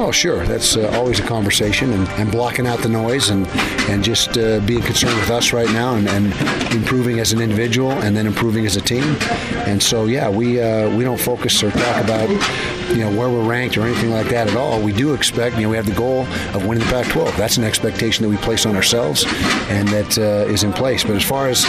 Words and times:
Oh, 0.00 0.12
sure. 0.12 0.46
That's 0.46 0.76
uh, 0.76 0.88
always 0.94 1.18
a 1.18 1.24
conversation 1.24 1.92
and, 1.92 2.08
and 2.10 2.30
blocking 2.30 2.68
out 2.68 2.78
the 2.78 2.88
noise 2.88 3.30
and, 3.30 3.48
and 3.90 4.04
just 4.04 4.38
uh, 4.38 4.60
being 4.60 4.80
concerned 4.80 5.18
with 5.18 5.28
us 5.28 5.52
right 5.52 5.68
now 5.72 5.96
and, 5.96 6.08
and 6.08 6.32
improving 6.72 7.18
as 7.18 7.32
an 7.32 7.40
individual 7.40 7.90
and 7.90 8.16
then 8.16 8.24
improving 8.24 8.64
as 8.64 8.76
a 8.76 8.80
team. 8.80 9.16
And 9.66 9.82
so, 9.82 10.04
yeah, 10.04 10.28
we 10.28 10.62
uh, 10.62 10.88
we 10.96 11.02
don't 11.02 11.20
focus 11.20 11.60
or 11.64 11.72
talk 11.72 12.04
about 12.04 12.28
you 12.90 12.98
know 12.98 13.10
where 13.10 13.28
we're 13.28 13.44
ranked 13.44 13.76
or 13.76 13.82
anything 13.82 14.10
like 14.10 14.28
that 14.28 14.46
at 14.46 14.56
all. 14.56 14.80
We 14.80 14.92
do 14.92 15.14
expect, 15.14 15.56
you 15.56 15.62
know, 15.62 15.70
we 15.70 15.76
have 15.76 15.86
the 15.86 15.94
goal 15.94 16.26
of 16.54 16.64
winning 16.64 16.84
the 16.84 16.90
Pac-12. 16.90 17.36
That's 17.36 17.56
an 17.56 17.64
expectation 17.64 18.22
that 18.22 18.28
we 18.28 18.36
place 18.36 18.66
on 18.66 18.76
ourselves 18.76 19.24
and 19.68 19.88
that 19.88 20.16
uh, 20.16 20.48
is 20.48 20.62
in 20.62 20.72
place. 20.72 21.02
But 21.02 21.16
as 21.16 21.24
far 21.24 21.48
as 21.48 21.64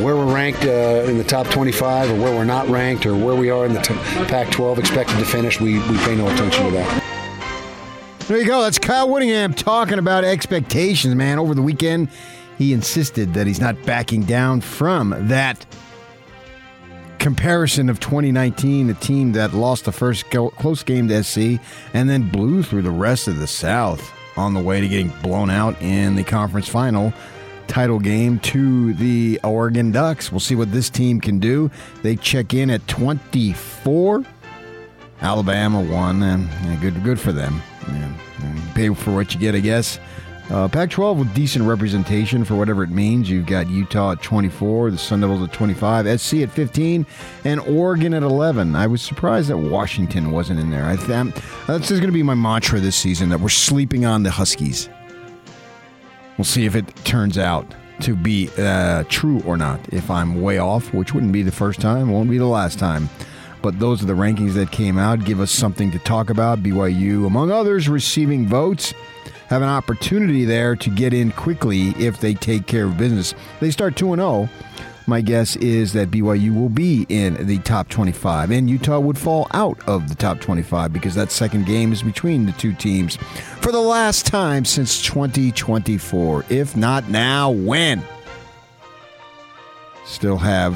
where 0.00 0.16
we're 0.16 0.32
ranked 0.32 0.64
uh, 0.64 1.04
in 1.06 1.18
the 1.18 1.24
top 1.24 1.48
25 1.48 2.12
or 2.12 2.14
where 2.14 2.34
we're 2.34 2.44
not 2.46 2.66
ranked 2.68 3.04
or 3.04 3.14
where 3.14 3.36
we 3.36 3.50
are 3.50 3.66
in 3.66 3.74
the 3.74 3.82
t- 3.82 3.94
Pac-12 4.26 4.78
expected 4.78 5.18
to 5.18 5.24
finish, 5.26 5.60
we, 5.60 5.74
we 5.90 5.98
pay 5.98 6.16
no 6.16 6.26
attention 6.28 6.64
to 6.64 6.70
that. 6.72 7.03
There 8.26 8.38
you 8.38 8.46
go. 8.46 8.62
That's 8.62 8.78
Kyle 8.78 9.10
Whittingham 9.10 9.52
talking 9.52 9.98
about 9.98 10.24
expectations, 10.24 11.14
man. 11.14 11.38
Over 11.38 11.54
the 11.54 11.60
weekend, 11.60 12.08
he 12.56 12.72
insisted 12.72 13.34
that 13.34 13.46
he's 13.46 13.60
not 13.60 13.80
backing 13.84 14.22
down 14.22 14.62
from 14.62 15.28
that 15.28 15.66
comparison 17.18 17.90
of 17.90 18.00
2019, 18.00 18.86
the 18.86 18.94
team 18.94 19.32
that 19.32 19.52
lost 19.52 19.84
the 19.84 19.92
first 19.92 20.24
close 20.30 20.82
game 20.82 21.06
to 21.08 21.22
SC 21.22 21.60
and 21.92 22.08
then 22.08 22.30
blew 22.30 22.62
through 22.62 22.80
the 22.80 22.90
rest 22.90 23.28
of 23.28 23.38
the 23.38 23.46
South 23.46 24.10
on 24.38 24.54
the 24.54 24.60
way 24.60 24.80
to 24.80 24.88
getting 24.88 25.10
blown 25.22 25.50
out 25.50 25.80
in 25.82 26.14
the 26.14 26.24
conference 26.24 26.66
final 26.66 27.12
title 27.66 27.98
game 27.98 28.38
to 28.38 28.94
the 28.94 29.38
Oregon 29.44 29.92
Ducks. 29.92 30.32
We'll 30.32 30.40
see 30.40 30.54
what 30.54 30.72
this 30.72 30.88
team 30.88 31.20
can 31.20 31.40
do. 31.40 31.70
They 32.02 32.16
check 32.16 32.54
in 32.54 32.70
at 32.70 32.88
24. 32.88 34.24
Alabama 35.20 35.82
won, 35.82 36.22
and 36.22 36.80
good 36.80 37.04
good 37.04 37.20
for 37.20 37.32
them. 37.32 37.60
Yeah, 37.88 38.72
pay 38.74 38.92
for 38.94 39.12
what 39.12 39.34
you 39.34 39.40
get, 39.40 39.54
I 39.54 39.60
guess. 39.60 39.98
Uh, 40.50 40.68
Pac-12 40.68 41.18
with 41.18 41.34
decent 41.34 41.64
representation 41.64 42.44
for 42.44 42.54
whatever 42.54 42.82
it 42.82 42.90
means. 42.90 43.30
You've 43.30 43.46
got 43.46 43.66
Utah 43.70 44.12
at 44.12 44.22
24, 44.22 44.90
the 44.90 44.98
Sun 44.98 45.20
Devils 45.20 45.42
at 45.42 45.54
25, 45.54 46.20
SC 46.20 46.34
at 46.34 46.50
15, 46.50 47.06
and 47.44 47.60
Oregon 47.60 48.12
at 48.12 48.22
11. 48.22 48.76
I 48.76 48.86
was 48.86 49.00
surprised 49.00 49.48
that 49.48 49.56
Washington 49.56 50.32
wasn't 50.32 50.60
in 50.60 50.70
there. 50.70 50.84
I 50.84 50.96
th- 50.96 51.34
that's 51.66 51.90
going 51.90 52.02
to 52.02 52.12
be 52.12 52.22
my 52.22 52.34
mantra 52.34 52.78
this 52.78 52.94
season 52.94 53.30
that 53.30 53.40
we're 53.40 53.48
sleeping 53.48 54.04
on 54.04 54.22
the 54.22 54.30
Huskies. 54.30 54.90
We'll 56.36 56.44
see 56.44 56.66
if 56.66 56.76
it 56.76 56.94
turns 57.04 57.38
out 57.38 57.74
to 58.00 58.14
be 58.14 58.50
uh, 58.58 59.04
true 59.08 59.40
or 59.46 59.56
not. 59.56 59.80
If 59.94 60.10
I'm 60.10 60.42
way 60.42 60.58
off, 60.58 60.92
which 60.92 61.14
wouldn't 61.14 61.32
be 61.32 61.42
the 61.42 61.52
first 61.52 61.80
time, 61.80 62.10
won't 62.10 62.28
be 62.28 62.38
the 62.38 62.44
last 62.44 62.78
time 62.78 63.08
but 63.64 63.80
those 63.80 64.02
are 64.02 64.06
the 64.06 64.12
rankings 64.12 64.52
that 64.52 64.70
came 64.70 64.98
out. 64.98 65.24
Give 65.24 65.40
us 65.40 65.50
something 65.50 65.90
to 65.92 65.98
talk 66.00 66.28
about. 66.28 66.62
BYU, 66.62 67.26
among 67.26 67.50
others, 67.50 67.88
receiving 67.88 68.46
votes, 68.46 68.92
have 69.48 69.62
an 69.62 69.68
opportunity 69.68 70.44
there 70.44 70.76
to 70.76 70.90
get 70.90 71.14
in 71.14 71.32
quickly 71.32 71.88
if 71.92 72.20
they 72.20 72.34
take 72.34 72.66
care 72.66 72.84
of 72.84 72.98
business. 72.98 73.34
They 73.60 73.70
start 73.70 73.96
2 73.96 74.16
0. 74.16 74.50
My 75.06 75.22
guess 75.22 75.56
is 75.56 75.94
that 75.94 76.10
BYU 76.10 76.54
will 76.54 76.68
be 76.68 77.06
in 77.08 77.46
the 77.46 77.58
top 77.60 77.88
25, 77.88 78.50
and 78.50 78.68
Utah 78.68 79.00
would 79.00 79.16
fall 79.16 79.46
out 79.52 79.78
of 79.88 80.10
the 80.10 80.14
top 80.14 80.40
25 80.40 80.92
because 80.92 81.14
that 81.14 81.30
second 81.30 81.64
game 81.64 81.90
is 81.90 82.02
between 82.02 82.44
the 82.44 82.52
two 82.52 82.74
teams 82.74 83.16
for 83.16 83.72
the 83.72 83.80
last 83.80 84.26
time 84.26 84.66
since 84.66 85.00
2024. 85.00 86.44
If 86.50 86.76
not 86.76 87.08
now, 87.08 87.50
when? 87.50 88.02
Still 90.04 90.36
have 90.36 90.74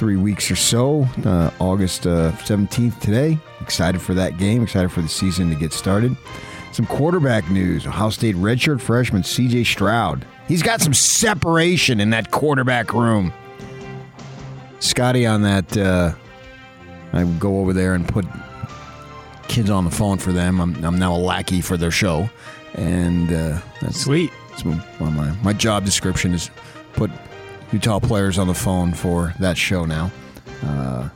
three 0.00 0.16
weeks 0.16 0.50
or 0.50 0.56
so. 0.56 1.06
Uh, 1.26 1.50
August 1.60 2.06
uh, 2.06 2.32
17th 2.32 2.98
today. 3.00 3.38
Excited 3.60 4.00
for 4.00 4.14
that 4.14 4.38
game. 4.38 4.62
Excited 4.62 4.90
for 4.90 5.02
the 5.02 5.08
season 5.08 5.50
to 5.50 5.54
get 5.54 5.74
started. 5.74 6.16
Some 6.72 6.86
quarterback 6.86 7.50
news. 7.50 7.86
Ohio 7.86 8.08
State 8.08 8.34
redshirt 8.36 8.80
freshman 8.80 9.20
CJ 9.20 9.66
Stroud. 9.66 10.24
He's 10.48 10.62
got 10.62 10.80
some 10.80 10.94
separation 10.94 12.00
in 12.00 12.08
that 12.10 12.30
quarterback 12.30 12.94
room. 12.94 13.30
Scotty 14.78 15.26
on 15.26 15.42
that. 15.42 15.76
Uh, 15.76 16.14
I 17.12 17.24
go 17.38 17.58
over 17.58 17.74
there 17.74 17.92
and 17.92 18.08
put 18.08 18.24
kids 19.48 19.68
on 19.68 19.84
the 19.84 19.90
phone 19.90 20.16
for 20.16 20.32
them. 20.32 20.62
I'm, 20.62 20.82
I'm 20.82 20.98
now 20.98 21.14
a 21.14 21.18
lackey 21.18 21.60
for 21.60 21.76
their 21.76 21.90
show, 21.90 22.30
and 22.72 23.30
uh, 23.30 23.60
that's 23.82 24.00
sweet. 24.00 24.32
That's 24.48 24.64
my, 24.64 24.82
my 24.98 25.30
my 25.42 25.52
job 25.52 25.84
description 25.84 26.32
is 26.32 26.50
put 26.94 27.10
Utah 27.72 28.00
players 28.00 28.38
on 28.38 28.46
the 28.46 28.54
phone 28.54 28.92
for 28.92 29.34
that 29.38 29.56
show 29.56 29.84
now. 29.84 30.10
Uh, 30.62 31.08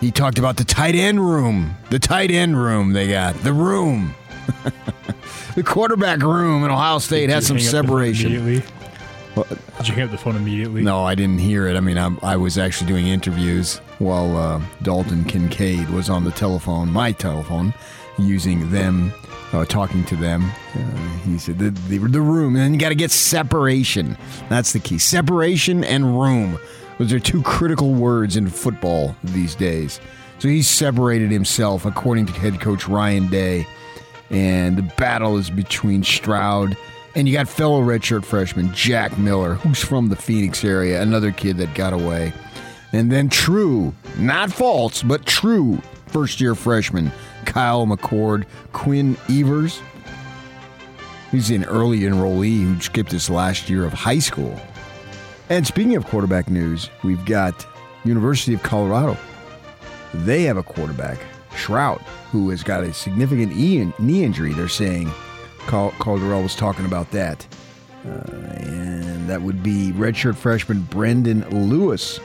he 0.00 0.10
talked 0.10 0.38
about 0.38 0.56
the 0.56 0.64
tight 0.64 0.94
end 0.94 1.20
room, 1.20 1.76
the 1.90 1.98
tight 1.98 2.30
end 2.30 2.60
room 2.60 2.92
they 2.92 3.08
got, 3.08 3.34
the 3.42 3.52
room, 3.52 4.14
the 5.54 5.62
quarterback 5.62 6.20
room 6.20 6.64
in 6.64 6.70
Ohio 6.70 6.98
State 6.98 7.30
has 7.30 7.46
some 7.46 7.56
hang 7.56 7.66
up 7.66 7.70
the 7.70 7.76
phone 7.78 7.84
separation. 7.84 8.32
Immediately? 8.34 8.72
Did 9.78 9.88
you 9.88 9.94
hang 9.94 10.04
up 10.04 10.10
the 10.10 10.18
phone 10.18 10.36
immediately? 10.36 10.82
No, 10.82 11.04
I 11.04 11.14
didn't 11.14 11.38
hear 11.38 11.66
it. 11.66 11.76
I 11.76 11.80
mean, 11.80 11.98
I, 11.98 12.14
I 12.22 12.36
was 12.36 12.58
actually 12.58 12.88
doing 12.88 13.06
interviews 13.06 13.78
while 13.98 14.36
uh, 14.36 14.60
Dalton 14.82 15.24
Kincaid 15.24 15.88
was 15.90 16.10
on 16.10 16.24
the 16.24 16.30
telephone, 16.32 16.90
my 16.90 17.12
telephone, 17.12 17.72
using 18.18 18.70
them, 18.70 19.12
uh, 19.52 19.64
talking 19.64 20.04
to 20.06 20.16
them. 20.16 20.50
Uh, 20.74 20.78
he 21.24 21.38
said 21.38 21.58
the, 21.58 21.70
the, 21.70 21.98
the 21.98 22.20
room, 22.20 22.56
and 22.56 22.74
you 22.74 22.80
got 22.80 22.90
to 22.90 22.94
get 22.94 23.10
separation. 23.10 24.16
That's 24.48 24.72
the 24.72 24.80
key. 24.80 24.98
Separation 24.98 25.84
and 25.84 26.18
room. 26.20 26.58
Those 26.98 27.12
are 27.12 27.20
two 27.20 27.42
critical 27.42 27.92
words 27.92 28.36
in 28.36 28.48
football 28.48 29.16
these 29.24 29.54
days. 29.54 30.00
So 30.38 30.48
he 30.48 30.62
separated 30.62 31.30
himself, 31.30 31.86
according 31.86 32.26
to 32.26 32.32
head 32.32 32.60
coach 32.60 32.88
Ryan 32.88 33.28
Day. 33.28 33.66
And 34.30 34.76
the 34.76 34.82
battle 34.82 35.36
is 35.36 35.50
between 35.50 36.02
Stroud 36.02 36.76
and 37.14 37.28
you 37.28 37.34
got 37.34 37.48
fellow 37.48 37.82
redshirt 37.82 38.24
freshman 38.24 38.72
Jack 38.72 39.18
Miller, 39.18 39.54
who's 39.54 39.82
from 39.82 40.08
the 40.08 40.16
Phoenix 40.16 40.64
area, 40.64 41.02
another 41.02 41.30
kid 41.30 41.58
that 41.58 41.74
got 41.74 41.92
away. 41.92 42.32
And 42.92 43.10
then 43.10 43.28
true, 43.28 43.94
not 44.18 44.52
false, 44.52 45.02
but 45.02 45.26
true 45.26 45.80
first 46.06 46.40
year 46.40 46.54
freshman 46.54 47.12
Kyle 47.44 47.86
McCord, 47.86 48.44
Quinn 48.72 49.16
Evers. 49.30 49.80
He's 51.30 51.50
an 51.50 51.64
early 51.64 52.00
enrollee 52.00 52.62
who 52.62 52.80
skipped 52.80 53.10
his 53.10 53.30
last 53.30 53.70
year 53.70 53.84
of 53.84 53.92
high 53.92 54.18
school. 54.18 54.60
And 55.48 55.66
speaking 55.66 55.96
of 55.96 56.06
quarterback 56.06 56.48
news, 56.50 56.90
we've 57.02 57.24
got 57.24 57.66
University 58.04 58.54
of 58.54 58.62
Colorado. 58.62 59.16
They 60.14 60.42
have 60.44 60.56
a 60.56 60.62
quarterback, 60.62 61.18
Shrout, 61.52 62.00
who 62.30 62.50
has 62.50 62.62
got 62.62 62.84
a 62.84 62.92
significant 62.92 63.54
knee 63.56 64.24
injury. 64.24 64.52
They're 64.52 64.68
saying 64.68 65.10
Cal- 65.66 65.92
Calderell 65.92 66.42
was 66.42 66.54
talking 66.54 66.84
about 66.84 67.10
that. 67.12 67.46
Uh, 68.04 68.10
and 68.56 69.28
that 69.28 69.42
would 69.42 69.62
be 69.62 69.92
redshirt 69.92 70.36
freshman 70.36 70.82
Brendan 70.82 71.48
Lewis 71.68 72.18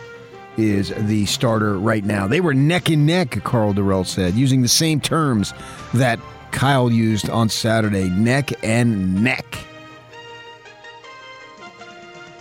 is 0.58 0.94
the 0.96 1.26
starter 1.28 1.78
right 1.78 2.04
now. 2.04 2.28
They 2.28 2.42
were 2.42 2.54
neck 2.54 2.90
and 2.90 3.06
neck, 3.06 3.44
Karl 3.44 3.74
Dorrell 3.74 4.06
said, 4.06 4.34
using 4.34 4.62
the 4.62 4.68
same 4.68 5.00
terms 5.00 5.54
that 5.94 6.20
Kyle 6.52 6.92
used 6.92 7.30
on 7.30 7.50
Saturday 7.50 8.10
neck 8.10 8.52
and 8.64 9.24
neck. 9.24 9.60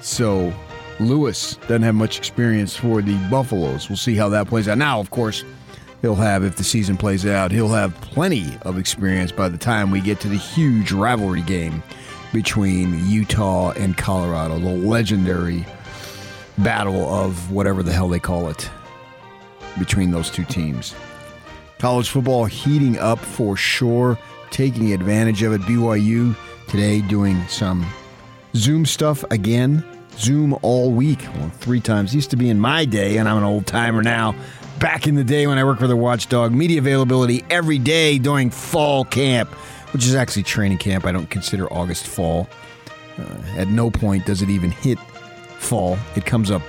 So 0.00 0.54
Lewis 1.00 1.57
doesn't 1.63 1.83
have 1.83 1.95
much 1.95 2.16
experience 2.16 2.74
for 2.74 3.03
the 3.03 3.16
Buffaloes. 3.28 3.89
We'll 3.89 3.97
see 3.97 4.15
how 4.15 4.28
that 4.30 4.47
plays 4.47 4.69
out. 4.69 4.78
Now, 4.78 5.01
of 5.01 5.10
course, 5.10 5.45
he'll 6.01 6.15
have, 6.15 6.45
if 6.45 6.57
the 6.57 6.65
season 6.65 6.97
plays 6.97 7.27
out, 7.27 7.51
he'll 7.51 7.69
have 7.69 7.95
plenty 8.01 8.57
of 8.62 8.78
experience 8.78 9.33
by 9.33 9.48
the 9.48 9.59
time 9.59 9.91
we 9.91 10.01
get 10.01 10.21
to 10.21 10.28
the 10.28 10.36
huge 10.36 10.92
rivalry 10.92 11.42
game 11.42 11.83
between 12.33 13.07
Utah 13.09 13.72
and 13.72 13.97
Colorado, 13.97 14.59
the 14.59 14.69
legendary 14.71 15.66
battle 16.58 17.08
of 17.08 17.50
whatever 17.50 17.82
the 17.82 17.92
hell 17.92 18.08
they 18.08 18.18
call 18.18 18.48
it 18.48 18.70
between 19.78 20.10
those 20.10 20.30
two 20.30 20.44
teams. 20.44 20.94
College 21.78 22.08
football 22.08 22.47
heating 22.47 22.98
up 22.98 23.18
for 23.18 23.56
sure, 23.56 24.18
taking 24.50 24.92
advantage 24.92 25.42
of 25.42 25.53
it. 25.53 25.60
BYU 25.62 26.34
today 26.68 27.03
doing 27.03 27.47
some 27.48 27.86
Zoom 28.54 28.86
stuff 28.86 29.24
again. 29.30 29.84
Zoom 30.16 30.56
all 30.62 30.91
week, 30.91 31.26
well, 31.34 31.50
three 31.50 31.80
times. 31.80 32.14
Used 32.14 32.30
to 32.30 32.36
be 32.36 32.48
in 32.48 32.59
my 32.59 32.86
day, 32.86 33.18
and 33.18 33.28
I'm 33.28 33.36
an 33.36 33.44
old 33.44 33.66
timer 33.66 34.02
now. 34.02 34.34
Back 34.78 35.06
in 35.06 35.14
the 35.14 35.24
day 35.24 35.47
when 35.47 35.59
I 35.59 35.64
worked 35.64 35.80
for 35.80 35.86
the 35.86 35.97
Watchdog, 35.97 36.52
media 36.52 36.78
availability 36.78 37.44
every 37.50 37.78
day 37.78 38.18
during 38.18 38.50
fall 38.50 39.04
camp, 39.04 39.50
which 39.92 40.06
is 40.06 40.14
actually 40.14 40.44
training 40.44 40.78
camp. 40.78 41.04
I 41.04 41.12
don't 41.12 41.28
consider 41.28 41.70
August 41.70 42.06
fall. 42.06 42.48
Uh, 43.18 43.22
at 43.56 43.68
no 43.68 43.91
point 43.91 44.24
does 44.26 44.42
it 44.42 44.48
even 44.48 44.70
hit 44.70 44.98
fall. 45.66 45.98
It 46.15 46.24
comes 46.24 46.51
up 46.51 46.63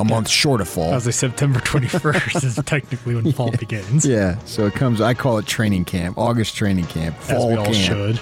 a 0.00 0.04
month 0.04 0.28
short 0.28 0.60
of 0.60 0.68
fall. 0.68 0.90
I 0.90 0.96
was 0.96 1.06
like 1.06 1.14
September 1.14 1.60
21st 1.60 2.44
is 2.44 2.56
technically 2.66 3.14
when 3.14 3.32
fall 3.32 3.50
begins. 3.52 4.04
Yeah, 4.04 4.38
so 4.44 4.66
it 4.66 4.74
comes. 4.74 5.00
I 5.00 5.14
call 5.14 5.38
it 5.38 5.46
training 5.46 5.84
camp, 5.84 6.18
August 6.18 6.56
training 6.56 6.86
camp, 6.86 7.16
fall 7.18 7.36
As 7.36 7.46
we 7.46 7.56
all 7.56 7.64
camp. 7.64 7.76
should. 7.76 8.20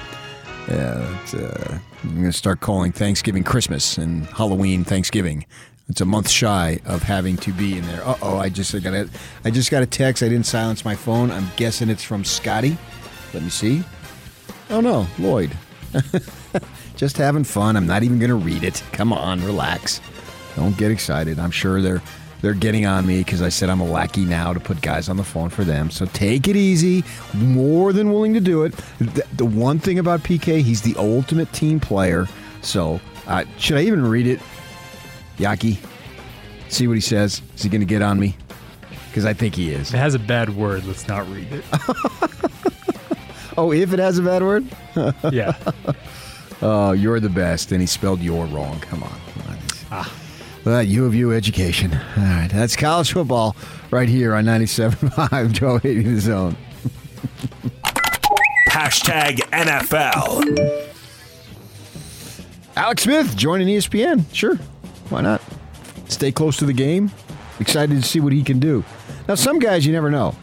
Yeah, 0.69 1.21
it's, 1.23 1.35
uh, 1.35 1.79
I'm 2.05 2.15
gonna 2.17 2.33
start 2.33 2.61
calling 2.61 2.93
Thanksgiving 2.93 3.43
Christmas 3.43 3.99
and 3.99 4.27
Halloween 4.27 4.85
Thanksgiving. 4.85 5.47
It's 5.89 6.01
a 6.01 6.05
month 6.05 6.29
shy 6.31 6.81
of 6.87 7.03
having 7.03 7.37
to 7.39 7.53
be 7.53 7.77
in 7.77 7.87
there. 7.87 8.07
Uh 8.07 8.17
oh, 8.23 8.39
I 8.39 8.49
just 8.49 8.75
I 8.75 8.79
got 8.79 8.95
a, 8.95 9.09
I 9.45 9.51
just 9.51 9.71
got 9.71 9.83
a 9.83 9.87
text. 9.87 10.23
I 10.23 10.29
didn't 10.29 10.47
silence 10.47 10.85
my 10.85 10.95
phone. 10.95 11.31
I'm 11.31 11.49
guessing 11.57 11.89
it's 11.91 12.05
from 12.05 12.25
Scotty. 12.25 12.77
Let 13.35 13.43
me 13.43 13.49
see. 13.51 13.83
Oh 14.71 14.81
no, 14.81 15.07
Lloyd. 15.19 15.51
just 17.03 17.17
having 17.17 17.43
fun. 17.43 17.77
I'm 17.77 17.85
not 17.85 18.05
even 18.05 18.21
gonna 18.21 18.37
read 18.37 18.63
it. 18.63 18.81
Come 18.93 19.13
on, 19.13 19.45
relax. 19.45 20.01
Don't 20.55 20.79
get 20.79 20.93
excited. 20.93 21.37
I'm 21.41 21.51
sure 21.51 21.83
they're 21.83 22.01
they're 22.43 22.55
getting 22.55 22.87
on 22.87 23.05
me 23.05 23.19
because 23.25 23.43
I 23.43 23.49
said 23.49 23.71
I'm 23.71 23.81
a 23.81 23.85
lackey 23.85 24.25
now 24.25 24.53
to 24.53 24.61
put 24.61 24.81
guys 24.81 25.09
on 25.09 25.17
the 25.17 25.25
phone 25.25 25.49
for 25.49 25.65
them. 25.65 25.91
So 25.91 26.07
take 26.07 26.47
it 26.47 26.55
easy. 26.55 27.03
More 27.35 27.93
than 27.93 28.13
willing 28.13 28.35
to 28.35 28.41
do 28.41 28.63
it. 28.63 28.77
The, 29.01 29.27
the 29.37 29.45
one 29.45 29.81
thing 29.81 29.99
about 29.99 30.21
PK, 30.21 30.61
he's 30.61 30.83
the 30.83 30.95
ultimate 30.97 31.53
team 31.53 31.81
player. 31.81 32.29
So 32.61 33.01
uh, 33.27 33.47
should 33.59 33.79
I 33.79 33.83
even 33.83 34.07
read 34.09 34.29
it? 34.29 34.39
Yaki, 35.39 35.79
see 36.69 36.87
what 36.87 36.95
he 36.95 37.01
says. 37.01 37.43
Is 37.57 37.65
he 37.65 37.69
going 37.69 37.81
to 37.81 37.85
get 37.87 38.03
on 38.03 38.21
me? 38.21 38.37
Because 39.09 39.25
I 39.25 39.33
think 39.33 39.57
he 39.57 39.73
is. 39.73 39.93
It 39.93 39.99
has 39.99 40.15
a 40.15 40.21
bad 40.21 40.51
word, 40.51 40.85
let's 40.85 41.09
not 41.09 41.29
read 41.29 41.49
it. 41.51 41.65
Oh, 43.57 43.71
if 43.73 43.93
it 43.93 43.99
has 43.99 44.19
a 44.19 44.23
bad 44.23 44.43
word? 44.43 44.67
yeah. 45.31 45.57
Oh, 46.63 46.93
you're 46.93 47.21
the 47.21 47.29
best. 47.29 47.73
And 47.73 47.81
he 47.81 47.87
spelled 47.87 48.21
your 48.21 48.47
wrong. 48.47 48.79
Come 48.81 49.03
on. 49.03 49.21
Come 49.35 49.51
on. 49.51 49.59
Ah. 49.91 50.13
Well, 50.65 50.83
U 50.83 51.05
of 51.07 51.15
U 51.15 51.33
education. 51.33 51.93
All 51.93 52.23
right. 52.23 52.49
That's 52.51 52.77
college 52.77 53.13
football 53.13 53.57
right 53.91 54.09
here 54.09 54.35
on 54.35 54.45
97.5 54.45 55.53
Joe 55.53 55.81
80 55.83 56.03
the 56.03 56.21
zone. 56.21 56.57
Hashtag 58.71 59.39
NFL. 59.51 60.89
Alex 62.77 63.03
Smith 63.03 63.37
joining 63.37 63.69
ESPN. 63.69 64.25
Sure. 64.33 64.55
Why 65.11 65.21
not? 65.21 65.43
Stay 66.09 66.33
close 66.33 66.57
to 66.59 66.65
the 66.65 66.73
game. 66.73 67.11
Excited 67.61 68.01
to 68.01 68.09
see 68.09 68.21
what 68.21 68.33
he 68.33 68.43
can 68.43 68.59
do. 68.59 68.85
Now, 69.29 69.35
some 69.35 69.59
guys 69.59 69.85
you 69.85 69.93
never 69.93 70.11
know 70.11 70.35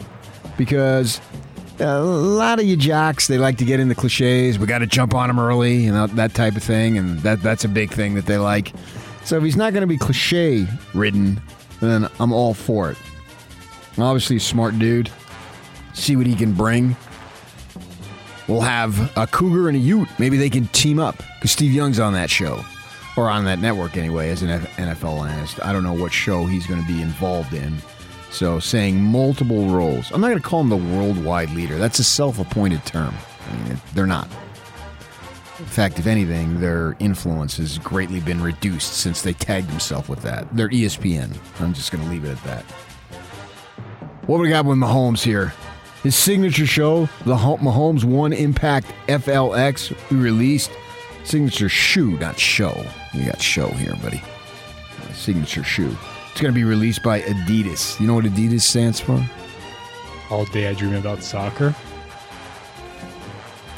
because 0.58 1.20
a 1.80 2.00
lot 2.02 2.60
of 2.60 2.66
you 2.66 2.76
jocks, 2.76 3.28
they 3.28 3.38
like 3.38 3.58
to 3.58 3.66
get 3.66 3.80
in 3.80 3.90
the 3.90 3.96
cliches. 3.96 4.60
We 4.60 4.68
got 4.68 4.80
to 4.80 4.88
jump 4.88 5.14
on 5.14 5.28
them 5.28 5.40
early, 5.40 5.78
you 5.78 5.92
know, 5.92 6.08
that 6.08 6.34
type 6.34 6.56
of 6.56 6.64
thing. 6.64 6.98
And 6.98 7.20
that 7.20 7.42
that's 7.42 7.66
a 7.66 7.70
big 7.70 7.92
thing 7.92 8.16
that 8.16 8.26
they 8.26 8.38
like. 8.38 8.74
So 9.26 9.38
if 9.38 9.44
he's 9.44 9.58
not 9.58 9.74
going 9.74 9.82
to 9.82 9.88
be 9.88 9.98
cliche 9.98 10.68
ridden, 10.94 11.42
then 11.82 12.08
I'm 12.20 12.32
all 12.32 12.54
for 12.54 12.92
it. 12.92 12.98
Obviously, 13.98 14.38
a 14.38 14.40
smart 14.40 14.80
dude. 14.80 15.12
See 15.94 16.16
what 16.16 16.26
he 16.26 16.36
can 16.36 16.54
bring. 16.54 16.96
We'll 18.48 18.62
have 18.62 19.16
a 19.18 19.28
cougar 19.28 19.68
and 19.68 19.78
a 19.78 19.80
ute. 19.80 20.08
Maybe 20.18 20.38
they 20.38 20.50
can 20.50 20.68
team 20.68 21.00
up 21.00 21.18
because 21.36 21.52
Steve 21.52 21.72
Young's 21.72 22.00
on 22.00 22.14
that 22.14 22.30
show, 22.30 22.64
or 23.16 23.30
on 23.30 23.46
that 23.46 23.60
network 23.60 23.98
anyway, 23.98 24.30
as 24.30 24.42
an 24.42 24.62
NFL 24.62 25.30
analyst. 25.30 25.64
I 25.64 25.74
don't 25.74 25.84
know 25.84 25.94
what 25.94 26.12
show 26.12 26.46
he's 26.46 26.66
going 26.66 26.82
to 26.82 26.88
be 26.88 27.02
involved 27.02 27.54
in. 27.54 27.78
So, 28.32 28.60
saying 28.60 29.02
multiple 29.02 29.70
roles. 29.70 30.12
I'm 30.12 30.22
not 30.22 30.28
going 30.28 30.42
to 30.42 30.48
call 30.48 30.62
him 30.62 30.70
the 30.70 30.78
worldwide 30.78 31.50
leader. 31.52 31.78
That's 31.78 32.00
a 32.00 32.04
self-appointed 32.04 32.86
term. 32.86 33.14
I 33.50 33.68
mean, 33.68 33.82
they're 33.94 34.06
not. 34.06 34.30
In 35.58 35.66
fact, 35.66 36.00
if 36.00 36.08
anything, 36.08 36.62
their 36.62 36.96
influence 37.00 37.58
has 37.58 37.80
greatly 37.80 38.22
been 38.22 38.42
reduced 38.42 38.94
since 38.94 39.24
they 39.24 39.34
tagged 39.34 39.70
themselves 39.70 40.08
with 40.08 40.22
that. 40.22 40.56
They're 40.56 40.70
ESPN. 40.70 41.36
I'm 41.60 41.74
just 41.74 41.92
going 41.92 42.04
to 42.04 42.10
leave 42.10 42.24
it 42.24 42.32
at 42.32 42.44
that. 42.44 42.64
What 44.26 44.40
we 44.40 44.50
got 44.50 44.66
with 44.66 44.78
Mahomes 44.78 45.22
here? 45.22 45.54
His 46.04 46.16
signature 46.16 46.68
show, 46.68 47.10
the 47.26 47.36
Mahomes 47.36 48.06
One 48.06 48.32
Impact 48.32 48.88
FLX, 49.08 49.94
we 50.10 50.18
released. 50.18 50.72
Signature 51.26 51.68
shoe, 51.68 52.18
not 52.20 52.40
show. 52.40 52.86
We 53.14 53.26
got 53.26 53.42
show 53.42 53.68
here, 53.70 53.96
buddy. 53.96 54.22
Signature 55.14 55.64
shoe. 55.64 55.98
It's 56.40 56.44
going 56.44 56.54
to 56.54 56.58
be 56.58 56.64
released 56.64 57.04
by 57.04 57.20
Adidas. 57.20 58.00
You 58.00 58.08
know 58.08 58.14
what 58.14 58.24
Adidas 58.24 58.62
stands 58.62 58.98
for? 58.98 59.22
All 60.30 60.46
day 60.46 60.70
I 60.70 60.74
dream 60.74 60.96
about 60.96 61.22
soccer. 61.22 61.76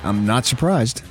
I'm 0.03 0.27
not 0.27 0.45
surprised. 0.45 1.01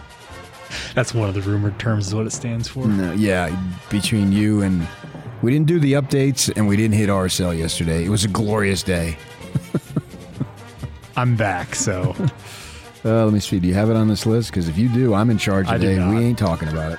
That's 0.94 1.14
one 1.14 1.30
of 1.30 1.34
the 1.34 1.40
rumored 1.40 1.78
terms, 1.78 2.08
is 2.08 2.14
what 2.14 2.26
it 2.26 2.32
stands 2.32 2.68
for. 2.68 2.86
No, 2.86 3.14
yeah, 3.14 3.58
between 3.88 4.32
you 4.32 4.60
and 4.60 4.86
we 5.40 5.50
didn't 5.50 5.66
do 5.66 5.80
the 5.80 5.94
updates 5.94 6.54
and 6.54 6.68
we 6.68 6.76
didn't 6.76 6.96
hit 6.96 7.08
RSL 7.08 7.56
yesterday. 7.56 8.04
It 8.04 8.10
was 8.10 8.26
a 8.26 8.28
glorious 8.28 8.82
day. 8.82 9.16
I'm 11.16 11.36
back, 11.36 11.74
so 11.74 12.14
Uh, 13.02 13.24
let 13.24 13.32
me 13.32 13.40
see. 13.40 13.60
Do 13.60 13.68
you 13.68 13.74
have 13.74 13.88
it 13.88 13.96
on 13.96 14.08
this 14.08 14.26
list? 14.26 14.50
Because 14.50 14.68
if 14.68 14.76
you 14.76 14.90
do, 14.90 15.14
I'm 15.14 15.30
in 15.30 15.38
charge 15.38 15.68
today. 15.68 15.96
We 16.06 16.18
ain't 16.18 16.38
talking 16.38 16.68
about 16.68 16.92
it. 16.92 16.98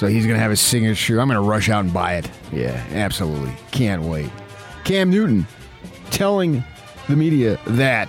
So 0.00 0.06
he's 0.06 0.26
gonna 0.26 0.38
have 0.38 0.48
his 0.48 0.62
signature. 0.62 1.20
I'm 1.20 1.28
gonna 1.28 1.42
rush 1.42 1.68
out 1.68 1.84
and 1.84 1.92
buy 1.92 2.14
it. 2.14 2.30
Yeah, 2.54 2.82
absolutely. 2.92 3.52
Can't 3.70 4.00
wait. 4.00 4.30
Cam 4.84 5.10
Newton 5.10 5.46
telling 6.10 6.64
the 7.06 7.16
media 7.16 7.58
that 7.66 8.08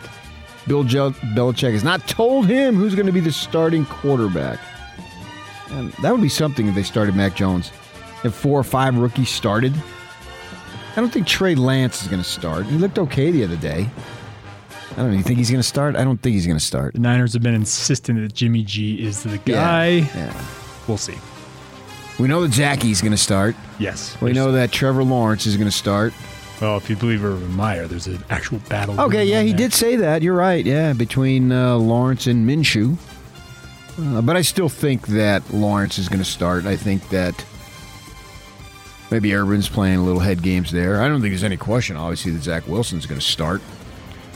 Bill 0.67 0.85
Jel- 0.85 1.11
Belichick 1.11 1.73
has 1.73 1.83
not 1.83 2.07
told 2.07 2.47
him 2.47 2.75
who's 2.75 2.95
going 2.95 3.07
to 3.07 3.11
be 3.11 3.19
the 3.19 3.33
starting 3.33 3.85
quarterback. 3.85 4.57
And 5.71 5.91
that 6.01 6.13
would 6.13 6.21
be 6.21 6.29
something 6.29 6.65
if 6.67 6.75
they 6.75 6.83
started 6.83 7.13
Mac 7.13 7.35
Jones. 7.35 7.73
If 8.23 8.35
four 8.35 8.57
or 8.57 8.63
five 8.63 8.97
rookies 8.97 9.29
started, 9.29 9.73
I 10.95 11.01
don't 11.01 11.11
think 11.11 11.27
Trey 11.27 11.55
Lance 11.55 12.03
is 12.03 12.07
going 12.07 12.23
to 12.23 12.29
start. 12.29 12.67
He 12.67 12.77
looked 12.77 12.99
okay 12.99 13.31
the 13.31 13.43
other 13.43 13.57
day. 13.57 13.89
I 14.91 14.95
don't 14.95 15.11
know. 15.11 15.17
You 15.17 15.23
think 15.23 15.39
he's 15.39 15.51
going 15.51 15.61
to 15.61 15.67
start? 15.67 15.97
I 15.97 16.05
don't 16.05 16.21
think 16.21 16.35
he's 16.35 16.47
going 16.47 16.57
to 16.57 16.65
start. 16.65 16.93
the 16.93 16.99
Niners 16.99 17.33
have 17.33 17.43
been 17.43 17.53
insistent 17.53 18.21
that 18.21 18.33
Jimmy 18.33 18.63
G 18.63 19.03
is 19.05 19.23
the 19.23 19.39
guy. 19.39 20.09
Yeah. 20.15 20.45
We'll 20.87 20.97
see. 20.97 21.17
We 22.21 22.27
know 22.27 22.45
that 22.45 22.51
Zackie's 22.51 23.01
going 23.01 23.11
to 23.13 23.17
start. 23.17 23.55
Yes. 23.79 24.15
We 24.21 24.31
know 24.31 24.51
that 24.51 24.71
Trevor 24.71 25.03
Lawrence 25.03 25.47
is 25.47 25.57
going 25.57 25.69
to 25.69 25.75
start. 25.75 26.13
Well, 26.61 26.77
if 26.77 26.87
you 26.87 26.95
believe 26.95 27.25
Urban 27.25 27.51
Meyer, 27.53 27.87
there's 27.87 28.05
an 28.05 28.23
actual 28.29 28.59
battle. 28.69 29.01
Okay, 29.01 29.25
yeah, 29.25 29.41
he 29.41 29.49
there. 29.49 29.57
did 29.57 29.73
say 29.73 29.95
that. 29.95 30.21
You're 30.21 30.35
right. 30.35 30.63
Yeah, 30.63 30.93
between 30.93 31.51
uh, 31.51 31.77
Lawrence 31.77 32.27
and 32.27 32.47
Minshew. 32.47 32.95
Uh, 33.99 34.21
but 34.21 34.37
I 34.37 34.43
still 34.43 34.69
think 34.69 35.07
that 35.07 35.51
Lawrence 35.51 35.97
is 35.97 36.07
going 36.09 36.19
to 36.19 36.25
start. 36.25 36.67
I 36.67 36.75
think 36.75 37.09
that 37.09 37.43
maybe 39.09 39.33
Urban's 39.33 39.67
playing 39.67 39.97
a 39.97 40.03
little 40.03 40.21
head 40.21 40.43
games 40.43 40.71
there. 40.71 41.01
I 41.01 41.07
don't 41.07 41.21
think 41.21 41.31
there's 41.31 41.43
any 41.43 41.57
question, 41.57 41.95
obviously, 41.97 42.33
that 42.33 42.43
Zach 42.43 42.67
Wilson's 42.67 43.07
going 43.07 43.19
to 43.19 43.25
start. 43.25 43.63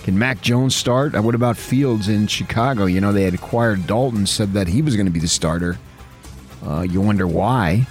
Can 0.03 0.17
Mac 0.17 0.41
Jones 0.41 0.75
start? 0.75 1.13
Uh, 1.15 1.21
What 1.21 1.35
about 1.35 1.55
Fields 1.55 2.07
in 2.09 2.25
Chicago? 2.25 2.85
You 2.87 2.99
know, 2.99 3.13
they 3.13 3.23
had 3.23 3.35
acquired 3.35 3.85
Dalton, 3.85 4.25
said 4.25 4.53
that 4.53 4.67
he 4.67 4.81
was 4.81 4.95
going 4.95 5.05
to 5.05 5.11
be 5.11 5.19
the 5.19 5.27
starter. 5.27 5.77
Uh, 6.65 6.81
you 6.81 7.01
wonder 7.01 7.27
why. 7.27 7.85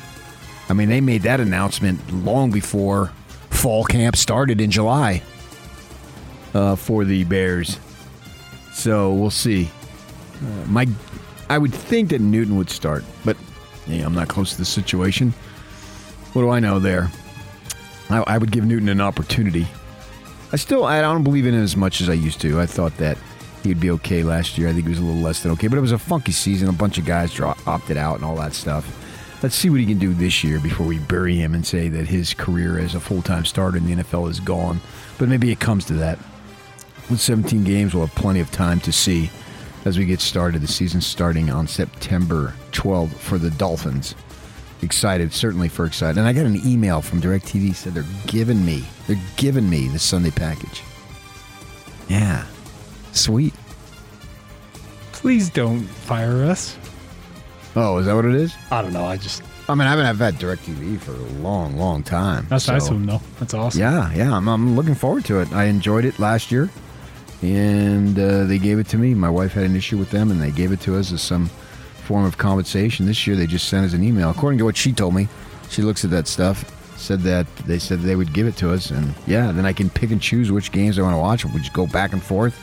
I 0.68 0.72
mean, 0.72 0.88
they 0.88 1.00
made 1.00 1.22
that 1.22 1.40
announcement 1.40 2.12
long 2.12 2.50
before 2.50 3.12
fall 3.50 3.84
camp 3.84 4.16
started 4.16 4.60
in 4.60 4.70
July 4.70 5.22
uh, 6.54 6.76
for 6.76 7.04
the 7.04 7.24
Bears. 7.24 7.78
So 8.72 9.12
we'll 9.12 9.30
see. 9.30 9.70
Uh, 10.42 10.66
my, 10.66 10.88
I 11.48 11.58
would 11.58 11.72
think 11.72 12.10
that 12.10 12.20
Newton 12.20 12.56
would 12.56 12.70
start, 12.70 13.04
but 13.24 13.36
yeah, 13.86 14.04
I'm 14.04 14.14
not 14.14 14.28
close 14.28 14.52
to 14.52 14.58
the 14.58 14.64
situation. 14.64 15.32
What 16.32 16.42
do 16.42 16.50
I 16.50 16.58
know 16.58 16.78
there? 16.78 17.10
I, 18.10 18.24
I 18.26 18.38
would 18.38 18.50
give 18.50 18.64
Newton 18.64 18.88
an 18.88 19.00
opportunity. 19.00 19.66
I 20.52 20.56
still, 20.56 20.84
I 20.84 21.00
don't 21.00 21.24
believe 21.24 21.46
in 21.46 21.54
him 21.54 21.62
as 21.62 21.76
much 21.76 22.00
as 22.00 22.08
I 22.08 22.14
used 22.14 22.40
to. 22.40 22.60
I 22.60 22.66
thought 22.66 22.96
that 22.96 23.18
he'd 23.64 23.80
be 23.80 23.90
okay 23.90 24.22
last 24.22 24.56
year. 24.58 24.68
I 24.68 24.72
think 24.72 24.84
he 24.84 24.90
was 24.90 24.98
a 24.98 25.04
little 25.04 25.20
less 25.20 25.42
than 25.42 25.52
okay, 25.52 25.68
but 25.68 25.76
it 25.76 25.82
was 25.82 25.92
a 25.92 25.98
funky 25.98 26.32
season. 26.32 26.68
A 26.68 26.72
bunch 26.72 26.98
of 26.98 27.04
guys 27.04 27.38
opted 27.40 27.96
out 27.96 28.16
and 28.16 28.24
all 28.24 28.36
that 28.36 28.54
stuff. 28.54 29.00
Let's 29.42 29.54
see 29.54 29.68
what 29.68 29.80
he 29.80 29.86
can 29.86 29.98
do 29.98 30.14
this 30.14 30.42
year 30.42 30.58
before 30.58 30.86
we 30.86 30.98
bury 30.98 31.36
him 31.36 31.54
and 31.54 31.66
say 31.66 31.88
that 31.88 32.06
his 32.06 32.32
career 32.32 32.78
as 32.78 32.94
a 32.94 33.00
full 33.00 33.20
time 33.20 33.44
starter 33.44 33.76
in 33.76 33.84
the 33.84 33.96
NFL 33.96 34.30
is 34.30 34.40
gone. 34.40 34.80
But 35.18 35.28
maybe 35.28 35.50
it 35.50 35.60
comes 35.60 35.84
to 35.86 35.94
that. 35.94 36.18
With 37.10 37.20
17 37.20 37.64
games, 37.64 37.94
we'll 37.94 38.06
have 38.06 38.16
plenty 38.16 38.40
of 38.40 38.50
time 38.50 38.80
to 38.80 38.92
see 38.92 39.30
as 39.84 39.98
we 39.98 40.06
get 40.06 40.20
started. 40.20 40.62
The 40.62 40.66
season 40.68 41.02
starting 41.02 41.50
on 41.50 41.66
September 41.66 42.54
12th 42.72 43.14
for 43.16 43.36
the 43.36 43.50
Dolphins. 43.50 44.14
Excited, 44.80 45.32
certainly 45.32 45.68
for 45.68 45.84
excited. 45.84 46.18
And 46.18 46.26
I 46.26 46.32
got 46.32 46.46
an 46.46 46.66
email 46.66 47.02
from 47.02 47.20
DirecTV 47.20 47.74
said 47.74 47.94
they're 47.94 48.04
giving 48.26 48.64
me, 48.64 48.84
they're 49.06 49.20
giving 49.36 49.68
me 49.68 49.88
the 49.88 49.98
Sunday 49.98 50.30
package. 50.30 50.82
Yeah, 52.08 52.46
sweet. 53.14 53.54
Please 55.12 55.48
don't 55.50 55.82
fire 55.82 56.44
us. 56.44 56.76
Oh, 57.76 57.98
is 57.98 58.06
that 58.06 58.14
what 58.14 58.24
it 58.24 58.34
is? 58.34 58.54
I 58.70 58.82
don't 58.82 58.92
know. 58.92 59.04
I 59.04 59.16
just 59.16 59.42
I 59.68 59.74
mean, 59.74 59.86
I 59.86 59.90
haven't 59.90 60.04
had 60.04 60.16
that 60.18 60.34
DirecTV 60.34 61.00
for 61.00 61.12
a 61.12 61.40
long, 61.42 61.78
long 61.78 62.02
time. 62.02 62.46
that's 62.50 62.68
nice 62.68 62.88
of 62.88 62.94
them 62.94 63.06
though. 63.06 63.20
That's 63.38 63.54
awesome. 63.54 63.80
Yeah, 63.80 64.12
yeah, 64.12 64.36
I'm, 64.36 64.46
I'm 64.46 64.76
looking 64.76 64.94
forward 64.94 65.24
to 65.26 65.40
it. 65.40 65.50
I 65.52 65.64
enjoyed 65.64 66.04
it 66.04 66.18
last 66.18 66.52
year, 66.52 66.68
and 67.40 68.18
uh, 68.18 68.44
they 68.44 68.58
gave 68.58 68.78
it 68.78 68.88
to 68.88 68.98
me. 68.98 69.14
My 69.14 69.30
wife 69.30 69.52
had 69.52 69.64
an 69.64 69.74
issue 69.74 69.96
with 69.96 70.10
them, 70.10 70.30
and 70.30 70.40
they 70.40 70.50
gave 70.50 70.70
it 70.70 70.80
to 70.82 70.96
us 70.96 71.12
as 71.12 71.22
some 71.22 71.46
form 72.04 72.26
of 72.26 72.36
compensation. 72.36 73.06
This 73.06 73.26
year 73.26 73.36
they 73.36 73.46
just 73.46 73.68
sent 73.68 73.86
us 73.86 73.94
an 73.94 74.04
email. 74.04 74.28
According 74.30 74.58
to 74.58 74.64
what 74.64 74.76
she 74.76 74.92
told 74.92 75.14
me, 75.14 75.28
she 75.70 75.80
looks 75.80 76.04
at 76.04 76.10
that 76.10 76.28
stuff. 76.28 76.70
Said 76.98 77.20
that 77.22 77.46
they 77.66 77.78
said 77.78 78.00
they 78.00 78.16
would 78.16 78.34
give 78.34 78.46
it 78.46 78.56
to 78.58 78.70
us, 78.70 78.90
and 78.90 79.14
yeah, 79.26 79.50
then 79.50 79.64
I 79.64 79.72
can 79.72 79.88
pick 79.88 80.10
and 80.10 80.20
choose 80.20 80.52
which 80.52 80.72
games 80.72 80.98
I 80.98 81.02
want 81.02 81.14
to 81.14 81.18
watch. 81.18 81.44
We 81.46 81.58
just 81.60 81.72
go 81.72 81.86
back 81.86 82.12
and 82.12 82.22
forth. 82.22 82.54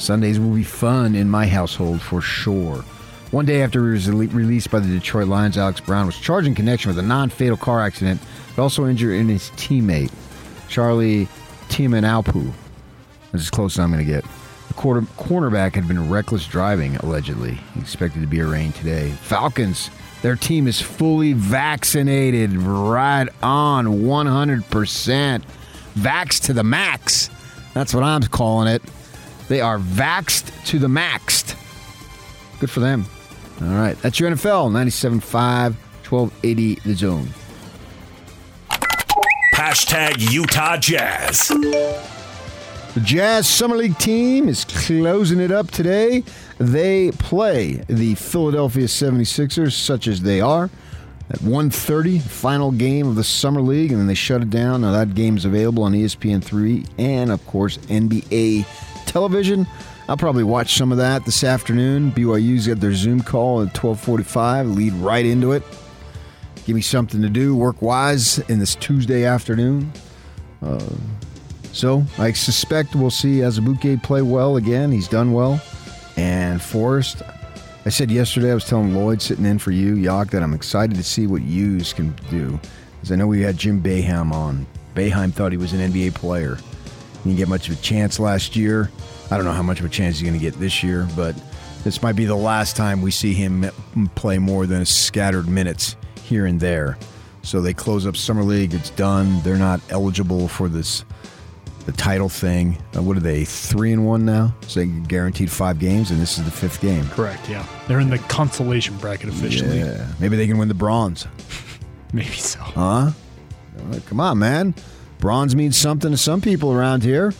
Sundays 0.00 0.40
will 0.40 0.54
be 0.54 0.64
fun 0.64 1.14
in 1.14 1.28
my 1.28 1.46
household 1.46 2.00
for 2.00 2.20
sure. 2.22 2.82
One 3.30 3.44
day 3.44 3.62
after 3.62 3.84
he 3.86 3.92
was 3.92 4.10
released 4.10 4.70
by 4.70 4.80
the 4.80 4.88
Detroit 4.88 5.28
Lions, 5.28 5.56
Alex 5.58 5.78
Brown 5.80 6.06
was 6.06 6.18
charged 6.18 6.48
in 6.48 6.54
connection 6.54 6.88
with 6.88 6.98
a 6.98 7.02
non-fatal 7.06 7.58
car 7.58 7.80
accident, 7.80 8.20
but 8.56 8.62
also 8.62 8.86
injured 8.86 9.14
in 9.14 9.28
his 9.28 9.50
teammate, 9.50 10.10
Charlie 10.68 11.28
Tiamanaupu. 11.68 12.50
That's 13.30 13.44
as 13.44 13.50
close 13.50 13.76
as 13.76 13.80
I'm 13.80 13.92
going 13.92 14.04
to 14.04 14.10
get. 14.10 14.24
The 14.68 14.74
quarter, 14.74 15.02
cornerback 15.02 15.74
had 15.74 15.86
been 15.86 16.10
reckless 16.10 16.46
driving, 16.46 16.96
allegedly. 16.96 17.60
He 17.74 17.80
expected 17.80 18.20
to 18.20 18.26
be 18.26 18.40
arraigned 18.40 18.74
today. 18.76 19.10
Falcons, 19.10 19.90
their 20.22 20.34
team 20.34 20.66
is 20.66 20.80
fully 20.80 21.34
vaccinated. 21.34 22.52
Right 22.54 23.28
on, 23.42 23.86
100%. 23.86 25.42
Vax 25.94 26.40
to 26.46 26.52
the 26.52 26.64
max. 26.64 27.30
That's 27.74 27.94
what 27.94 28.02
I'm 28.02 28.22
calling 28.22 28.66
it. 28.66 28.82
They 29.50 29.60
are 29.60 29.80
vaxed 29.80 30.52
to 30.66 30.78
the 30.78 30.86
maxed. 30.86 31.56
Good 32.60 32.70
for 32.70 32.78
them. 32.78 33.04
All 33.60 33.74
right. 33.74 34.00
That's 34.00 34.20
your 34.20 34.30
NFL 34.30 34.70
97.5, 34.70 35.74
1280 36.08 36.74
The 36.76 36.94
Zone. 36.94 37.28
Hashtag 39.56 40.30
Utah 40.32 40.76
Jazz. 40.76 41.48
The 41.48 43.00
Jazz 43.02 43.48
Summer 43.48 43.76
League 43.76 43.98
team 43.98 44.48
is 44.48 44.64
closing 44.64 45.40
it 45.40 45.50
up 45.50 45.72
today. 45.72 46.22
They 46.58 47.10
play 47.10 47.82
the 47.88 48.14
Philadelphia 48.14 48.84
76ers, 48.84 49.72
such 49.72 50.06
as 50.06 50.22
they 50.22 50.40
are, 50.40 50.70
at 51.28 51.40
1.30, 51.40 52.22
final 52.22 52.70
game 52.70 53.08
of 53.08 53.16
the 53.16 53.24
Summer 53.24 53.60
League, 53.60 53.90
and 53.90 53.98
then 53.98 54.06
they 54.06 54.14
shut 54.14 54.42
it 54.42 54.50
down. 54.50 54.82
Now 54.82 54.92
that 54.92 55.16
game 55.16 55.36
is 55.36 55.44
available 55.44 55.82
on 55.82 55.92
ESPN3 55.92 56.88
and, 56.98 57.32
of 57.32 57.44
course, 57.48 57.78
NBA 57.78 58.64
television. 59.10 59.66
I'll 60.08 60.16
probably 60.16 60.44
watch 60.44 60.76
some 60.76 60.92
of 60.92 60.98
that 60.98 61.24
this 61.24 61.44
afternoon. 61.44 62.12
BYU's 62.12 62.66
got 62.66 62.80
their 62.80 62.94
Zoom 62.94 63.20
call 63.20 63.62
at 63.62 63.74
12:45. 63.74 64.74
Lead 64.74 64.92
right 64.94 65.24
into 65.24 65.52
it. 65.52 65.62
Give 66.66 66.76
me 66.76 66.82
something 66.82 67.20
to 67.22 67.28
do 67.28 67.54
work-wise 67.54 68.38
in 68.48 68.58
this 68.58 68.74
Tuesday 68.76 69.24
afternoon. 69.24 69.92
Uh, 70.62 70.80
so 71.72 72.04
I 72.18 72.32
suspect 72.32 72.94
we'll 72.94 73.10
see 73.10 73.38
Azubuike 73.38 74.02
play 74.02 74.22
well 74.22 74.56
again. 74.56 74.92
He's 74.92 75.08
done 75.08 75.32
well. 75.32 75.60
And 76.16 76.60
Forrest, 76.60 77.22
I 77.86 77.88
said 77.88 78.10
yesterday, 78.10 78.50
I 78.50 78.54
was 78.54 78.66
telling 78.66 78.94
Lloyd 78.94 79.22
sitting 79.22 79.46
in 79.46 79.58
for 79.58 79.70
you, 79.70 79.94
Yock, 79.94 80.30
that 80.30 80.42
I'm 80.42 80.52
excited 80.52 80.96
to 80.96 81.02
see 81.02 81.26
what 81.26 81.42
Hughes 81.42 81.92
can 81.92 82.14
do. 82.28 82.60
Because 82.96 83.12
I 83.12 83.16
know 83.16 83.26
we 83.26 83.40
had 83.40 83.56
Jim 83.56 83.82
Boeheim 83.82 84.32
on. 84.32 84.66
Boeheim 84.94 85.32
thought 85.32 85.52
he 85.52 85.58
was 85.58 85.72
an 85.72 85.92
NBA 85.92 86.14
player. 86.14 86.56
He 86.56 87.30
didn't 87.30 87.38
get 87.38 87.48
much 87.48 87.68
of 87.68 87.78
a 87.78 87.82
chance 87.82 88.18
last 88.18 88.56
year. 88.56 88.90
I 89.30 89.36
don't 89.36 89.44
know 89.44 89.52
how 89.52 89.62
much 89.62 89.80
of 89.80 89.86
a 89.86 89.88
chance 89.88 90.18
he's 90.18 90.28
going 90.28 90.38
to 90.38 90.44
get 90.44 90.58
this 90.58 90.82
year, 90.82 91.06
but 91.14 91.36
this 91.84 92.02
might 92.02 92.16
be 92.16 92.24
the 92.24 92.36
last 92.36 92.76
time 92.76 93.00
we 93.00 93.10
see 93.10 93.32
him 93.32 93.70
play 94.14 94.38
more 94.38 94.66
than 94.66 94.84
scattered 94.84 95.48
minutes 95.48 95.96
here 96.22 96.46
and 96.46 96.60
there. 96.60 96.98
So 97.42 97.60
they 97.60 97.72
close 97.72 98.06
up 98.06 98.16
summer 98.16 98.42
league. 98.42 98.74
It's 98.74 98.90
done. 98.90 99.40
They're 99.42 99.56
not 99.56 99.80
eligible 99.90 100.48
for 100.48 100.68
this 100.68 101.04
the 101.86 101.92
title 101.92 102.28
thing. 102.28 102.76
Uh, 102.94 103.02
what 103.02 103.16
are 103.16 103.20
they? 103.20 103.44
Three 103.44 103.92
and 103.92 104.06
one 104.06 104.24
now. 104.24 104.54
So 104.66 104.80
they 104.80 104.86
guaranteed 104.86 105.50
five 105.50 105.78
games, 105.78 106.10
and 106.10 106.20
this 106.20 106.38
is 106.38 106.44
the 106.44 106.50
fifth 106.50 106.80
game. 106.80 107.06
Correct. 107.08 107.48
Yeah, 107.48 107.66
they're 107.88 108.00
in 108.00 108.10
the 108.10 108.18
consolation 108.18 108.96
bracket 108.98 109.30
officially. 109.30 109.78
Yeah, 109.78 110.06
maybe 110.18 110.36
they 110.36 110.46
can 110.46 110.58
win 110.58 110.68
the 110.68 110.74
bronze. 110.74 111.26
maybe 112.12 112.28
so. 112.28 112.60
Huh? 112.60 113.12
Come 114.06 114.20
on, 114.20 114.38
man. 114.38 114.74
Bronze 115.18 115.56
means 115.56 115.76
something 115.76 116.10
to 116.10 116.16
some 116.16 116.40
people 116.40 116.72
around 116.72 117.02
here. 117.02 117.32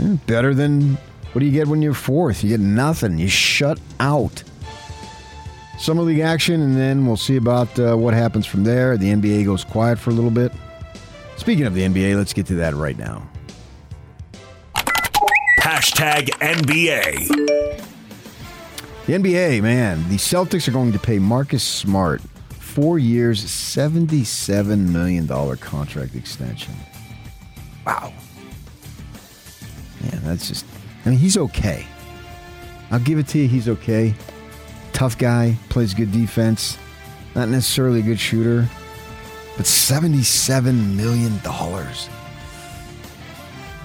Yeah, 0.00 0.16
better 0.26 0.54
than 0.54 0.96
what 1.32 1.40
do 1.40 1.46
you 1.46 1.52
get 1.52 1.68
when 1.68 1.82
you're 1.82 1.94
fourth? 1.94 2.42
You 2.42 2.48
get 2.48 2.60
nothing. 2.60 3.18
You 3.18 3.28
shut 3.28 3.78
out. 4.00 4.42
Summer 5.78 6.02
League 6.02 6.20
action, 6.20 6.60
and 6.60 6.76
then 6.76 7.06
we'll 7.06 7.16
see 7.16 7.36
about 7.36 7.78
uh, 7.78 7.96
what 7.96 8.14
happens 8.14 8.46
from 8.46 8.64
there. 8.64 8.96
The 8.96 9.12
NBA 9.12 9.44
goes 9.44 9.64
quiet 9.64 9.98
for 9.98 10.10
a 10.10 10.12
little 10.12 10.30
bit. 10.30 10.52
Speaking 11.36 11.66
of 11.66 11.74
the 11.74 11.82
NBA, 11.82 12.16
let's 12.16 12.32
get 12.32 12.46
to 12.46 12.54
that 12.56 12.74
right 12.74 12.98
now. 12.98 13.26
Hashtag 15.60 16.28
NBA. 16.40 17.86
The 19.06 19.12
NBA, 19.12 19.62
man, 19.62 20.06
the 20.08 20.16
Celtics 20.16 20.68
are 20.68 20.72
going 20.72 20.92
to 20.92 20.98
pay 20.98 21.18
Marcus 21.18 21.62
Smart 21.62 22.20
four 22.50 22.98
years, 22.98 23.44
$77 23.44 24.90
million 24.90 25.26
contract 25.56 26.14
extension. 26.14 26.74
Wow. 27.86 28.12
That's 30.30 30.46
just, 30.46 30.64
I 31.04 31.10
mean, 31.10 31.18
he's 31.18 31.36
okay. 31.36 31.84
I'll 32.92 33.00
give 33.00 33.18
it 33.18 33.26
to 33.28 33.38
you, 33.38 33.48
he's 33.48 33.68
okay. 33.68 34.14
Tough 34.92 35.18
guy, 35.18 35.56
plays 35.68 35.92
good 35.92 36.12
defense, 36.12 36.78
not 37.34 37.48
necessarily 37.48 37.98
a 37.98 38.02
good 38.02 38.20
shooter, 38.20 38.68
but 39.56 39.66
$77 39.66 40.94
million 40.96 41.38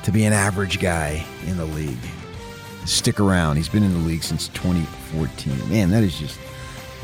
to 0.04 0.12
be 0.12 0.25
an 0.25 0.34
average 0.34 0.80
guy 0.80 1.25
in 1.48 1.58
the 1.58 1.66
league. 1.66 1.98
Stick 2.86 3.20
around. 3.20 3.56
He's 3.56 3.70
been 3.70 3.82
in 3.82 3.94
the 3.94 4.08
league 4.08 4.24
since 4.24 4.50
2014. 4.50 5.70
Man, 5.70 5.90
that 5.90 6.04
is 6.04 6.20
just 6.20 6.40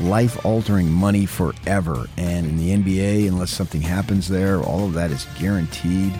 life 0.00 0.44
altering 0.46 0.88
money 0.88 1.26
forever. 1.26 2.06
And 2.16 2.46
in 2.46 2.56
the 2.56 2.70
NBA, 2.70 3.26
unless 3.26 3.50
something 3.50 3.80
happens 3.80 4.28
there, 4.28 4.60
all 4.60 4.84
of 4.84 4.92
that 4.92 5.10
is 5.10 5.26
guaranteed. 5.38 6.12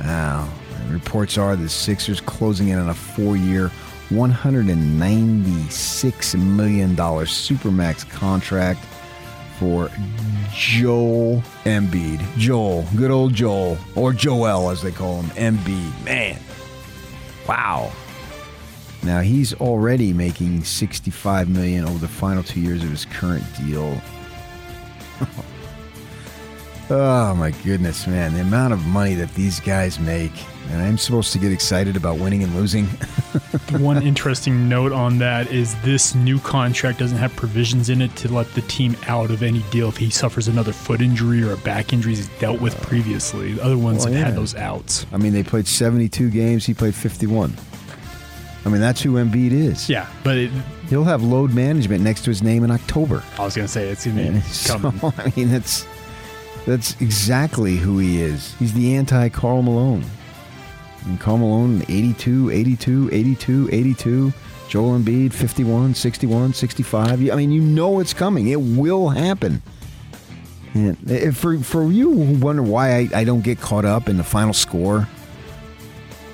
Wow. 0.00 0.50
Reports 0.88 1.38
are 1.38 1.56
the 1.56 1.68
Sixers 1.68 2.20
closing 2.20 2.68
in 2.68 2.78
on 2.78 2.88
a 2.88 2.94
four 2.94 3.36
year, 3.36 3.70
$196 4.10 6.40
million 6.40 6.96
Supermax 6.96 8.08
contract 8.10 8.80
for 9.58 9.90
Joel 10.52 11.42
Embiid. 11.64 12.20
Joel, 12.36 12.86
good 12.96 13.10
old 13.10 13.34
Joel, 13.34 13.78
or 13.94 14.12
Joel 14.12 14.70
as 14.70 14.82
they 14.82 14.90
call 14.90 15.22
him, 15.22 15.56
Embiid. 15.56 16.04
Man, 16.04 16.38
wow. 17.48 17.92
Now 19.02 19.20
he's 19.20 19.54
already 19.54 20.12
making 20.12 20.64
65 20.64 21.48
million 21.48 21.84
over 21.84 21.98
the 21.98 22.08
final 22.08 22.42
two 22.42 22.60
years 22.60 22.84
of 22.84 22.90
his 22.90 23.04
current 23.04 23.44
deal. 23.56 24.00
oh 26.92 27.34
my 27.34 27.50
goodness, 27.64 28.06
man! 28.06 28.34
The 28.34 28.40
amount 28.40 28.72
of 28.72 28.86
money 28.86 29.14
that 29.14 29.34
these 29.34 29.58
guys 29.60 29.98
make 29.98 30.32
and 30.70 30.80
I'm 30.80 30.96
supposed 30.96 31.32
to 31.32 31.38
get 31.38 31.52
excited 31.52 31.96
about 31.96 32.18
winning 32.18 32.42
and 32.42 32.54
losing. 32.54 32.86
One 33.78 34.02
interesting 34.02 34.68
note 34.68 34.92
on 34.92 35.18
that 35.18 35.50
is 35.50 35.74
this 35.82 36.14
new 36.14 36.38
contract 36.38 36.98
doesn't 36.98 37.18
have 37.18 37.34
provisions 37.36 37.90
in 37.90 38.00
it 38.00 38.14
to 38.16 38.32
let 38.32 38.52
the 38.54 38.62
team 38.62 38.96
out 39.06 39.30
of 39.30 39.42
any 39.42 39.62
deal 39.70 39.88
if 39.88 39.96
he 39.96 40.08
suffers 40.08 40.48
another 40.48 40.72
foot 40.72 41.00
injury 41.00 41.42
or 41.42 41.52
a 41.52 41.56
back 41.58 41.92
injury 41.92 42.14
he's 42.14 42.28
dealt 42.38 42.60
with 42.60 42.80
previously. 42.82 43.52
The 43.54 43.62
other 43.62 43.78
ones 43.78 43.98
well, 43.98 44.12
have 44.12 44.14
yeah. 44.14 44.26
had 44.26 44.36
those 44.36 44.54
outs. 44.54 45.04
I 45.12 45.18
mean, 45.18 45.32
they 45.32 45.42
played 45.42 45.66
72 45.66 46.30
games, 46.30 46.64
he 46.64 46.74
played 46.74 46.94
51. 46.94 47.54
I 48.64 48.68
mean, 48.68 48.80
that's 48.80 49.02
who 49.02 49.14
Embiid 49.14 49.50
is. 49.50 49.88
Yeah, 49.88 50.08
but 50.22 50.36
it, 50.36 50.50
he'll 50.88 51.04
have 51.04 51.22
load 51.22 51.52
management 51.52 52.04
next 52.04 52.22
to 52.22 52.30
his 52.30 52.42
name 52.42 52.62
in 52.62 52.70
October. 52.70 53.22
I 53.36 53.44
was 53.44 53.56
going 53.56 53.66
to 53.66 53.72
say 53.72 53.88
it's 53.88 54.06
going 54.06 54.40
to 54.40 54.68
coming. 54.68 54.98
So, 55.00 55.12
I 55.18 55.32
mean, 55.36 55.50
that's 55.50 55.84
that's 56.66 57.00
exactly 57.00 57.76
who 57.76 57.98
he 57.98 58.22
is. 58.22 58.54
He's 58.54 58.72
the 58.72 58.94
anti 58.94 59.28
Karl 59.30 59.62
Malone. 59.62 60.04
And 61.04 61.18
Karl 61.18 61.38
Malone, 61.38 61.82
82, 61.88 62.50
82, 62.50 63.10
82, 63.12 63.68
82. 63.72 64.32
Joel 64.68 64.98
Embiid, 64.98 65.32
51, 65.32 65.94
61, 65.94 66.54
65. 66.54 67.30
I 67.30 67.34
mean, 67.34 67.50
you 67.50 67.60
know 67.60 68.00
it's 68.00 68.14
coming. 68.14 68.48
It 68.48 68.60
will 68.60 69.10
happen. 69.10 69.60
And 70.72 71.36
for, 71.36 71.58
for 71.58 71.92
you 71.92 72.10
who 72.14 72.38
wonder 72.38 72.62
why 72.62 72.96
I, 72.96 73.08
I 73.16 73.24
don't 73.24 73.42
get 73.42 73.60
caught 73.60 73.84
up 73.84 74.08
in 74.08 74.16
the 74.16 74.24
final 74.24 74.54
score, 74.54 75.06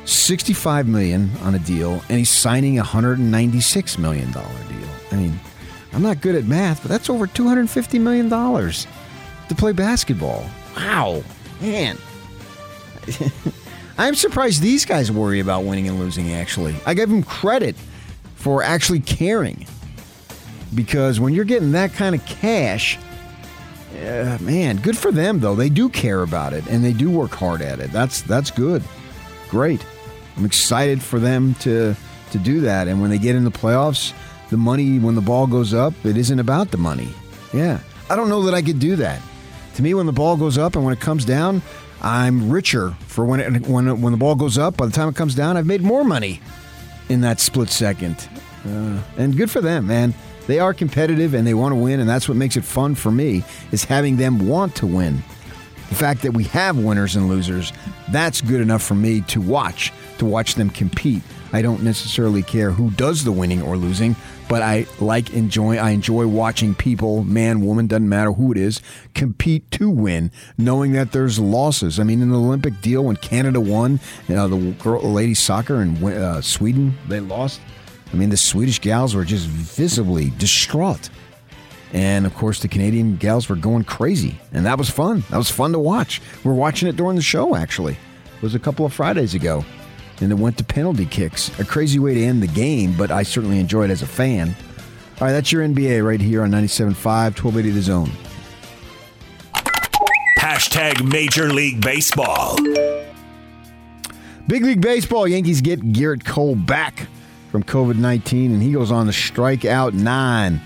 65 0.04 0.86
million 0.86 1.30
on 1.42 1.56
a 1.56 1.58
deal, 1.58 1.94
and 2.08 2.18
he's 2.18 2.30
signing 2.30 2.78
a 2.78 2.82
196 2.82 3.98
million 3.98 4.30
dollar 4.30 4.46
deal. 4.68 4.88
I 5.10 5.16
mean, 5.16 5.40
I'm 5.92 6.02
not 6.02 6.20
good 6.20 6.36
at 6.36 6.44
math, 6.44 6.82
but 6.82 6.90
that's 6.90 7.10
over 7.10 7.26
250 7.26 7.98
million 7.98 8.28
dollars 8.28 8.86
to 9.48 9.54
play 9.54 9.72
basketball. 9.72 10.48
Wow, 10.76 11.22
man. 11.60 11.98
I'm 13.98 14.14
surprised 14.14 14.62
these 14.62 14.84
guys 14.84 15.10
worry 15.10 15.40
about 15.40 15.64
winning 15.64 15.88
and 15.88 15.98
losing, 15.98 16.32
actually. 16.32 16.76
I 16.86 16.94
give 16.94 17.08
them 17.08 17.22
credit 17.22 17.74
for 18.36 18.62
actually 18.62 19.00
caring. 19.00 19.66
Because 20.74 21.18
when 21.18 21.32
you're 21.32 21.44
getting 21.44 21.72
that 21.72 21.92
kind 21.94 22.14
of 22.14 22.24
cash, 22.26 22.98
uh, 23.96 24.38
man, 24.40 24.76
good 24.76 24.96
for 24.96 25.10
them 25.10 25.40
though. 25.40 25.54
They 25.54 25.68
do 25.68 25.88
care 25.88 26.22
about 26.22 26.52
it 26.52 26.66
and 26.68 26.84
they 26.84 26.92
do 26.92 27.10
work 27.10 27.32
hard 27.32 27.62
at 27.62 27.80
it. 27.80 27.90
That's 27.90 28.22
that's 28.22 28.50
good. 28.50 28.82
Great. 29.48 29.84
I'm 30.36 30.44
excited 30.44 31.02
for 31.02 31.18
them 31.18 31.54
to 31.60 31.96
to 32.30 32.38
do 32.38 32.60
that. 32.60 32.86
And 32.86 33.00
when 33.00 33.10
they 33.10 33.18
get 33.18 33.34
in 33.34 33.44
the 33.44 33.50
playoffs, 33.50 34.12
the 34.50 34.56
money 34.56 34.98
when 34.98 35.14
the 35.14 35.20
ball 35.20 35.46
goes 35.46 35.72
up, 35.72 35.94
it 36.04 36.16
isn't 36.16 36.38
about 36.38 36.70
the 36.70 36.76
money. 36.76 37.08
Yeah. 37.52 37.80
I 38.10 38.16
don't 38.16 38.28
know 38.28 38.42
that 38.42 38.54
I 38.54 38.62
could 38.62 38.78
do 38.78 38.96
that. 38.96 39.20
To 39.78 39.84
me, 39.84 39.94
when 39.94 40.06
the 40.06 40.12
ball 40.12 40.36
goes 40.36 40.58
up 40.58 40.74
and 40.74 40.84
when 40.84 40.92
it 40.92 40.98
comes 40.98 41.24
down, 41.24 41.62
I'm 42.02 42.50
richer 42.50 42.96
for 43.06 43.24
when 43.24 43.38
it, 43.38 43.68
when 43.68 44.00
when 44.00 44.10
the 44.10 44.18
ball 44.18 44.34
goes 44.34 44.58
up. 44.58 44.76
By 44.76 44.86
the 44.86 44.92
time 44.92 45.08
it 45.08 45.14
comes 45.14 45.36
down, 45.36 45.56
I've 45.56 45.66
made 45.66 45.82
more 45.82 46.02
money 46.02 46.40
in 47.08 47.20
that 47.20 47.38
split 47.38 47.68
second. 47.68 48.28
Uh, 48.66 49.00
and 49.18 49.36
good 49.36 49.52
for 49.52 49.60
them, 49.60 49.86
man. 49.86 50.14
They 50.48 50.58
are 50.58 50.74
competitive 50.74 51.32
and 51.32 51.46
they 51.46 51.54
want 51.54 51.70
to 51.70 51.76
win, 51.76 52.00
and 52.00 52.08
that's 52.08 52.28
what 52.28 52.36
makes 52.36 52.56
it 52.56 52.64
fun 52.64 52.96
for 52.96 53.12
me 53.12 53.44
is 53.70 53.84
having 53.84 54.16
them 54.16 54.48
want 54.48 54.74
to 54.74 54.86
win. 54.88 55.22
The 55.90 55.94
fact 55.94 56.22
that 56.22 56.32
we 56.32 56.42
have 56.42 56.76
winners 56.76 57.14
and 57.14 57.28
losers, 57.28 57.72
that's 58.10 58.40
good 58.40 58.60
enough 58.60 58.82
for 58.82 58.96
me 58.96 59.20
to 59.28 59.40
watch, 59.40 59.92
to 60.18 60.26
watch 60.26 60.56
them 60.56 60.70
compete. 60.70 61.22
I 61.52 61.62
don't 61.62 61.84
necessarily 61.84 62.42
care 62.42 62.72
who 62.72 62.90
does 62.90 63.22
the 63.22 63.30
winning 63.30 63.62
or 63.62 63.76
losing, 63.76 64.16
but 64.48 64.62
I 64.62 64.86
like 65.00 65.32
enjoy 65.32 65.76
I 65.76 65.90
enjoy 65.90 66.26
watching 66.26 66.74
people, 66.74 67.22
man, 67.24 67.60
woman, 67.60 67.86
doesn't 67.86 68.08
matter 68.08 68.32
who 68.32 68.52
it 68.52 68.58
is, 68.58 68.80
compete 69.14 69.70
to 69.72 69.90
win, 69.90 70.30
knowing 70.56 70.92
that 70.92 71.12
there's 71.12 71.38
losses. 71.38 72.00
I 72.00 72.04
mean, 72.04 72.22
in 72.22 72.30
the 72.30 72.38
Olympic 72.38 72.80
deal 72.80 73.04
when 73.04 73.16
Canada 73.16 73.60
won, 73.60 74.00
you 74.26 74.34
know, 74.34 74.48
the 74.48 74.72
girl, 74.72 75.02
ladies 75.02 75.38
soccer 75.38 75.82
in 75.82 76.02
uh, 76.02 76.40
Sweden, 76.40 76.96
they 77.08 77.20
lost. 77.20 77.60
I 78.12 78.16
mean, 78.16 78.30
the 78.30 78.36
Swedish 78.36 78.80
gals 78.80 79.14
were 79.14 79.24
just 79.24 79.46
visibly 79.46 80.30
distraught. 80.38 81.10
And 81.92 82.26
of 82.26 82.34
course, 82.34 82.60
the 82.60 82.68
Canadian 82.68 83.16
gals 83.16 83.48
were 83.48 83.56
going 83.56 83.84
crazy. 83.84 84.38
And 84.52 84.66
that 84.66 84.78
was 84.78 84.90
fun. 84.90 85.24
That 85.30 85.36
was 85.36 85.50
fun 85.50 85.72
to 85.72 85.78
watch. 85.78 86.20
We're 86.44 86.54
watching 86.54 86.88
it 86.88 86.96
during 86.96 87.16
the 87.16 87.22
show, 87.22 87.54
actually. 87.54 87.94
It 87.94 88.42
was 88.42 88.54
a 88.54 88.58
couple 88.58 88.86
of 88.86 88.92
Fridays 88.92 89.34
ago. 89.34 89.64
And 90.20 90.32
it 90.32 90.34
went 90.34 90.58
to 90.58 90.64
penalty 90.64 91.06
kicks. 91.06 91.56
A 91.60 91.64
crazy 91.64 91.98
way 91.98 92.14
to 92.14 92.22
end 92.22 92.42
the 92.42 92.48
game, 92.48 92.94
but 92.96 93.10
I 93.10 93.22
certainly 93.22 93.58
enjoyed 93.60 93.90
it 93.90 93.92
as 93.92 94.02
a 94.02 94.06
fan. 94.06 94.54
All 95.20 95.26
right, 95.26 95.32
that's 95.32 95.52
your 95.52 95.62
NBA 95.62 96.06
right 96.06 96.20
here 96.20 96.42
on 96.42 96.50
97.5, 96.50 96.94
1280 96.94 97.70
The 97.70 97.82
Zone. 97.82 98.10
Hashtag 100.38 101.08
Major 101.10 101.52
League 101.52 101.80
Baseball. 101.80 102.56
Big 104.46 104.64
League 104.64 104.80
Baseball, 104.80 105.28
Yankees 105.28 105.60
get 105.60 105.80
Gerrit 105.80 106.24
Cole 106.24 106.54
back 106.54 107.06
from 107.50 107.62
COVID 107.62 107.96
19, 107.96 108.52
and 108.52 108.62
he 108.62 108.72
goes 108.72 108.90
on 108.90 109.06
to 109.06 109.12
strike 109.12 109.64
out 109.64 109.94
nine. 109.94 110.60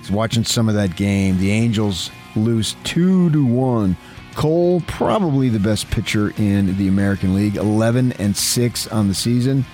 He's 0.00 0.10
watching 0.10 0.44
some 0.44 0.68
of 0.68 0.74
that 0.76 0.94
game. 0.96 1.38
The 1.38 1.50
Angels 1.50 2.10
lose 2.36 2.76
2 2.84 3.30
to 3.30 3.44
1. 3.44 3.96
Cole, 4.36 4.82
probably 4.86 5.48
the 5.48 5.58
best 5.58 5.90
pitcher 5.90 6.32
in 6.36 6.76
the 6.76 6.88
American 6.88 7.34
League, 7.34 7.56
11 7.56 8.12
and 8.12 8.36
6 8.36 8.86
on 8.88 9.08
the 9.08 9.14
season. 9.14 9.64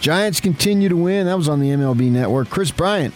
Giants 0.00 0.40
continue 0.40 0.88
to 0.90 0.96
win. 0.96 1.26
That 1.26 1.36
was 1.36 1.48
on 1.48 1.58
the 1.60 1.70
MLB 1.70 2.10
network. 2.10 2.50
Kris 2.50 2.70
Bryant, 2.70 3.14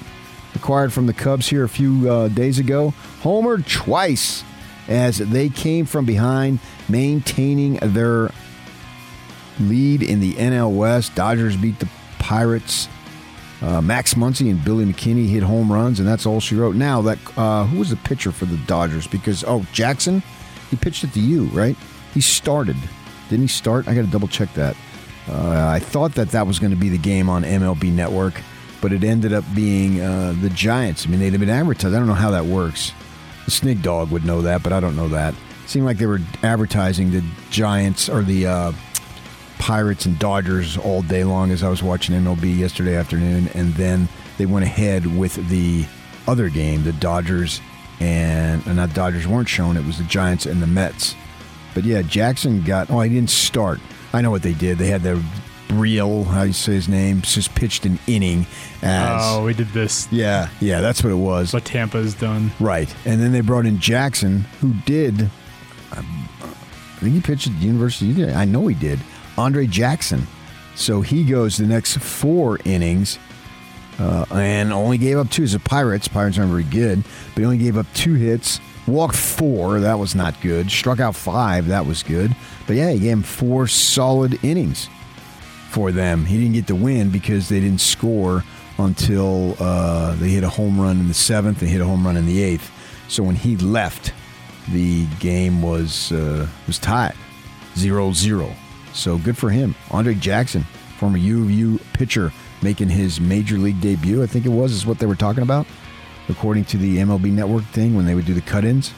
acquired 0.55 0.93
from 0.93 1.07
the 1.07 1.13
Cubs 1.13 1.49
here 1.49 1.63
a 1.63 1.69
few 1.69 2.11
uh, 2.11 2.29
days 2.29 2.59
ago, 2.59 2.95
homered 3.23 3.71
twice 3.71 4.45
as 4.89 5.19
they 5.19 5.51
came 5.51 5.85
from 5.85 6.07
behind, 6.07 6.59
maintaining 6.89 7.75
their 7.75 8.31
lead 9.61 10.03
in 10.03 10.21
the 10.21 10.33
NL 10.35 10.75
West. 10.75 11.15
Dodgers 11.15 11.57
beat 11.57 11.79
the 11.81 11.89
Pirates. 12.19 12.89
Uh, 13.61 13.81
Max 13.81 14.15
Muncy 14.15 14.51
and 14.51 14.63
Billy 14.65 14.85
McKinney 14.85 15.29
hit 15.29 15.43
home 15.43 15.73
runs, 15.73 15.99
and 15.99 16.09
that's 16.09 16.27
all 16.27 16.41
she 16.41 16.55
wrote. 16.55 16.75
Now 16.75 17.03
that 17.03 17.19
uh, 17.37 17.65
who 17.67 17.79
was 17.79 17.91
the 17.91 17.97
pitcher 17.97 18.33
for 18.33 18.47
the 18.47 18.57
Dodgers? 18.67 19.07
Because 19.07 19.45
oh, 19.45 19.67
Jackson, 19.73 20.23
he 20.71 20.77
pitched 20.77 21.05
it 21.05 21.13
to 21.15 21.21
you, 21.21 21.45
right? 21.47 21.77
He 22.13 22.21
started, 22.21 22.77
didn't 23.29 23.45
he 23.45 23.49
start? 23.49 23.89
I 23.89 23.95
got 23.95 24.03
to 24.05 24.11
double 24.11 24.29
check 24.29 24.53
that. 24.55 24.77
Uh, 25.29 25.69
I 25.69 25.79
thought 25.79 26.15
that 26.15 26.31
that 26.31 26.47
was 26.47 26.59
going 26.59 26.71
to 26.71 26.77
be 26.77 26.89
the 26.89 26.99
game 26.99 27.29
on 27.29 27.45
MLB 27.45 27.93
Network, 27.93 28.35
but 28.81 28.93
it 28.93 29.03
ended 29.03 29.33
up 29.33 29.45
being 29.55 30.01
uh, 30.01 30.35
the 30.41 30.51
Giants. 30.51 31.07
I 31.07 31.11
mean, 31.11 31.21
they'd 31.21 31.39
been 31.39 31.49
advertised. 31.49 31.95
I 31.95 31.99
don't 31.99 32.07
know 32.07 32.15
how 32.15 32.31
that 32.33 32.45
works. 32.45 32.93
The 33.47 33.51
Snig 33.51 33.83
Dog 33.83 34.11
would 34.11 34.25
know 34.25 34.43
that, 34.43 34.63
but 34.63 34.73
I 34.73 34.81
don't 34.81 34.97
know 34.97 35.09
that. 35.09 35.35
It 35.35 35.71
seemed 35.71 35.87
like 35.87 35.97
they 35.97 36.07
were 36.07 36.21
advertising 36.43 37.11
the 37.11 37.25
Giants 37.51 38.09
or 38.09 38.23
the 38.23 38.47
uh, 38.47 38.73
Pirates 39.59 40.05
and 40.05 40.19
Dodgers 40.19 40.77
all 40.77 41.01
day 41.03 41.25
long 41.25 41.51
as 41.51 41.63
I 41.63 41.71
was 41.71 41.83
watching 41.83 42.15
MLB 42.15 42.59
yesterday 42.59 42.97
afternoon, 42.97 43.49
and 43.55 43.73
then 43.75 44.09
they 44.37 44.47
went 44.47 44.65
ahead 44.67 45.07
with 45.07 45.37
the 45.49 45.87
other 46.27 46.49
game, 46.49 46.85
the 46.85 46.93
Dodgers 46.93 47.61
and, 48.01 48.67
and 48.67 48.77
not 48.77 48.95
Dodgers 48.95 49.27
weren't 49.27 49.49
shown. 49.49 49.77
It 49.77 49.85
was 49.85 49.99
the 49.99 50.05
Giants 50.05 50.47
and 50.47 50.63
the 50.63 50.67
Mets. 50.67 51.15
But 51.75 51.85
yeah, 51.85 52.03
Jackson 52.03 52.63
got. 52.63 52.91
Oh, 52.91 53.01
he 53.01 53.11
didn't 53.13 53.31
start. 53.31 53.81
I 54.13 54.21
know 54.21 54.31
what 54.31 54.43
they 54.43 54.53
did. 54.53 54.79
They 54.79 54.87
had 54.87 55.03
the 55.03 55.23
Briel, 55.69 56.25
how 56.25 56.43
you 56.43 56.53
say 56.53 56.75
his 56.75 56.89
name, 56.89 57.23
just 57.23 57.55
pitched 57.55 57.85
an 57.85 57.99
inning. 58.07 58.47
As, 58.83 59.23
oh, 59.25 59.45
we 59.45 59.55
did 59.55 59.69
this. 59.69 60.07
Yeah, 60.13 60.49
yeah, 60.61 60.81
that's 60.81 61.03
what 61.03 61.11
it 61.11 61.17
was. 61.17 61.53
What 61.53 61.65
Tampa 61.65 61.97
has 61.97 62.15
done. 62.15 62.53
Right, 62.61 62.95
and 63.05 63.21
then 63.21 63.33
they 63.33 63.41
brought 63.41 63.67
in 63.67 63.81
Jackson, 63.81 64.41
who 64.61 64.73
did. 64.87 65.23
Um, 65.93 66.29
I 66.43 66.99
think 67.01 67.15
he 67.15 67.21
pitched 67.21 67.49
at 67.49 67.55
the 67.59 67.67
University. 67.67 68.25
I 68.25 68.45
know 68.45 68.67
he 68.67 68.75
did. 68.75 69.01
Andre 69.37 69.67
Jackson. 69.67 70.27
So 70.77 71.01
he 71.01 71.25
goes 71.25 71.57
the 71.57 71.67
next 71.67 71.99
four 71.99 72.59
innings 72.65 73.19
uh, 73.99 74.25
and 74.33 74.73
only 74.73 74.99
gave 74.99 75.19
up 75.19 75.31
two. 75.31 75.43
As 75.43 75.53
the 75.53 75.61
Pirates, 75.61 76.09
Pirates 76.09 76.39
aren't 76.39 76.51
very 76.51 76.65
good, 76.65 77.03
but 77.35 77.41
he 77.41 77.45
only 77.45 77.59
gave 77.59 77.77
up 77.77 77.87
two 77.95 78.15
hits, 78.15 78.61
walked 78.87 79.17
four. 79.17 79.81
That 79.81 79.99
was 79.99 80.15
not 80.15 80.41
good. 80.41 80.71
Struck 80.71 81.01
out 81.01 81.15
five. 81.15 81.69
That 81.69 81.87
was 81.87 82.03
good. 82.03 82.35
But 82.67 82.77
yeah, 82.77 82.91
he 82.91 82.99
gave 82.99 83.13
him 83.13 83.23
four 83.23 83.67
solid 83.67 84.43
innings 84.45 84.89
for 85.71 85.93
them. 85.93 86.25
He 86.25 86.39
didn't 86.39 86.55
get 86.55 86.67
the 86.67 86.75
win 86.75 87.11
because 87.11 87.49
they 87.49 87.61
didn't 87.61 87.81
score 87.81 88.45
until 88.79 89.57
uh, 89.61 90.15
they 90.17 90.31
hit 90.31 90.45
a 90.45 90.49
home 90.49 90.81
run 90.81 90.99
in 90.99 91.09
the 91.09 91.15
seventh. 91.15 91.61
They 91.61 91.67
hit 91.67 91.81
a 91.81 91.85
home 91.85 92.07
run 92.07 92.17
in 92.17 92.27
the 92.27 92.43
eighth. 92.43 92.71
So 93.09 93.23
when 93.23 93.37
he 93.37 93.57
left, 93.57 94.13
the 94.71 95.07
game 95.21 95.63
was 95.63 96.11
uh, 96.13 96.49
was 96.67 96.79
tied, 96.79 97.15
0-0. 97.75 98.55
So 98.93 99.19
good 99.19 99.37
for 99.37 99.51
him. 99.51 99.75
Andre 99.91 100.15
Jackson, 100.15 100.65
former 100.99 101.19
U 101.19 101.43
of 101.43 101.51
U 101.51 101.81
pitcher, 101.93 102.33
making 102.65 102.89
his 102.89 103.21
major 103.21 103.59
league 103.59 103.81
debut. 103.81 104.23
I 104.23 104.27
think 104.27 104.47
it 104.47 104.49
was 104.49 104.73
is 104.73 104.87
what 104.87 104.99
they 104.99 105.07
were 105.07 105.15
talking 105.15 105.43
about, 105.43 105.67
according 106.29 106.65
to 106.67 106.79
the 106.79 106.97
MLB 106.97 107.31
Network 107.31 107.63
thing 107.67 107.95
when 107.95 108.07
they 108.07 108.15
would 108.15 108.25
do 108.25 108.35
the 108.35 108.41
cut-ins. 108.41 108.93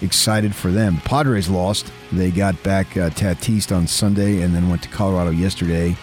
Excited 0.00 0.52
for 0.52 0.72
them. 0.72 0.96
Padres 1.04 1.48
lost. 1.48 1.92
They 2.10 2.32
got 2.32 2.60
back 2.64 2.96
uh, 2.96 3.10
Tatis 3.10 3.74
on 3.74 3.86
Sunday 3.86 4.42
and 4.42 4.52
then 4.52 4.68
went 4.68 4.82
to 4.82 4.88
Colorado 4.88 5.30
yesterday 5.30 5.96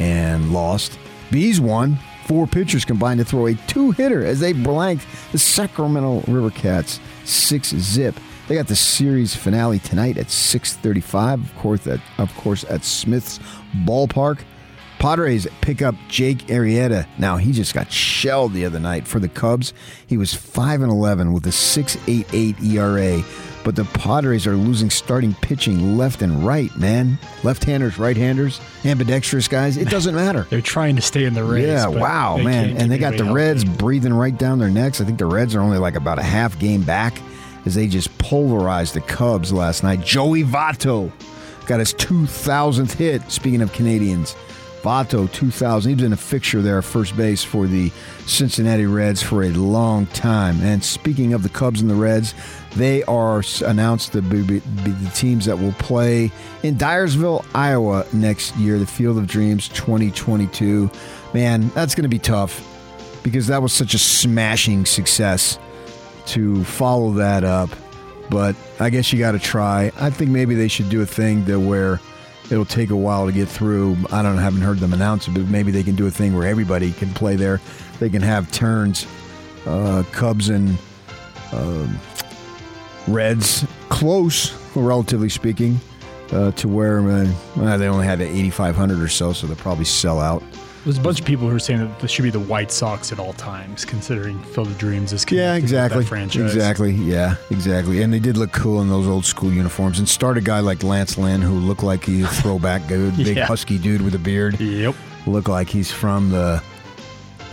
and 0.00 0.52
lost. 0.52 0.98
Bees 1.30 1.60
won. 1.60 1.98
Four 2.26 2.46
pitchers 2.46 2.86
combined 2.86 3.18
to 3.18 3.24
throw 3.24 3.46
a 3.46 3.54
two-hitter 3.54 4.24
as 4.24 4.40
they 4.40 4.54
blanked 4.54 5.06
the 5.30 5.38
Sacramento 5.38 6.22
River 6.26 6.50
Cats 6.50 6.98
six 7.24 7.68
zip. 7.68 8.18
They 8.48 8.54
got 8.54 8.66
the 8.66 8.76
series 8.76 9.36
finale 9.36 9.78
tonight 9.78 10.18
at 10.18 10.26
6:35, 10.26 11.44
of 11.44 11.56
course 11.56 11.86
at 11.86 12.00
of 12.18 12.34
course 12.36 12.64
at 12.68 12.82
Smith's 12.84 13.38
Ballpark. 13.84 14.40
Padres 14.98 15.46
pick 15.60 15.82
up 15.82 15.94
Jake 16.08 16.46
Arrieta. 16.46 17.06
Now 17.18 17.36
he 17.36 17.52
just 17.52 17.74
got 17.74 17.90
shelled 17.92 18.52
the 18.52 18.64
other 18.64 18.80
night 18.80 19.06
for 19.06 19.18
the 19.20 19.28
Cubs. 19.28 19.72
He 20.06 20.16
was 20.16 20.34
5 20.34 20.82
and 20.82 20.90
11 20.90 21.32
with 21.32 21.46
a 21.46 21.50
6.88 21.50 22.62
ERA. 22.64 23.22
But 23.64 23.76
the 23.76 23.84
Padres 23.84 24.46
are 24.46 24.56
losing 24.56 24.90
starting 24.90 25.32
pitching 25.34 25.96
left 25.96 26.20
and 26.20 26.46
right, 26.46 26.74
man. 26.76 27.18
Left-handers, 27.42 27.98
right-handers, 27.98 28.60
ambidextrous 28.84 29.48
guys. 29.48 29.78
It 29.78 29.88
doesn't 29.88 30.14
matter. 30.14 30.46
They're 30.50 30.60
trying 30.60 30.96
to 30.96 31.02
stay 31.02 31.24
in 31.24 31.32
the 31.32 31.44
race. 31.44 31.66
Yeah, 31.66 31.86
wow, 31.86 32.36
man. 32.36 32.76
And 32.76 32.92
they 32.92 32.98
got 32.98 33.16
the 33.16 33.24
Reds 33.24 33.62
healthy. 33.62 33.78
breathing 33.78 34.12
right 34.12 34.36
down 34.36 34.58
their 34.58 34.68
necks. 34.68 35.00
I 35.00 35.04
think 35.04 35.18
the 35.18 35.24
Reds 35.24 35.54
are 35.54 35.60
only 35.60 35.78
like 35.78 35.96
about 35.96 36.18
a 36.18 36.22
half 36.22 36.58
game 36.58 36.82
back 36.82 37.18
as 37.64 37.74
they 37.74 37.86
just 37.88 38.16
pulverized 38.18 38.92
the 38.92 39.00
Cubs 39.00 39.50
last 39.50 39.82
night. 39.82 40.02
Joey 40.02 40.44
Votto 40.44 41.10
got 41.66 41.78
his 41.80 41.94
2,000th 41.94 42.92
hit. 42.92 43.22
Speaking 43.32 43.62
of 43.62 43.72
Canadians, 43.72 44.36
Votto 44.84 45.32
2,000. 45.32 45.88
He 45.88 45.94
was 45.94 46.04
in 46.04 46.12
a 46.12 46.16
fixture 46.16 46.60
there, 46.60 46.82
first 46.82 47.16
base 47.16 47.42
for 47.42 47.66
the 47.66 47.90
Cincinnati 48.26 48.84
Reds 48.84 49.22
for 49.22 49.42
a 49.42 49.48
long 49.48 50.04
time. 50.08 50.60
And 50.60 50.84
speaking 50.84 51.32
of 51.32 51.42
the 51.42 51.48
Cubs 51.48 51.80
and 51.80 51.88
the 51.88 51.94
Reds, 51.94 52.34
they 52.76 53.02
are 53.04 53.42
announced 53.64 54.12
to 54.12 54.20
be, 54.20 54.42
be, 54.42 54.60
be 54.60 54.90
the 54.90 55.10
teams 55.14 55.46
that 55.46 55.58
will 55.58 55.72
play 55.72 56.30
in 56.62 56.76
Dyersville, 56.76 57.46
Iowa 57.54 58.04
next 58.12 58.54
year, 58.56 58.78
the 58.78 58.86
Field 58.86 59.16
of 59.16 59.26
Dreams 59.26 59.68
2022. 59.68 60.90
Man, 61.32 61.70
that's 61.70 61.94
going 61.94 62.02
to 62.02 62.08
be 62.10 62.18
tough 62.18 62.62
because 63.22 63.46
that 63.46 63.62
was 63.62 63.72
such 63.72 63.94
a 63.94 63.98
smashing 63.98 64.84
success 64.84 65.58
to 66.26 66.62
follow 66.64 67.12
that 67.12 67.42
up. 67.42 67.70
But 68.28 68.54
I 68.78 68.90
guess 68.90 69.14
you 69.14 69.18
got 69.18 69.32
to 69.32 69.38
try. 69.38 69.92
I 69.98 70.10
think 70.10 70.30
maybe 70.30 70.54
they 70.54 70.68
should 70.68 70.90
do 70.90 71.00
a 71.00 71.06
thing 71.06 71.46
to 71.46 71.58
where 71.58 72.00
it'll 72.50 72.64
take 72.64 72.90
a 72.90 72.96
while 72.96 73.26
to 73.26 73.32
get 73.32 73.48
through. 73.48 73.96
I 74.10 74.22
don't 74.22 74.36
know, 74.36 74.42
haven't 74.42 74.60
heard 74.60 74.78
them 74.78 74.92
announce 74.92 75.28
it, 75.28 75.32
but 75.32 75.46
maybe 75.46 75.72
they 75.72 75.82
can 75.82 75.94
do 75.94 76.06
a 76.06 76.10
thing 76.10 76.36
where 76.36 76.48
everybody 76.48 76.92
can 76.92 77.12
play 77.14 77.36
there. 77.36 77.60
They 77.98 78.10
can 78.10 78.22
have 78.22 78.50
turns, 78.52 79.06
uh, 79.66 80.02
Cubs 80.12 80.48
and 80.48 80.76
um, 81.52 81.98
Reds, 83.06 83.66
close, 83.88 84.52
relatively 84.74 85.28
speaking, 85.28 85.80
uh, 86.32 86.50
to 86.52 86.68
where 86.68 87.00
uh, 87.00 87.76
they 87.76 87.88
only 87.88 88.06
had 88.06 88.20
8,500 88.20 89.00
or 89.00 89.08
so, 89.08 89.32
so 89.32 89.46
they'll 89.46 89.56
probably 89.56 89.84
sell 89.84 90.20
out. 90.20 90.42
There's 90.84 90.98
a 90.98 91.00
bunch 91.00 91.18
of 91.18 91.24
people 91.24 91.48
who 91.48 91.56
are 91.56 91.60
saying 91.60 91.80
that 91.80 91.98
this 91.98 92.10
should 92.10 92.24
be 92.24 92.30
the 92.30 92.38
White 92.40 92.70
Sox 92.70 93.10
at 93.10 93.18
all 93.18 93.32
times, 93.32 93.86
considering 93.86 94.38
Field 94.42 94.66
of 94.66 94.76
Dreams 94.76 95.14
is 95.14 95.24
Yeah, 95.30 95.54
exactly. 95.54 96.04
franchise. 96.04 96.54
Exactly. 96.54 96.92
Yeah, 96.92 97.36
exactly. 97.50 98.02
And 98.02 98.12
they 98.12 98.18
did 98.18 98.36
look 98.36 98.52
cool 98.52 98.82
in 98.82 98.90
those 98.90 99.06
old 99.08 99.24
school 99.24 99.50
uniforms. 99.50 99.98
And 99.98 100.06
start 100.06 100.36
a 100.36 100.42
guy 100.42 100.60
like 100.60 100.82
Lance 100.82 101.16
Lynn, 101.16 101.40
who 101.40 101.54
looked 101.54 101.82
like 101.82 102.04
he's 102.04 102.24
a 102.24 102.28
throwback 102.28 102.86
dude, 102.86 103.16
big 103.24 103.34
Yeah. 103.38 103.46
husky 103.46 103.78
dude 103.78 104.02
with 104.02 104.14
a 104.14 104.18
beard. 104.18 104.60
Yep. 104.60 104.94
Looked 105.26 105.48
like 105.48 105.70
he's 105.70 105.90
from 105.90 106.30
the 106.30 106.62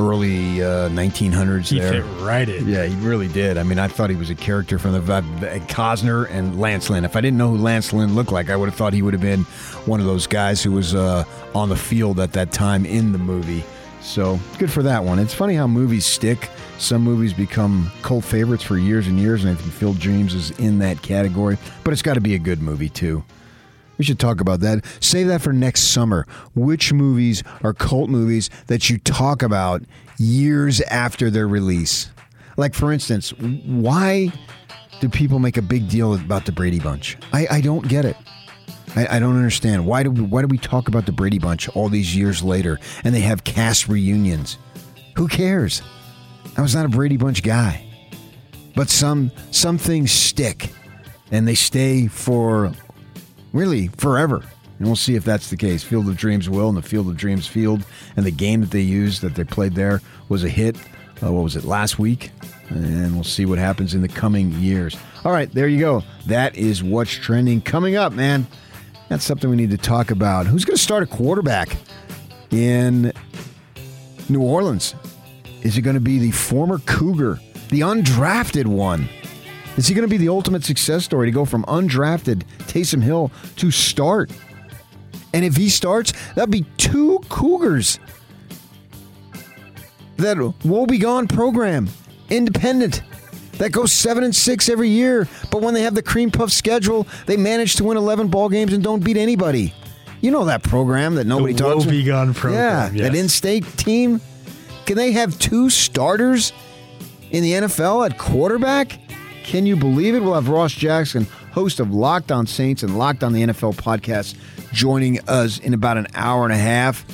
early 0.01 0.61
uh, 0.61 0.89
1900s. 0.89 1.69
He 1.69 1.79
there. 1.79 2.03
fit 2.03 2.21
right 2.21 2.47
in. 2.47 2.67
Yeah, 2.67 2.85
he 2.85 2.95
really 3.05 3.27
did. 3.27 3.57
I 3.57 3.63
mean, 3.63 3.79
I 3.79 3.87
thought 3.87 4.09
he 4.09 4.15
was 4.15 4.29
a 4.29 4.35
character 4.35 4.79
from 4.79 4.93
the 4.93 5.13
uh, 5.13 5.21
Costner 5.67 6.29
and 6.29 6.59
Lance 6.59 6.89
Lynn. 6.89 7.05
If 7.05 7.15
I 7.15 7.21
didn't 7.21 7.37
know 7.37 7.49
who 7.49 7.57
Lance 7.57 7.93
Lynn 7.93 8.15
looked 8.15 8.31
like, 8.31 8.49
I 8.49 8.55
would 8.55 8.69
have 8.69 8.75
thought 8.75 8.93
he 8.93 9.01
would 9.01 9.13
have 9.13 9.21
been 9.21 9.43
one 9.85 9.99
of 9.99 10.05
those 10.05 10.27
guys 10.27 10.63
who 10.63 10.71
was 10.71 10.95
uh, 10.95 11.23
on 11.53 11.69
the 11.69 11.75
field 11.75 12.19
at 12.19 12.33
that 12.33 12.51
time 12.51 12.85
in 12.85 13.11
the 13.11 13.19
movie. 13.19 13.63
So 14.01 14.39
good 14.57 14.71
for 14.71 14.83
that 14.83 15.03
one. 15.03 15.19
It's 15.19 15.33
funny 15.33 15.55
how 15.55 15.67
movies 15.67 16.05
stick. 16.05 16.49
Some 16.79 17.03
movies 17.03 17.33
become 17.33 17.91
cult 18.01 18.25
favorites 18.25 18.63
for 18.63 18.77
years 18.77 19.07
and 19.07 19.19
years, 19.19 19.43
and 19.43 19.55
I 19.55 19.61
think 19.61 19.71
Phil 19.71 19.93
Dreams 19.93 20.33
is 20.33 20.51
in 20.59 20.79
that 20.79 21.01
category. 21.01 21.57
But 21.83 21.93
it's 21.93 22.01
got 22.01 22.15
to 22.15 22.21
be 22.21 22.33
a 22.33 22.39
good 22.39 22.61
movie 22.61 22.89
too. 22.89 23.23
We 24.01 24.05
should 24.05 24.17
talk 24.17 24.41
about 24.41 24.61
that. 24.61 24.83
Save 24.99 25.27
that 25.27 25.43
for 25.43 25.53
next 25.53 25.91
summer. 25.91 26.25
Which 26.55 26.91
movies 26.91 27.43
are 27.61 27.71
cult 27.71 28.09
movies 28.09 28.49
that 28.65 28.89
you 28.89 28.97
talk 28.97 29.43
about 29.43 29.83
years 30.17 30.81
after 30.81 31.29
their 31.29 31.47
release? 31.47 32.09
Like, 32.57 32.73
for 32.73 32.91
instance, 32.91 33.31
why 33.37 34.33
do 35.01 35.07
people 35.07 35.37
make 35.37 35.55
a 35.55 35.61
big 35.61 35.87
deal 35.87 36.15
about 36.15 36.47
the 36.47 36.51
Brady 36.51 36.79
Bunch? 36.79 37.15
I, 37.31 37.45
I 37.51 37.61
don't 37.61 37.87
get 37.87 38.05
it. 38.05 38.17
I, 38.95 39.17
I 39.17 39.19
don't 39.19 39.35
understand. 39.35 39.85
Why 39.85 40.01
do 40.01 40.09
we, 40.09 40.21
why 40.21 40.41
do 40.41 40.47
we 40.47 40.57
talk 40.57 40.87
about 40.87 41.05
the 41.05 41.11
Brady 41.11 41.37
Bunch 41.37 41.69
all 41.69 41.87
these 41.87 42.15
years 42.15 42.41
later 42.41 42.79
and 43.03 43.13
they 43.13 43.21
have 43.21 43.43
cast 43.43 43.87
reunions? 43.87 44.57
Who 45.15 45.27
cares? 45.27 45.83
I 46.57 46.63
was 46.63 46.73
not 46.73 46.87
a 46.87 46.89
Brady 46.89 47.17
Bunch 47.17 47.43
guy. 47.43 47.85
But 48.75 48.89
some 48.89 49.31
some 49.51 49.77
things 49.77 50.11
stick 50.11 50.71
and 51.29 51.47
they 51.47 51.53
stay 51.53 52.07
for 52.07 52.73
really 53.53 53.87
forever. 53.97 54.43
And 54.77 54.87
we'll 54.87 54.95
see 54.95 55.15
if 55.15 55.23
that's 55.23 55.49
the 55.49 55.57
case. 55.57 55.83
Field 55.83 56.07
of 56.07 56.17
Dreams 56.17 56.49
will, 56.49 56.67
and 56.67 56.77
the 56.77 56.81
Field 56.81 57.07
of 57.07 57.15
Dreams 57.15 57.45
field, 57.45 57.85
and 58.15 58.25
the 58.25 58.31
game 58.31 58.61
that 58.61 58.71
they 58.71 58.81
used 58.81 59.21
that 59.21 59.35
they 59.35 59.43
played 59.43 59.75
there 59.75 60.01
was 60.27 60.43
a 60.43 60.49
hit. 60.49 60.75
Uh, 61.23 61.31
what 61.31 61.43
was 61.43 61.55
it 61.55 61.63
last 61.63 61.99
week? 61.99 62.31
And 62.69 63.13
we'll 63.13 63.23
see 63.23 63.45
what 63.45 63.59
happens 63.59 63.93
in 63.93 64.01
the 64.01 64.07
coming 64.07 64.51
years. 64.53 64.97
All 65.23 65.31
right, 65.31 65.51
there 65.53 65.67
you 65.67 65.79
go. 65.79 66.03
That 66.25 66.55
is 66.55 66.81
what's 66.81 67.11
trending. 67.11 67.61
Coming 67.61 67.95
up, 67.95 68.13
man. 68.13 68.47
That's 69.07 69.23
something 69.23 69.49
we 69.49 69.55
need 69.55 69.71
to 69.71 69.77
talk 69.77 70.09
about. 70.09 70.47
Who's 70.47 70.65
going 70.65 70.77
to 70.77 70.81
start 70.81 71.03
a 71.03 71.05
quarterback 71.05 71.77
in 72.49 73.11
New 74.29 74.41
Orleans? 74.41 74.95
Is 75.61 75.77
it 75.77 75.81
going 75.81 75.95
to 75.95 75.99
be 75.99 76.17
the 76.17 76.31
former 76.31 76.79
Cougar, 76.79 77.39
the 77.69 77.81
undrafted 77.81 78.65
one? 78.65 79.07
Is 79.77 79.88
he 79.88 79.93
going 79.95 80.07
to 80.07 80.12
be 80.12 80.17
the 80.17 80.29
ultimate 80.29 80.63
success 80.63 81.05
story 81.05 81.27
to 81.27 81.31
go 81.31 81.45
from 81.45 81.63
undrafted 81.63 82.43
Taysom 82.60 83.01
Hill 83.01 83.31
to 83.57 83.71
start? 83.71 84.31
And 85.34 85.45
if 85.45 85.55
he 85.55 85.69
starts, 85.69 86.12
that'd 86.34 86.51
be 86.51 86.65
two 86.77 87.19
Cougars. 87.29 87.99
That 90.17 90.38
woe 90.65 90.86
be 90.86 90.97
gone 90.97 91.27
program, 91.27 91.89
independent, 92.29 93.01
that 93.53 93.71
goes 93.71 93.91
seven 93.91 94.23
and 94.23 94.36
six 94.36 94.69
every 94.69 94.89
year. 94.89 95.27
But 95.51 95.62
when 95.62 95.73
they 95.73 95.81
have 95.84 95.95
the 95.95 96.03
cream 96.03 96.31
puff 96.31 96.51
schedule, 96.51 97.07
they 97.25 97.38
manage 97.38 97.75
to 97.77 97.84
win 97.84 97.97
eleven 97.97 98.27
ball 98.27 98.49
games 98.49 98.73
and 98.73 98.84
don't 98.84 99.03
beat 99.03 99.17
anybody. 99.17 99.73
You 100.19 100.29
know 100.31 100.45
that 100.45 100.62
program 100.63 101.15
that 101.15 101.25
nobody 101.25 101.53
The 101.53 101.60
talks 101.63 101.84
about. 101.86 101.93
woe-begone 101.93 102.34
program, 102.36 102.95
Yeah, 102.95 103.03
that 103.10 103.15
in-state 103.15 103.65
team. 103.77 104.21
Can 104.86 104.95
they 104.97 105.12
have 105.13 105.38
two 105.39 105.69
starters 105.71 106.53
in 107.31 107.41
the 107.41 107.53
NFL 107.53 108.05
at 108.07 108.17
quarterback? 108.19 108.99
Can 109.43 109.65
you 109.65 109.75
believe 109.75 110.15
it? 110.15 110.21
We'll 110.21 110.36
have 110.36 110.49
Ross 110.49 110.73
Jackson, 110.73 111.25
host 111.51 111.80
of 111.80 111.93
Locked 111.93 112.32
On 112.32 112.45
Saints 112.47 112.84
and 112.84 112.97
Locked 112.97 113.23
On 113.23 113.34
the 113.34 113.41
NFL 113.41 113.75
podcast, 113.75 114.36
joining 114.71 115.19
us 115.27 115.60
in 115.60 115.73
about 115.73 115.97
an 115.97 116.08
hour 116.13 116.43
and 116.43 116.54
a 116.54 116.58
half. 116.58 117.06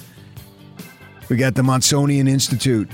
We 1.29 1.37
got 1.37 1.55
the 1.55 1.61
Monsonian 1.61 2.29
Institute, 2.29 2.89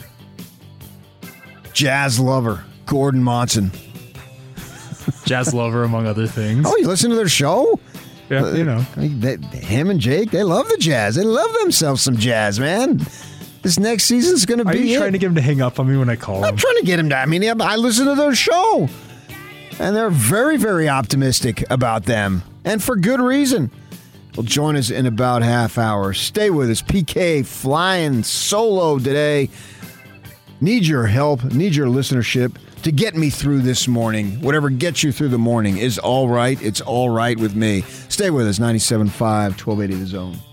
jazz 1.73 2.19
lover 2.19 2.63
Gordon 2.85 3.23
Monson. 3.23 3.71
Jazz 5.25 5.53
lover, 5.53 5.83
among 5.83 6.05
other 6.05 6.27
things. 6.27 6.65
Oh, 6.67 6.75
you 6.77 6.87
listen 6.87 7.09
to 7.09 7.15
their 7.15 7.27
show? 7.27 7.79
yeah, 8.29 8.45
uh, 8.45 8.51
you 8.53 8.63
know. 8.63 8.81
They, 8.95 9.37
him 9.57 9.89
and 9.89 9.99
Jake, 9.99 10.31
they 10.31 10.43
love 10.43 10.67
the 10.69 10.77
jazz. 10.77 11.15
They 11.15 11.23
love 11.23 11.51
themselves 11.61 12.01
some 12.01 12.17
jazz, 12.17 12.59
man. 12.59 13.01
This 13.61 13.79
next 13.79 14.05
season's 14.05 14.45
going 14.45 14.59
to 14.59 14.65
be. 14.65 14.71
Are 14.71 14.81
you 14.81 14.95
it. 14.95 14.99
trying 14.99 15.13
to 15.13 15.17
get 15.17 15.27
him 15.27 15.35
to 15.35 15.41
hang 15.41 15.61
up 15.61 15.79
on 15.79 15.89
me 15.89 15.97
when 15.97 16.09
I 16.09 16.15
call 16.15 16.37
him? 16.37 16.43
I'm 16.45 16.57
trying 16.57 16.77
to 16.77 16.85
get 16.85 16.99
him 16.99 17.09
to. 17.09 17.17
I 17.17 17.25
mean, 17.25 17.43
I 17.61 17.75
listen 17.77 18.05
to 18.07 18.15
their 18.15 18.35
show, 18.35 18.89
and 19.79 19.95
they're 19.95 20.09
very, 20.09 20.57
very 20.57 20.89
optimistic 20.89 21.63
about 21.69 22.05
them, 22.05 22.43
and 22.65 22.83
for 22.83 22.95
good 22.95 23.19
reason. 23.19 23.71
Will 24.35 24.43
join 24.43 24.75
us 24.75 24.89
in 24.89 25.05
about 25.05 25.43
half 25.43 25.77
hour. 25.77 26.11
Stay 26.13 26.49
with 26.49 26.69
us. 26.71 26.81
PK 26.81 27.45
flying 27.45 28.23
solo 28.23 28.97
today. 28.97 29.49
Need 30.59 30.87
your 30.87 31.05
help. 31.05 31.43
Need 31.43 31.75
your 31.75 31.87
listenership 31.87 32.55
to 32.81 32.91
get 32.91 33.15
me 33.15 33.29
through 33.29 33.59
this 33.59 33.87
morning. 33.87 34.41
Whatever 34.41 34.69
gets 34.69 35.03
you 35.03 35.11
through 35.11 35.29
the 35.29 35.37
morning 35.37 35.77
is 35.77 35.99
all 35.99 36.29
right. 36.29 36.59
It's 36.61 36.81
all 36.81 37.09
right 37.09 37.37
with 37.37 37.55
me. 37.55 37.81
Stay 38.09 38.29
with 38.31 38.47
us. 38.47 38.59
97.5, 38.59 39.09
1280 39.19 39.93
The 39.95 40.05
Zone. 40.07 40.52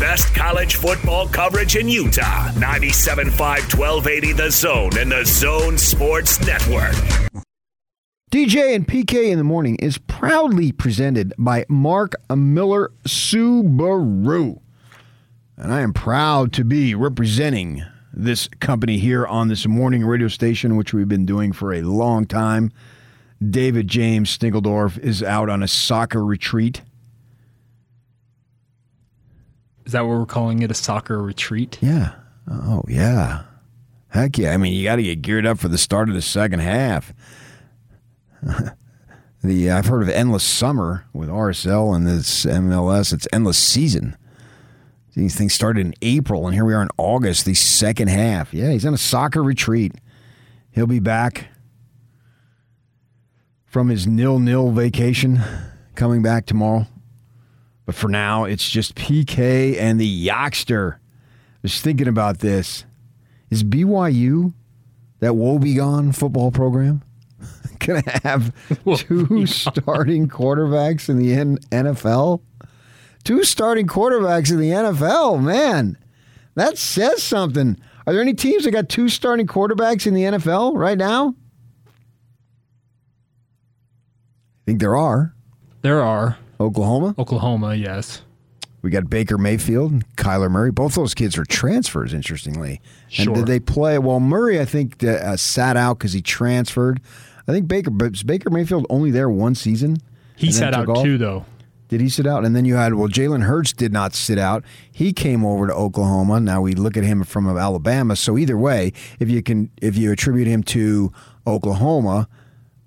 best 0.00 0.34
college 0.34 0.76
football 0.76 1.28
coverage 1.28 1.76
in 1.76 1.88
Utah. 1.88 2.48
97.5 2.52 3.76
1280 3.78 4.32
The 4.32 4.50
Zone 4.50 4.98
and 4.98 5.12
the 5.12 5.24
Zone 5.24 5.78
Sports 5.78 6.40
Network. 6.46 6.94
DJ 8.30 8.74
and 8.74 8.86
PK 8.86 9.30
in 9.30 9.38
the 9.38 9.44
morning 9.44 9.76
is 9.76 9.96
proudly 9.96 10.70
presented 10.70 11.32
by 11.38 11.64
Mark 11.68 12.14
Miller 12.28 12.90
Subaru. 13.04 14.60
And 15.56 15.72
I 15.72 15.80
am 15.80 15.94
proud 15.94 16.52
to 16.52 16.64
be 16.64 16.94
representing 16.94 17.82
this 18.12 18.48
company 18.60 18.98
here 18.98 19.26
on 19.26 19.48
this 19.48 19.66
morning 19.66 20.04
radio 20.04 20.28
station, 20.28 20.76
which 20.76 20.92
we've 20.92 21.08
been 21.08 21.26
doing 21.26 21.52
for 21.52 21.72
a 21.72 21.82
long 21.82 22.26
time. 22.26 22.70
David 23.42 23.88
James 23.88 24.36
Stingeldorf 24.36 24.98
is 24.98 25.22
out 25.22 25.48
on 25.48 25.62
a 25.62 25.68
soccer 25.68 26.24
retreat. 26.24 26.82
Is 29.88 29.92
that 29.92 30.02
what 30.02 30.18
we're 30.18 30.26
calling 30.26 30.60
it? 30.60 30.70
A 30.70 30.74
soccer 30.74 31.22
retreat? 31.22 31.78
Yeah. 31.80 32.12
Oh, 32.46 32.82
yeah. 32.86 33.44
Heck 34.08 34.36
yeah. 34.36 34.52
I 34.52 34.58
mean, 34.58 34.74
you 34.74 34.84
got 34.84 34.96
to 34.96 35.02
get 35.02 35.22
geared 35.22 35.46
up 35.46 35.58
for 35.58 35.68
the 35.68 35.78
start 35.78 36.10
of 36.10 36.14
the 36.14 36.20
second 36.20 36.60
half. 36.60 37.14
the 39.42 39.70
I've 39.70 39.86
heard 39.86 40.02
of 40.02 40.10
endless 40.10 40.44
summer 40.44 41.06
with 41.14 41.30
RSL 41.30 41.96
and 41.96 42.06
this 42.06 42.44
MLS. 42.44 43.14
It's 43.14 43.26
endless 43.32 43.56
season. 43.56 44.14
These 45.16 45.36
things 45.36 45.54
started 45.54 45.86
in 45.86 45.94
April, 46.02 46.46
and 46.46 46.54
here 46.54 46.66
we 46.66 46.74
are 46.74 46.82
in 46.82 46.90
August, 46.98 47.46
the 47.46 47.54
second 47.54 48.08
half. 48.08 48.52
Yeah, 48.52 48.72
he's 48.72 48.84
on 48.84 48.92
a 48.92 48.98
soccer 48.98 49.42
retreat. 49.42 49.94
He'll 50.70 50.86
be 50.86 51.00
back 51.00 51.48
from 53.64 53.88
his 53.88 54.06
nil 54.06 54.38
nil 54.38 54.70
vacation, 54.70 55.40
coming 55.94 56.20
back 56.20 56.44
tomorrow. 56.44 56.86
But 57.88 57.94
for 57.94 58.08
now, 58.08 58.44
it's 58.44 58.68
just 58.68 58.96
PK 58.96 59.78
and 59.78 59.98
the 59.98 60.26
Yockster. 60.26 60.96
I 60.96 60.98
was 61.62 61.80
thinking 61.80 62.06
about 62.06 62.40
this. 62.40 62.84
Is 63.48 63.64
BYU 63.64 64.52
that 65.20 65.32
woebegone 65.32 66.14
football 66.14 66.50
program 66.50 67.00
going 67.78 68.02
to 68.02 68.20
have 68.24 68.54
two 68.98 69.46
starting 69.46 70.28
quarterbacks 70.28 71.08
in 71.08 71.16
the 71.16 71.32
N- 71.32 71.56
NFL? 71.70 72.42
Two 73.24 73.42
starting 73.42 73.86
quarterbacks 73.86 74.50
in 74.50 74.60
the 74.60 74.68
NFL, 74.68 75.42
man. 75.42 75.96
That 76.56 76.76
says 76.76 77.22
something. 77.22 77.80
Are 78.06 78.12
there 78.12 78.20
any 78.20 78.34
teams 78.34 78.64
that 78.64 78.72
got 78.72 78.90
two 78.90 79.08
starting 79.08 79.46
quarterbacks 79.46 80.06
in 80.06 80.12
the 80.12 80.24
NFL 80.24 80.76
right 80.76 80.98
now? 80.98 81.34
I 81.86 81.90
think 84.66 84.78
there 84.78 84.94
are. 84.94 85.34
There 85.80 86.02
are. 86.02 86.36
Oklahoma. 86.60 87.14
Oklahoma, 87.18 87.74
yes. 87.74 88.22
We 88.82 88.90
got 88.90 89.10
Baker 89.10 89.38
Mayfield, 89.38 90.04
Kyler 90.16 90.50
Murray. 90.50 90.70
Both 90.70 90.94
those 90.94 91.14
kids 91.14 91.36
are 91.36 91.44
transfers, 91.44 92.14
interestingly. 92.14 92.80
Sure. 93.08 93.26
And 93.26 93.34
did 93.34 93.46
they 93.46 93.58
play? 93.58 93.98
Well, 93.98 94.20
Murray, 94.20 94.60
I 94.60 94.64
think, 94.64 95.02
uh, 95.02 95.36
sat 95.36 95.76
out 95.76 95.98
because 95.98 96.12
he 96.12 96.22
transferred. 96.22 97.00
I 97.48 97.52
think 97.52 97.66
Baker, 97.66 97.90
but 97.90 98.24
Baker 98.24 98.50
Mayfield 98.50 98.86
only 98.88 99.10
there 99.10 99.28
one 99.28 99.54
season? 99.54 99.96
He 100.36 100.52
sat 100.52 100.74
out 100.74 100.88
off? 100.88 101.02
too, 101.02 101.18
though. 101.18 101.44
Did 101.88 102.02
he 102.02 102.08
sit 102.10 102.26
out? 102.26 102.44
And 102.44 102.54
then 102.54 102.66
you 102.66 102.74
had 102.74 102.94
well, 102.94 103.08
Jalen 103.08 103.44
Hurts 103.44 103.72
did 103.72 103.92
not 103.92 104.14
sit 104.14 104.38
out. 104.38 104.62
He 104.92 105.12
came 105.12 105.44
over 105.44 105.66
to 105.66 105.72
Oklahoma. 105.72 106.38
Now 106.38 106.60
we 106.60 106.74
look 106.74 106.98
at 106.98 107.04
him 107.04 107.24
from 107.24 107.48
Alabama. 107.48 108.14
So 108.14 108.36
either 108.36 108.58
way, 108.58 108.92
if 109.18 109.30
you 109.30 109.42
can, 109.42 109.70
if 109.80 109.96
you 109.96 110.12
attribute 110.12 110.46
him 110.46 110.62
to 110.64 111.10
Oklahoma 111.46 112.28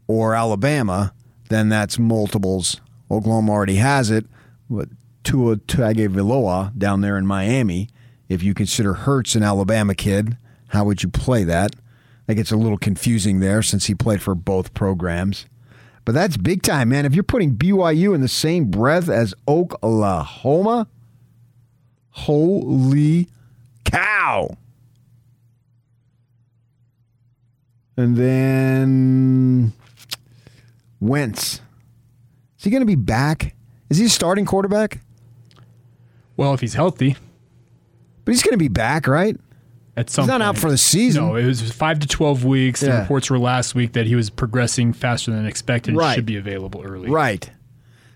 or 0.08 0.36
Alabama, 0.36 1.14
then 1.50 1.68
that's 1.70 1.98
multiples. 1.98 2.80
Oklahoma 3.12 3.52
already 3.52 3.76
has 3.76 4.10
it, 4.10 4.26
but 4.70 4.90
Tua 5.24 5.58
Tagovailoa 5.58 6.78
down 6.78 7.02
there 7.02 7.18
in 7.18 7.28
Miami. 7.28 7.90
If 8.30 8.42
you 8.42 8.54
consider 8.54 8.94
Hurts 8.94 9.36
an 9.36 9.44
Alabama 9.44 9.94
kid, 9.94 10.38
how 10.68 10.86
would 10.86 11.04
you 11.04 11.10
play 11.10 11.44
that? 11.44 11.76
That 12.28 12.36
gets 12.36 12.52
a 12.52 12.56
little 12.56 12.78
confusing 12.78 13.42
there 13.42 13.62
since 13.62 13.88
he 13.88 13.96
played 13.96 14.22
for 14.22 14.34
both 14.34 14.74
programs. 14.74 15.46
But 16.06 16.14
that's 16.14 16.38
big 16.38 16.64
time, 16.64 16.90
man. 16.90 17.06
If 17.06 17.14
you're 17.14 17.24
putting 17.24 17.56
BYU 17.56 18.16
in 18.16 18.22
the 18.22 18.28
same 18.28 18.72
breath 18.72 19.10
as 19.10 19.34
Oklahoma, 19.48 20.88
holy 22.12 23.28
cow. 23.84 24.58
And 27.98 28.16
then 28.16 29.74
Wentz. 31.00 31.62
Is 32.62 32.66
he 32.66 32.70
going 32.70 32.82
to 32.82 32.86
be 32.86 32.94
back? 32.94 33.56
Is 33.90 33.98
he 33.98 34.06
a 34.06 34.10
starting 34.10 34.46
quarterback? 34.46 35.00
Well, 36.38 36.54
if 36.54 36.62
he's 36.62 36.76
healthy, 36.76 37.16
But 38.24 38.34
he's 38.36 38.44
going 38.44 38.52
to 38.54 38.58
be 38.60 38.68
back, 38.68 39.08
right? 39.08 39.36
at 39.98 40.12
some 40.12 40.26
He's 40.26 40.28
not 40.28 40.34
point. 40.42 40.44
out 40.44 40.58
for 40.60 40.70
the 40.70 40.78
season. 40.78 41.26
No, 41.26 41.36
it 41.38 41.46
was 41.48 41.72
five 41.72 41.98
to 42.02 42.08
twelve 42.08 42.46
weeks. 42.46 42.82
The 42.82 42.92
reports 43.00 43.32
were 43.32 43.40
last 43.40 43.74
week 43.74 43.94
that 43.94 44.06
he 44.06 44.14
was 44.14 44.30
progressing 44.30 44.94
faster 44.94 45.32
than 45.32 45.48
expected. 45.48 45.96
Right. 45.96 46.14
Should 46.14 46.28
be 46.28 46.38
available 46.38 46.84
early. 46.84 47.10
Right. 47.10 47.50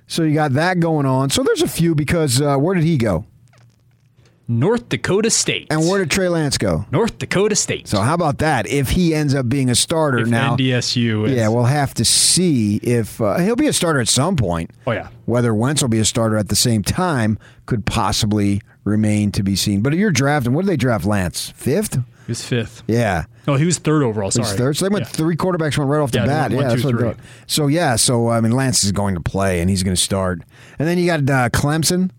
So 0.06 0.22
you 0.22 0.36
got 0.36 0.54
that 0.54 0.80
going 0.80 1.08
on. 1.08 1.32
So 1.32 1.42
there's 1.42 1.64
a 1.64 1.68
few 1.68 1.96
because 1.96 2.40
uh, 2.40 2.56
where 2.58 2.76
did 2.76 2.84
he 2.84 2.98
go? 2.98 3.26
North 4.48 4.90
Dakota 4.90 5.30
State. 5.30 5.68
And 5.72 5.82
where 5.88 6.00
did 6.00 6.12
Trey 6.12 6.30
Lance 6.30 6.58
go? 6.58 6.86
North 6.92 7.18
Dakota 7.18 7.56
State. 7.56 7.88
So 7.88 8.00
how 8.02 8.14
about 8.14 8.38
that? 8.40 8.68
If 8.68 8.90
he 8.90 9.16
ends 9.16 9.34
up 9.34 9.50
being 9.50 9.70
a 9.70 9.76
starter 9.76 10.20
if 10.20 10.28
now, 10.28 10.56
NDSU. 10.56 11.28
Is, 11.28 11.36
yeah, 11.36 11.48
we'll 11.48 11.64
have 11.64 11.94
to 11.96 12.06
see 12.06 12.78
if 12.78 13.20
uh, 13.20 13.38
he'll 13.40 13.56
be 13.56 13.68
a 13.68 13.74
starter 13.74 14.00
at 14.00 14.08
some 14.08 14.36
point. 14.36 14.72
Oh 14.86 14.92
yeah. 14.92 15.10
Whether 15.26 15.54
Wentz 15.56 15.82
will 15.82 15.90
be 15.90 16.00
a 16.00 16.06
starter 16.06 16.38
at 16.38 16.50
the 16.50 16.56
same 16.56 16.84
time 16.84 17.40
could 17.66 17.86
possibly 17.86 18.62
remain 18.84 19.32
to 19.32 19.42
be 19.42 19.56
seen. 19.56 19.82
But 19.82 19.94
you're 19.94 20.12
drafting. 20.12 20.54
What 20.54 20.62
did 20.66 20.70
they 20.72 20.78
draft? 20.78 21.06
Lance 21.06 21.50
fifth? 21.50 21.96
He 21.96 22.32
was 22.32 22.44
fifth. 22.44 22.84
Yeah. 22.88 23.26
No, 23.48 23.56
he 23.56 23.66
was 23.66 23.78
third 23.80 24.02
overall. 24.04 24.32
Sorry. 24.32 24.58
third. 24.58 24.78
So 24.78 24.86
they 24.86 24.90
went 24.94 25.06
Yeah. 25.06 25.12
three 25.12 25.36
quarterbacks 25.36 25.78
went 25.78 25.90
right 25.90 26.00
off 26.02 26.12
the 26.12 26.20
Yeah, 26.20 26.26
bat. 26.26 26.52
one, 26.52 26.62
yeah, 26.64 26.70
that's 26.70 26.82
two, 26.82 26.90
three. 26.92 27.14
So 27.48 27.68
yeah, 27.68 27.96
so 27.96 28.30
I 28.30 28.42
mean 28.42 28.52
Lance 28.52 28.84
is 28.84 28.92
going 28.92 29.16
to 29.16 29.22
play 29.22 29.60
and 29.62 29.70
he's 29.70 29.82
going 29.84 29.96
to 29.96 30.02
start. 30.02 30.42
And 30.80 30.88
then 30.88 30.98
you 31.00 31.06
got 31.08 31.20
uh, 31.30 31.50
Clemson 31.50 32.12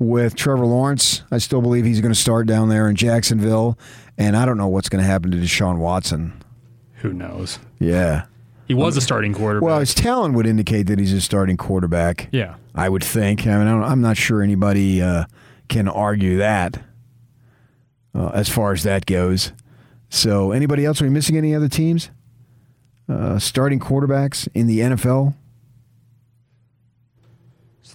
with 0.00 0.34
Trevor 0.34 0.66
Lawrence. 0.66 1.22
I 1.30 1.38
still 1.38 1.62
believe 1.62 1.84
he's 1.84 2.00
going 2.00 2.12
to 2.12 2.18
start 2.18 2.48
down 2.48 2.68
there 2.70 2.88
in 2.88 2.96
Jacksonville. 2.96 3.78
And 4.18 4.36
I 4.36 4.44
don't 4.44 4.56
know 4.56 4.66
what's 4.66 4.88
going 4.88 5.02
to 5.02 5.08
happen 5.08 5.30
to 5.30 5.36
Deshaun 5.36 5.78
Watson. 5.78 6.42
Who 6.96 7.12
knows? 7.12 7.60
Yeah. 7.78 8.24
He 8.66 8.74
was 8.74 8.96
a 8.96 9.00
starting 9.00 9.34
quarterback. 9.34 9.66
Well, 9.66 9.78
his 9.80 9.94
talent 9.94 10.34
would 10.34 10.46
indicate 10.46 10.84
that 10.84 10.98
he's 10.98 11.12
a 11.12 11.20
starting 11.20 11.56
quarterback. 11.56 12.28
yeah. 12.32 12.56
I 12.72 12.88
would 12.88 13.02
think. 13.02 13.48
I 13.48 13.58
mean, 13.58 13.66
I 13.66 13.72
don't, 13.72 13.82
I'm 13.82 14.00
not 14.00 14.16
sure 14.16 14.42
anybody 14.42 15.02
uh, 15.02 15.24
can 15.68 15.88
argue 15.88 16.38
that 16.38 16.80
uh, 18.14 18.28
as 18.28 18.48
far 18.48 18.72
as 18.72 18.84
that 18.84 19.06
goes. 19.06 19.52
So, 20.08 20.52
anybody 20.52 20.84
else? 20.84 21.02
Are 21.02 21.04
we 21.04 21.10
missing 21.10 21.36
any 21.36 21.52
other 21.52 21.68
teams? 21.68 22.10
Uh, 23.08 23.40
starting 23.40 23.80
quarterbacks 23.80 24.46
in 24.54 24.68
the 24.68 24.78
NFL? 24.78 25.34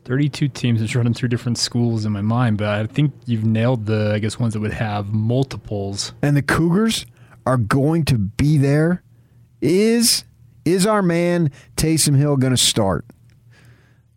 It's 0.05 0.09
32 0.09 0.49
teams 0.49 0.81
that's 0.81 0.95
running 0.95 1.15
through 1.15 1.29
different 1.29 1.57
schools 1.57 2.05
in 2.05 2.11
my 2.11 2.21
mind, 2.21 2.59
but 2.59 2.67
I 2.67 2.85
think 2.85 3.13
you've 3.25 3.43
nailed 3.43 3.87
the, 3.87 4.11
I 4.13 4.19
guess, 4.19 4.39
ones 4.39 4.53
that 4.53 4.59
would 4.59 4.73
have 4.73 5.13
multiples. 5.13 6.13
And 6.21 6.37
the 6.37 6.43
Cougars 6.43 7.07
are 7.47 7.57
going 7.57 8.05
to 8.05 8.17
be 8.19 8.59
there. 8.59 9.01
Is 9.61 10.23
is 10.63 10.85
our 10.85 11.01
man 11.01 11.49
Taysom 11.75 12.15
Hill 12.15 12.37
going 12.37 12.53
to 12.53 12.57
start? 12.57 13.05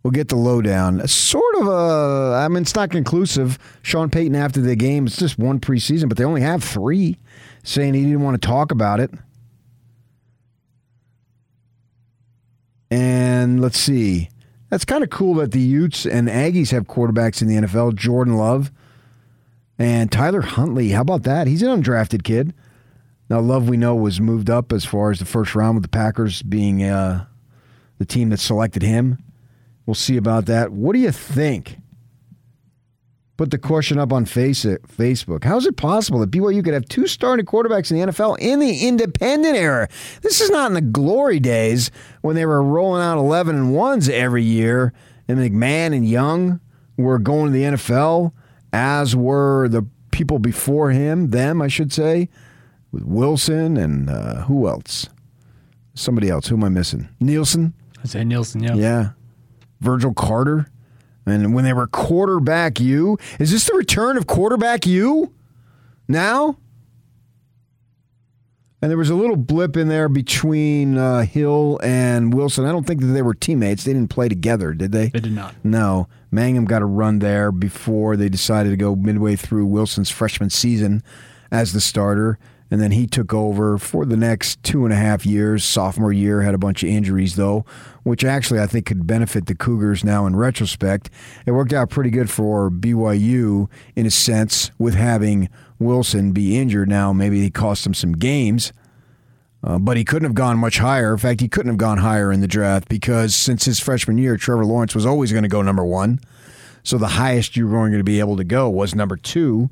We'll 0.03 0.11
get 0.11 0.27
the 0.27 0.35
lowdown. 0.35 1.07
Sort 1.07 1.55
of 1.55 1.67
a, 1.67 2.35
I 2.35 2.47
mean, 2.49 2.61
it's 2.61 2.75
not 2.75 2.91
conclusive. 2.91 3.57
Sean 3.81 4.11
Payton 4.11 4.35
after 4.35 4.61
the 4.61 4.75
game, 4.75 5.07
it's 5.07 5.17
just 5.17 5.39
one 5.39 5.59
preseason, 5.59 6.07
but 6.07 6.19
they 6.19 6.23
only 6.23 6.41
have 6.41 6.63
three, 6.63 7.17
saying 7.63 7.95
he 7.95 8.03
didn't 8.03 8.21
want 8.21 8.39
to 8.39 8.47
talk 8.47 8.71
about 8.71 8.99
it. 8.99 9.11
And 12.91 13.59
let's 13.59 13.79
see. 13.79 14.29
That's 14.69 14.85
kind 14.85 15.03
of 15.03 15.09
cool 15.09 15.35
that 15.35 15.51
the 15.51 15.59
Utes 15.59 16.05
and 16.05 16.27
Aggies 16.27 16.71
have 16.71 16.87
quarterbacks 16.87 17.41
in 17.41 17.47
the 17.47 17.55
NFL. 17.55 17.95
Jordan 17.95 18.35
Love 18.37 18.71
and 19.79 20.11
Tyler 20.11 20.41
Huntley. 20.41 20.89
How 20.89 21.01
about 21.01 21.23
that? 21.23 21.47
He's 21.47 21.63
an 21.63 21.81
undrafted 21.81 22.23
kid. 22.23 22.53
Now, 23.29 23.39
Love, 23.39 23.69
we 23.69 23.77
know, 23.77 23.95
was 23.95 24.19
moved 24.19 24.49
up 24.49 24.71
as 24.71 24.85
far 24.85 25.11
as 25.11 25.19
the 25.19 25.25
first 25.25 25.55
round 25.55 25.75
with 25.75 25.83
the 25.83 25.89
Packers 25.89 26.41
being 26.41 26.83
uh, 26.83 27.25
the 27.97 28.05
team 28.05 28.29
that 28.29 28.39
selected 28.39 28.81
him. 28.81 29.19
We'll 29.85 29.95
see 29.95 30.17
about 30.17 30.45
that. 30.47 30.71
What 30.71 30.93
do 30.93 30.99
you 30.99 31.11
think? 31.11 31.77
Put 33.39 33.51
the 33.51 33.57
question 33.57 33.97
up 33.99 34.11
on 34.11 34.25
face 34.25 34.65
Facebook. 34.65 35.45
How 35.45 35.55
is 35.55 35.65
it 35.65 35.77
possible 35.77 36.19
that 36.19 36.29
BYU 36.29 36.61
could 36.61 36.73
have 36.73 36.83
two 36.89 37.07
starting 37.07 37.45
quarterbacks 37.45 37.89
in 37.89 37.97
the 37.97 38.07
NFL 38.07 38.37
in 38.39 38.59
the 38.59 38.85
independent 38.85 39.55
era? 39.55 39.87
This 40.21 40.41
is 40.41 40.49
not 40.49 40.67
in 40.67 40.73
the 40.73 40.81
glory 40.81 41.39
days 41.39 41.89
when 42.19 42.35
they 42.35 42.45
were 42.45 42.61
rolling 42.61 43.01
out 43.01 43.17
11 43.17 43.55
and 43.55 43.73
ones 43.73 44.09
every 44.09 44.43
year, 44.43 44.91
and 45.29 45.39
McMahon 45.39 45.95
and 45.95 46.05
Young 46.05 46.59
were 46.97 47.17
going 47.17 47.45
to 47.45 47.57
the 47.57 47.63
NFL, 47.63 48.33
as 48.73 49.15
were 49.15 49.69
the 49.69 49.87
people 50.11 50.39
before 50.39 50.91
him, 50.91 51.29
them, 51.29 51.61
I 51.61 51.69
should 51.69 51.93
say, 51.93 52.27
with 52.91 53.03
Wilson 53.03 53.77
and 53.77 54.09
uh, 54.09 54.41
who 54.43 54.67
else? 54.67 55.07
Somebody 55.93 56.27
else. 56.27 56.49
Who 56.49 56.57
am 56.57 56.65
I 56.65 56.69
missing? 56.69 57.07
Nielsen? 57.21 57.73
Isaiah 58.03 58.25
Nielsen, 58.25 58.63
yeah. 58.63 58.73
Yeah. 58.73 59.09
Virgil 59.79 60.13
Carter. 60.13 60.69
And 61.29 61.53
when 61.53 61.63
they 61.63 61.73
were 61.73 61.87
quarterback 61.87 62.79
you, 62.79 63.17
is 63.39 63.51
this 63.51 63.65
the 63.65 63.75
return 63.75 64.17
of 64.17 64.27
quarterback 64.27 64.85
you 64.85 65.33
now? 66.07 66.57
And 68.81 68.89
there 68.89 68.97
was 68.97 69.09
a 69.09 69.15
little 69.15 69.35
blip 69.35 69.75
in 69.75 69.89
there 69.89 70.07
between 70.07 70.97
uh, 70.97 71.23
Hill 71.23 71.79
and 71.83 72.33
Wilson. 72.33 72.65
I 72.65 72.71
don't 72.71 72.87
think 72.87 73.01
that 73.01 73.07
they 73.07 73.21
were 73.21 73.33
teammates. 73.33 73.83
They 73.83 73.91
didn't 73.91 74.09
play 74.09 74.29
together, 74.29 74.73
did 74.73 74.93
they? 74.93 75.09
They 75.09 75.19
did 75.19 75.33
not. 75.33 75.53
No. 75.65 76.07
Mangum 76.31 76.63
got 76.63 76.81
a 76.81 76.85
run 76.85 77.19
there 77.19 77.51
before 77.51 78.15
they 78.15 78.29
decided 78.29 78.69
to 78.69 78.77
go 78.77 78.95
midway 78.95 79.35
through 79.35 79.65
Wilson's 79.65 80.09
freshman 80.09 80.49
season 80.49 81.03
as 81.51 81.73
the 81.73 81.81
starter. 81.81 82.39
And 82.71 82.79
then 82.79 82.91
he 82.91 83.07
took 83.07 83.33
over 83.33 83.77
for 83.77 84.05
the 84.05 84.17
next 84.17 84.61
two 84.61 84.85
and 84.85 84.93
a 84.93 84.97
half 84.97 85.25
years. 85.25 85.63
Sophomore 85.63 86.13
year 86.13 86.43
had 86.43 86.53
a 86.53 86.59
bunch 86.59 86.83
of 86.83 86.89
injuries, 86.89 87.35
though, 87.35 87.65
which 88.03 88.23
actually 88.23 88.59
I 88.59 88.67
think 88.67 88.85
could 88.85 89.07
benefit 89.07 89.47
the 89.47 89.55
Cougars 89.55 90.03
now 90.03 90.27
in 90.27 90.35
retrospect. 90.35 91.09
It 91.45 91.51
worked 91.51 91.73
out 91.73 91.89
pretty 91.89 92.11
good 92.11 92.29
for 92.29 92.69
BYU 92.69 93.69
in 93.95 94.05
a 94.05 94.11
sense 94.11 94.69
with 94.77 94.93
having 94.93 95.49
Wilson 95.79 96.31
be 96.31 96.57
injured. 96.57 96.89
Now, 96.89 97.11
maybe 97.11 97.41
he 97.41 97.49
cost 97.49 97.83
them 97.83 97.93
some 97.95 98.13
games. 98.13 98.71
Uh, 99.61 99.77
but 99.77 99.97
he 99.97 100.05
couldn't 100.05 100.25
have 100.25 100.35
gone 100.35 100.57
much 100.57 100.77
higher. 100.77 101.11
In 101.11 101.17
fact, 101.17 101.41
he 101.41 101.49
couldn't 101.49 101.69
have 101.69 101.77
gone 101.77 101.97
higher 101.97 102.31
in 102.31 102.39
the 102.39 102.47
draft 102.47 102.87
because 102.87 103.35
since 103.35 103.65
his 103.65 103.77
freshman 103.79 104.17
year, 104.17 104.37
Trevor 104.37 104.65
Lawrence 104.65 104.95
was 104.95 105.05
always 105.05 105.33
going 105.33 105.43
to 105.43 105.49
go 105.49 105.61
number 105.61 105.83
one. 105.83 106.21
So 106.83 106.97
the 106.97 107.07
highest 107.07 107.57
you 107.57 107.67
were 107.67 107.77
going 107.77 107.91
to 107.97 108.03
be 108.03 108.19
able 108.19 108.37
to 108.37 108.45
go 108.45 108.69
was 108.69 108.95
number 108.95 109.17
two 109.17 109.69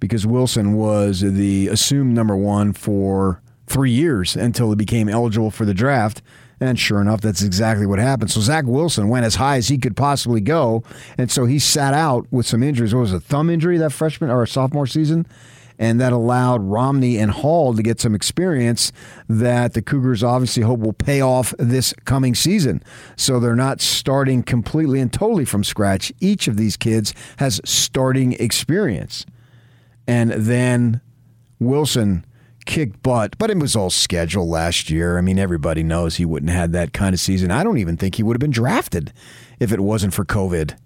because 0.00 0.26
Wilson 0.26 0.74
was 0.74 1.20
the 1.20 1.68
assumed 1.68 2.14
number 2.14 2.36
one 2.36 2.72
for 2.72 3.40
three 3.66 3.90
years 3.90 4.36
until 4.36 4.70
he 4.70 4.76
became 4.76 5.08
eligible 5.08 5.50
for 5.50 5.64
the 5.64 5.74
draft. 5.74 6.22
And 6.60 6.78
sure 6.78 7.00
enough, 7.00 7.20
that's 7.20 7.42
exactly 7.42 7.84
what 7.86 7.98
happened. 7.98 8.30
So 8.30 8.40
Zach 8.40 8.64
Wilson 8.66 9.08
went 9.08 9.26
as 9.26 9.34
high 9.34 9.56
as 9.56 9.68
he 9.68 9.76
could 9.76 9.96
possibly 9.96 10.40
go. 10.40 10.82
And 11.18 11.30
so 11.30 11.44
he 11.44 11.58
sat 11.58 11.92
out 11.92 12.26
with 12.30 12.46
some 12.46 12.62
injuries. 12.62 12.94
What 12.94 13.02
was 13.02 13.12
a 13.12 13.20
thumb 13.20 13.50
injury 13.50 13.76
that 13.78 13.92
freshman 13.92 14.30
or 14.30 14.46
sophomore 14.46 14.86
season? 14.86 15.26
And 15.78 16.00
that 16.00 16.14
allowed 16.14 16.62
Romney 16.62 17.18
and 17.18 17.30
Hall 17.30 17.74
to 17.74 17.82
get 17.82 18.00
some 18.00 18.14
experience 18.14 18.92
that 19.28 19.74
the 19.74 19.82
Cougars 19.82 20.22
obviously 20.22 20.62
hope 20.62 20.80
will 20.80 20.94
pay 20.94 21.20
off 21.20 21.52
this 21.58 21.92
coming 22.06 22.34
season. 22.34 22.82
So 23.16 23.38
they're 23.38 23.54
not 23.54 23.82
starting 23.82 24.42
completely 24.42 25.00
and 25.00 25.12
totally 25.12 25.44
from 25.44 25.62
scratch. 25.62 26.10
Each 26.18 26.48
of 26.48 26.56
these 26.56 26.78
kids 26.78 27.12
has 27.36 27.60
starting 27.66 28.32
experience. 28.34 29.26
And 30.06 30.30
then 30.32 31.00
Wilson 31.58 32.24
kicked 32.64 33.02
butt, 33.02 33.38
but 33.38 33.50
it 33.50 33.58
was 33.58 33.76
all 33.76 33.90
scheduled 33.90 34.48
last 34.48 34.90
year. 34.90 35.18
I 35.18 35.20
mean, 35.20 35.38
everybody 35.38 35.82
knows 35.82 36.16
he 36.16 36.24
wouldn't 36.24 36.50
have 36.50 36.60
had 36.60 36.72
that 36.72 36.92
kind 36.92 37.14
of 37.14 37.20
season. 37.20 37.50
I 37.50 37.62
don't 37.62 37.78
even 37.78 37.96
think 37.96 38.16
he 38.16 38.22
would 38.22 38.34
have 38.34 38.40
been 38.40 38.50
drafted 38.50 39.12
if 39.58 39.72
it 39.72 39.80
wasn't 39.80 40.14
for 40.14 40.24
COVID. 40.24 40.76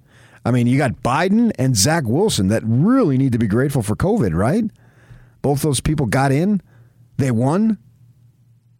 I 0.45 0.51
mean, 0.51 0.67
you 0.67 0.79
got 0.79 1.03
Biden 1.03 1.53
and 1.59 1.77
Zach 1.77 2.05
Wilson 2.07 2.49
that 2.49 2.63
really 2.65 3.19
need 3.19 3.33
to 3.33 3.39
be 3.39 3.47
grateful 3.47 3.83
for 3.83 3.97
COVID, 3.97 4.35
right? 4.35 4.65
Both 5.43 5.63
those 5.63 5.81
people 5.81 6.07
got 6.07 6.33
in, 6.33 6.63
they 7.17 7.31
won. 7.31 7.79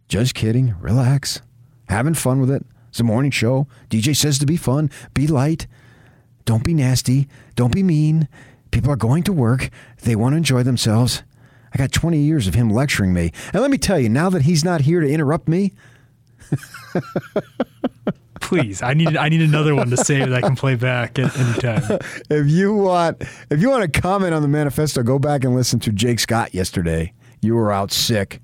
Just 0.09 0.35
kidding. 0.35 0.75
Relax. 0.81 1.43
Having 1.89 2.15
fun 2.15 2.41
with 2.41 2.51
it. 2.51 2.65
It's 2.89 3.01
a 3.01 3.05
morning 3.05 3.31
show. 3.31 3.69
DJ 3.89 4.17
says 4.17 4.39
to 4.41 4.47
be 4.47 4.57
fun, 4.57 4.91
be 5.15 5.27
light, 5.27 5.67
don't 6.45 6.65
be 6.65 6.75
nasty, 6.75 7.29
don't 7.55 7.73
be 7.73 7.83
mean. 7.83 8.27
People 8.71 8.91
are 8.91 8.97
going 8.97 9.23
to 9.25 9.33
work, 9.33 9.71
they 10.03 10.17
want 10.17 10.35
to 10.35 10.37
enjoy 10.39 10.63
themselves. 10.63 11.23
I 11.73 11.79
got 11.79 11.93
20 11.93 12.19
years 12.19 12.47
of 12.49 12.55
him 12.55 12.69
lecturing 12.69 13.13
me. 13.13 13.33
And 13.53 13.63
let 13.63 13.71
me 13.71 13.79
tell 13.79 13.99
you, 13.99 14.09
now 14.09 14.29
that 14.31 14.43
he's 14.43 14.65
not 14.65 14.81
here 14.83 15.01
to 15.01 15.09
interrupt 15.09 15.49
me, 15.49 15.73
Please, 18.41 18.83
I 18.83 18.95
need 18.95 19.17
I 19.17 19.29
need 19.29 19.43
another 19.43 19.75
one 19.75 19.91
to 19.91 19.97
save 19.97 20.29
that 20.29 20.35
I 20.35 20.41
can 20.41 20.57
play 20.57 20.75
back 20.75 21.19
at 21.19 21.37
any 21.37 21.61
time. 21.61 21.99
if 22.31 22.49
you 22.49 22.75
want 22.75 23.23
if 23.51 23.61
you 23.61 23.71
want 23.71 23.93
to 23.93 24.01
comment 24.01 24.35
on 24.35 24.43
the 24.43 24.49
manifesto, 24.49 25.03
go 25.03 25.19
back 25.19 25.45
and 25.45 25.55
listen 25.55 25.79
to 25.81 25.93
Jake 25.93 26.19
Scott 26.19 26.53
yesterday. 26.55 27.13
You 27.41 27.55
were 27.55 27.71
out 27.71 27.93
sick. 27.93 28.41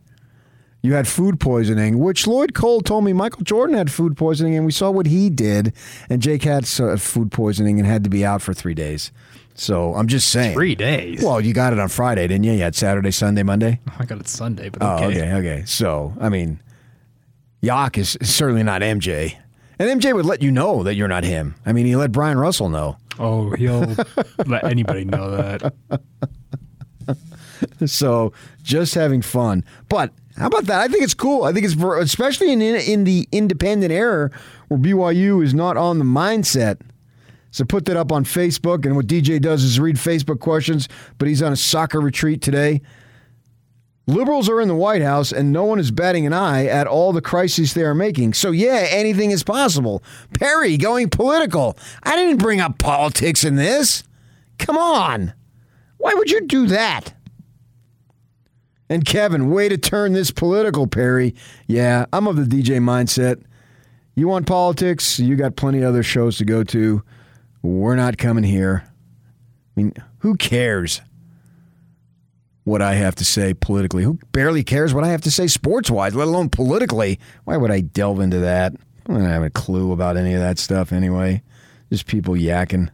You 0.83 0.95
had 0.95 1.09
food 1.09 1.41
poisoning, 1.41 1.99
which 1.99 2.29
Lloyd 2.29 2.55
Cole 2.55 2.81
told 2.81 3.05
me 3.05 3.13
Michael 3.13 3.43
Jordan 3.43 3.75
had 3.75 3.91
food 3.91 4.17
poisoning, 4.17 4.55
and 4.55 4.65
we 4.65 4.71
saw 4.71 4.91
what 4.91 5.07
he 5.07 5.29
did. 5.29 5.73
And 6.09 6.23
Jake 6.23 6.45
had 6.45 6.69
food 6.69 7.33
poisoning 7.33 7.81
and 7.81 7.89
had 7.89 8.05
to 8.05 8.11
be 8.11 8.25
out 8.25 8.43
for 8.43 8.55
three 8.55 8.75
days. 8.75 9.11
So 9.57 9.95
I'm 9.95 10.07
just 10.07 10.29
saying. 10.29 10.55
Three 10.55 10.75
days. 10.75 11.23
Well, 11.23 11.41
you 11.41 11.53
got 11.55 11.73
it 11.73 11.79
on 11.79 11.89
Friday, 11.89 12.27
didn't 12.29 12.45
you? 12.45 12.53
You 12.53 12.61
had 12.63 12.75
Saturday, 12.75 13.11
Sunday, 13.11 13.43
Monday. 13.43 13.81
Oh, 13.91 13.97
I 13.99 14.05
got 14.05 14.19
it 14.21 14.29
Sunday, 14.29 14.69
but 14.69 14.83
Oh, 14.83 14.97
okay. 14.97 15.07
okay, 15.07 15.33
okay. 15.35 15.65
So 15.67 16.15
I 16.21 16.29
mean, 16.29 16.61
Yak 17.63 17.97
is 17.99 18.19
certainly 18.23 18.63
not 18.63 18.83
MJ, 18.83 19.37
and 19.79 20.01
MJ 20.01 20.15
would 20.15 20.27
let 20.27 20.43
you 20.43 20.51
know 20.51 20.83
that 20.83 20.95
you're 20.95 21.09
not 21.09 21.25
him. 21.25 21.55
I 21.65 21.73
mean, 21.73 21.87
he 21.87 21.97
let 21.97 22.13
Bryon 22.13 22.39
Russell 22.39 22.69
know. 22.69 22.99
Oh, 23.19 23.51
he'll 23.53 23.97
let 24.47 24.65
anybody 24.65 25.05
know 25.07 25.31
that. 25.37 25.73
So 27.87 28.33
just 28.63 28.95
having 28.95 29.23
fun. 29.23 29.65
But 29.89 30.13
how 30.37 30.47
about 30.49 30.65
that? 30.65 30.81
I 30.83 30.89
think 30.89 31.03
it's 31.03 31.15
cool. 31.15 31.45
I 31.45 31.53
think 31.53 31.65
it's 31.65 31.75
especially 31.75 32.53
in 32.53 32.61
in 32.61 33.05
the 33.05 33.27
independent 33.33 33.93
era 33.93 34.31
where 34.69 34.79
BYU 34.79 35.43
is 35.43 35.55
not 35.55 35.77
on 35.79 35.99
the 35.99 36.05
mindset. 36.05 36.79
So 37.51 37.65
put 37.65 37.87
that 37.87 37.97
up 37.97 38.13
on 38.13 38.25
Facebook, 38.25 38.85
and 38.85 38.97
what 38.97 39.07
DJ 39.07 39.41
does 39.41 39.63
is 39.63 39.81
read 39.81 39.97
Facebook 39.97 40.41
questions. 40.41 40.89
But 41.19 41.29
he's 41.29 41.43
on 41.43 41.53
a 41.53 41.57
soccer 41.57 42.01
retreat 42.01 42.43
today. 42.43 42.83
Liberals 44.09 44.49
are 44.49 44.61
in 44.61 44.69
the 44.69 44.75
White 44.75 45.03
House, 45.03 45.33
and 45.33 45.53
no 45.53 45.65
one 45.65 45.81
is 45.81 45.91
batting 45.91 46.27
an 46.27 46.33
eye 46.33 46.67
at 46.67 46.87
all 46.87 47.13
the 47.13 47.21
crises 47.21 47.75
they 47.75 47.83
are 47.83 47.95
making. 47.95 48.35
So, 48.35 48.53
yeah, 48.53 48.87
anything 48.91 49.33
is 49.33 49.43
possible. 49.43 50.03
Perry 50.39 50.77
going 50.77 51.11
political. 51.11 51.77
I 52.05 52.15
didn't 52.15 52.39
bring 52.39 52.61
up 52.61 52.79
politics 52.79 53.43
in 53.43 53.57
this. 53.57 54.05
Come 54.59 54.79
on. 54.79 55.33
Why 55.99 56.15
would 56.15 56.31
you 56.31 56.47
do 56.47 56.69
that? 56.69 57.15
And 58.89 59.05
Kevin, 59.05 59.51
way 59.51 59.69
to 59.69 59.77
turn 59.77 60.13
this 60.13 60.31
political, 60.31 60.87
Perry. 60.87 61.35
Yeah, 61.67 62.07
I'm 62.13 62.29
of 62.29 62.37
the 62.37 62.45
DJ 62.45 62.79
mindset. 62.79 63.43
You 64.15 64.29
want 64.29 64.47
politics? 64.47 65.19
You 65.19 65.35
got 65.35 65.57
plenty 65.57 65.83
other 65.83 66.05
shows 66.05 66.39
to 66.39 66.45
go 66.45 66.63
to. 66.65 67.03
We're 67.67 67.97
not 67.97 68.17
coming 68.17 68.45
here. 68.45 68.85
I 68.87 68.91
mean, 69.75 69.93
who 70.19 70.37
cares 70.37 71.01
what 72.63 72.81
I 72.81 72.95
have 72.95 73.17
to 73.17 73.25
say 73.25 73.55
politically? 73.55 74.05
Who 74.05 74.21
barely 74.31 74.63
cares 74.63 74.95
what 74.95 75.03
I 75.03 75.09
have 75.09 75.23
to 75.23 75.33
say 75.33 75.49
sports 75.49 75.91
wise, 75.91 76.15
let 76.15 76.29
alone 76.29 76.49
politically? 76.49 77.19
Why 77.45 77.57
would 77.57 77.73
I 77.73 77.81
delve 77.81 78.21
into 78.21 78.39
that? 78.39 78.73
I 79.09 79.13
don't 79.13 79.25
have 79.25 79.43
a 79.43 79.51
clue 79.51 79.91
about 79.91 80.17
any 80.17 80.33
of 80.35 80.41
that 80.41 80.61
stuff 80.61 80.93
anyway. 80.93 81.43
Just 81.91 82.07
people 82.07 82.35
yakking. 82.35 82.91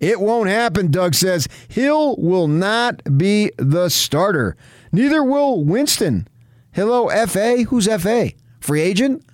It 0.00 0.20
won't 0.20 0.48
happen, 0.48 0.90
Doug 0.90 1.14
says. 1.14 1.46
Hill 1.68 2.16
will 2.16 2.48
not 2.48 3.00
be 3.16 3.52
the 3.58 3.88
starter. 3.90 4.56
Neither 4.90 5.22
will 5.22 5.64
Winston. 5.64 6.26
Hello, 6.72 7.08
FA. 7.26 7.62
Who's 7.68 7.86
FA? 7.86 8.32
Free 8.58 8.80
agent? 8.80 9.24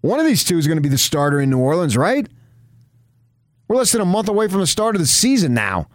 One 0.00 0.18
of 0.18 0.24
these 0.24 0.44
two 0.44 0.56
is 0.56 0.66
going 0.66 0.78
to 0.78 0.82
be 0.82 0.88
the 0.88 0.96
starter 0.96 1.40
in 1.40 1.50
New 1.50 1.58
Orleans, 1.58 1.94
right? 1.94 2.26
We're 3.68 3.76
less 3.76 3.92
than 3.92 4.00
a 4.00 4.06
month 4.06 4.28
away 4.28 4.48
from 4.48 4.60
the 4.60 4.66
start 4.66 4.96
of 4.96 5.00
the 5.00 5.06
season 5.06 5.54
now. 5.54 5.88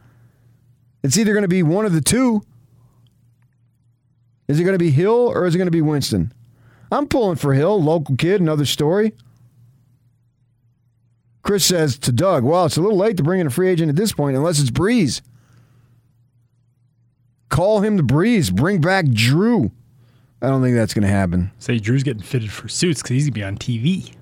It's 1.02 1.18
either 1.18 1.34
going 1.34 1.44
to 1.44 1.50
be 1.50 1.64
one 1.64 1.86
of 1.86 1.94
the 1.94 2.02
two. 2.02 2.44
Is 4.48 4.60
it 4.60 4.64
going 4.64 4.76
to 4.76 4.80
be 4.80 4.92
Hill 4.92 5.30
or 5.30 5.46
is 5.46 5.56
it 5.56 5.58
going 5.58 5.68
to 5.68 5.72
be 5.72 5.82
Winston? 5.82 6.32
I'm 6.92 7.08
pulling 7.08 7.38
for 7.38 7.54
Hill, 7.54 7.82
local 7.82 8.16
kid, 8.16 8.40
another 8.40 8.66
story. 8.66 9.14
Chris 11.42 11.66
says 11.66 11.98
to 12.00 12.12
Doug, 12.12 12.44
well, 12.44 12.66
it's 12.66 12.78
a 12.78 12.82
little 12.82 12.98
late 12.98 13.18
to 13.18 13.24
bring 13.24 13.42
in 13.42 13.48
a 13.48 13.50
free 13.50 13.68
agent 13.68 13.90
at 13.90 13.96
this 13.96 14.14
point 14.14 14.38
unless 14.38 14.60
it's 14.60 14.72
Brees. 14.72 15.22
Call 17.50 17.82
him 17.82 17.98
the 17.98 18.04
Breeze. 18.04 18.50
Bring 18.50 18.80
back 18.80 19.06
Drew. 19.10 19.72
I 20.42 20.48
don't 20.48 20.62
think 20.62 20.76
that's 20.76 20.94
going 20.94 21.04
to 21.04 21.10
happen. 21.10 21.52
Say 21.60 21.80
Drew's 21.80 22.04
getting 22.04 22.24
fitted 22.24 22.52
for 22.52 22.68
suits 22.68 23.02
because 23.02 23.14
he's 23.14 23.26
gonna 23.26 23.34
be 23.34 23.44
on 23.44 23.58
TV. 23.58 24.14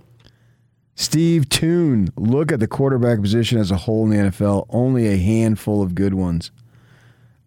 Steve 0.96 1.50
Toon, 1.50 2.10
look 2.16 2.52
at 2.52 2.60
the 2.60 2.68
quarterback 2.68 3.22
position 3.22 3.58
as 3.58 3.72
a 3.72 3.78
whole 3.78 4.04
in 4.06 4.10
the 4.12 4.30
NFL. 4.30 4.66
Only 4.70 5.08
a 5.08 5.18
handful 5.18 5.82
of 5.82 5.96
good 5.96 6.14
ones. 6.14 6.52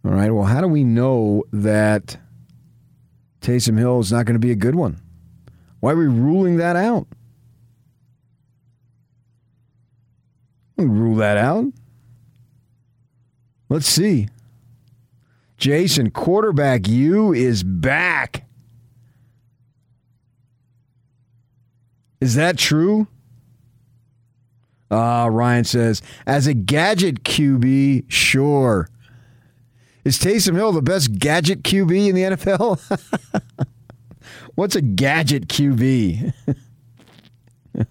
All 0.04 0.10
right. 0.10 0.30
Well, 0.30 0.44
how 0.44 0.60
do 0.60 0.68
we 0.68 0.84
know 0.84 1.44
that 1.52 2.16
Taysom 3.40 3.78
Hill 3.78 4.00
is 4.00 4.12
not 4.12 4.26
going 4.26 4.34
to 4.34 4.40
be 4.40 4.50
a 4.50 4.56
good 4.56 4.74
one? 4.74 5.00
Why 5.80 5.92
are 5.92 5.96
we 5.96 6.06
ruling 6.06 6.56
that 6.56 6.76
out? 6.76 7.06
Rule 10.76 11.16
that 11.16 11.36
out. 11.36 11.66
Let's 13.68 13.86
see. 13.86 14.28
Jason, 15.56 16.10
quarterback 16.10 16.88
you 16.88 17.32
is 17.32 17.62
back. 17.62 18.46
Is 22.20 22.34
that 22.34 22.58
true? 22.58 23.06
Uh, 24.90 25.28
Ryan 25.30 25.64
says, 25.64 26.02
as 26.26 26.46
a 26.46 26.54
gadget 26.54 27.24
QB, 27.24 28.04
sure. 28.08 28.88
Is 30.04 30.18
Taysom 30.18 30.54
Hill 30.54 30.72
the 30.72 30.82
best 30.82 31.18
gadget 31.18 31.62
QB 31.62 32.08
in 32.08 32.14
the 32.14 32.22
NFL? 32.22 32.78
What's 34.54 34.76
a 34.76 34.82
gadget 34.82 35.48
QB? 35.48 36.32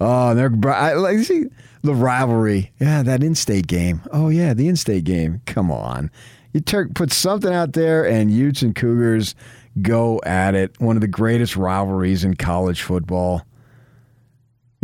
oh, 0.00 0.34
they're 0.34 0.52
I, 0.66 0.92
like 0.92 1.18
see 1.20 1.46
the 1.82 1.94
rivalry. 1.94 2.72
Yeah, 2.78 3.02
that 3.02 3.22
in-state 3.22 3.66
game. 3.66 4.02
Oh 4.12 4.28
yeah, 4.28 4.54
the 4.54 4.68
in-state 4.68 5.04
game. 5.04 5.40
Come 5.46 5.70
on, 5.70 6.10
you 6.52 6.60
tur- 6.60 6.90
put 6.94 7.12
something 7.12 7.52
out 7.52 7.72
there, 7.72 8.06
and 8.06 8.30
Utes 8.30 8.62
and 8.62 8.74
Cougars 8.74 9.34
go 9.82 10.20
at 10.24 10.54
it. 10.54 10.78
One 10.80 10.96
of 10.96 11.00
the 11.00 11.08
greatest 11.08 11.56
rivalries 11.56 12.22
in 12.22 12.34
college 12.34 12.82
football. 12.82 13.46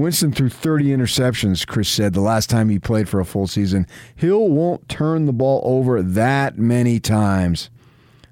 Winston 0.00 0.32
threw 0.32 0.48
30 0.48 0.86
interceptions, 0.86 1.66
Chris 1.66 1.88
said, 1.88 2.14
the 2.14 2.22
last 2.22 2.48
time 2.48 2.70
he 2.70 2.78
played 2.78 3.06
for 3.06 3.20
a 3.20 3.24
full 3.24 3.46
season. 3.46 3.86
Hill 4.16 4.48
won't 4.48 4.88
turn 4.88 5.26
the 5.26 5.32
ball 5.32 5.60
over 5.62 6.02
that 6.02 6.56
many 6.56 6.98
times. 6.98 7.68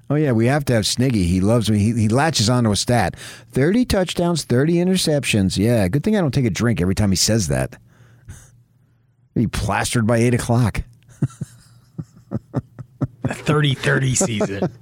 Oh, 0.09 0.15
yeah, 0.15 0.31
we 0.31 0.47
have 0.47 0.65
to 0.65 0.73
have 0.73 0.85
Sniggy. 0.85 1.27
He 1.27 1.39
loves 1.39 1.69
me. 1.69 1.77
He, 1.77 1.93
he 1.93 2.09
latches 2.09 2.49
onto 2.49 2.71
a 2.71 2.75
stat 2.75 3.15
30 3.51 3.85
touchdowns, 3.85 4.43
30 4.45 4.73
interceptions. 4.77 5.57
Yeah, 5.57 5.87
good 5.87 6.03
thing 6.03 6.17
I 6.17 6.21
don't 6.21 6.33
take 6.33 6.45
a 6.45 6.49
drink 6.49 6.81
every 6.81 6.95
time 6.95 7.11
he 7.11 7.15
says 7.15 7.49
that. 7.49 7.79
Be 9.35 9.45
plastered 9.45 10.07
by 10.07 10.17
8 10.17 10.33
o'clock. 10.33 10.83
The 13.21 13.35
30-30 13.35 14.17
season. 14.17 14.73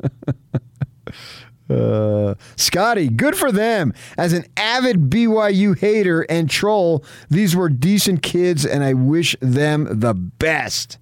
Uh, 1.70 2.34
Scotty, 2.56 3.08
good 3.08 3.36
for 3.36 3.52
them. 3.52 3.94
As 4.18 4.32
an 4.32 4.44
avid 4.56 5.08
BYU 5.08 5.78
hater 5.78 6.22
and 6.22 6.50
troll, 6.50 7.04
these 7.28 7.54
were 7.54 7.68
decent 7.68 8.22
kids, 8.22 8.66
and 8.66 8.82
I 8.82 8.94
wish 8.94 9.36
them 9.40 9.86
the 10.00 10.14
best. 10.14 10.98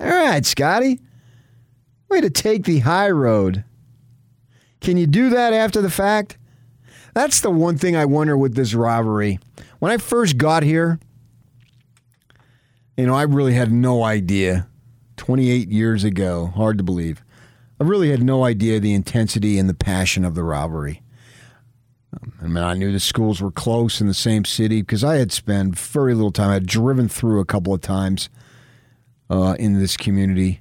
All 0.00 0.08
right, 0.08 0.44
Scotty. 0.46 1.00
Way 2.08 2.20
to 2.22 2.30
take 2.30 2.64
the 2.64 2.80
high 2.80 3.10
road. 3.10 3.64
Can 4.80 4.96
you 4.96 5.06
do 5.06 5.30
that 5.30 5.52
after 5.52 5.80
the 5.80 5.90
fact? 5.90 6.38
That's 7.14 7.40
the 7.40 7.50
one 7.50 7.76
thing 7.76 7.94
I 7.94 8.06
wonder 8.06 8.36
with 8.36 8.54
this 8.54 8.74
rivalry. 8.74 9.38
When 9.78 9.92
I 9.92 9.98
first 9.98 10.38
got 10.38 10.62
here, 10.62 10.98
you 12.96 13.06
know, 13.06 13.14
I 13.14 13.22
really 13.22 13.54
had 13.54 13.70
no 13.72 14.02
idea. 14.02 14.68
28 15.16 15.68
years 15.68 16.04
ago, 16.04 16.46
hard 16.48 16.78
to 16.78 16.84
believe. 16.84 17.22
I 17.82 17.84
really 17.84 18.10
had 18.12 18.22
no 18.22 18.44
idea 18.44 18.78
the 18.78 18.94
intensity 18.94 19.58
and 19.58 19.68
the 19.68 19.74
passion 19.74 20.24
of 20.24 20.36
the 20.36 20.44
rivalry. 20.44 21.02
Um, 22.12 22.32
I 22.40 22.44
mean, 22.46 22.62
I 22.62 22.74
knew 22.74 22.92
the 22.92 23.00
schools 23.00 23.42
were 23.42 23.50
close 23.50 24.00
in 24.00 24.06
the 24.06 24.14
same 24.14 24.44
city 24.44 24.82
because 24.82 25.02
I 25.02 25.16
had 25.16 25.32
spent 25.32 25.76
very 25.76 26.14
little 26.14 26.30
time. 26.30 26.50
I 26.50 26.54
had 26.54 26.66
driven 26.68 27.08
through 27.08 27.40
a 27.40 27.44
couple 27.44 27.74
of 27.74 27.80
times 27.80 28.30
uh, 29.28 29.56
in 29.58 29.80
this 29.80 29.96
community, 29.96 30.60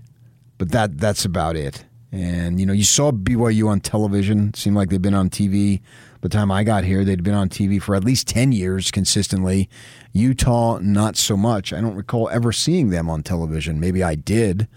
but 0.57 0.71
that 0.71 0.97
that's 0.97 1.23
about 1.23 1.55
it. 1.55 1.85
And, 2.11 2.59
you 2.59 2.65
know, 2.65 2.73
you 2.73 2.83
saw 2.83 3.11
BYU 3.11 3.67
on 3.67 3.81
television. 3.81 4.49
It 4.49 4.55
seemed 4.55 4.75
like 4.75 4.89
they'd 4.89 4.99
been 4.99 5.13
on 5.13 5.29
TV. 5.29 5.79
By 6.21 6.27
the 6.27 6.29
time 6.29 6.51
I 6.51 6.63
got 6.63 6.85
here, 6.85 7.05
they'd 7.05 7.21
been 7.21 7.35
on 7.35 7.49
TV 7.49 7.79
for 7.79 7.93
at 7.93 8.03
least 8.03 8.27
10 8.29 8.51
years 8.51 8.89
consistently. 8.89 9.69
Utah, 10.11 10.79
not 10.81 11.17
so 11.17 11.37
much. 11.37 11.71
I 11.71 11.81
don't 11.81 11.93
recall 11.93 12.29
ever 12.29 12.51
seeing 12.51 12.89
them 12.89 13.11
on 13.11 13.21
television. 13.21 13.79
Maybe 13.79 14.01
I 14.01 14.15
did, 14.15 14.67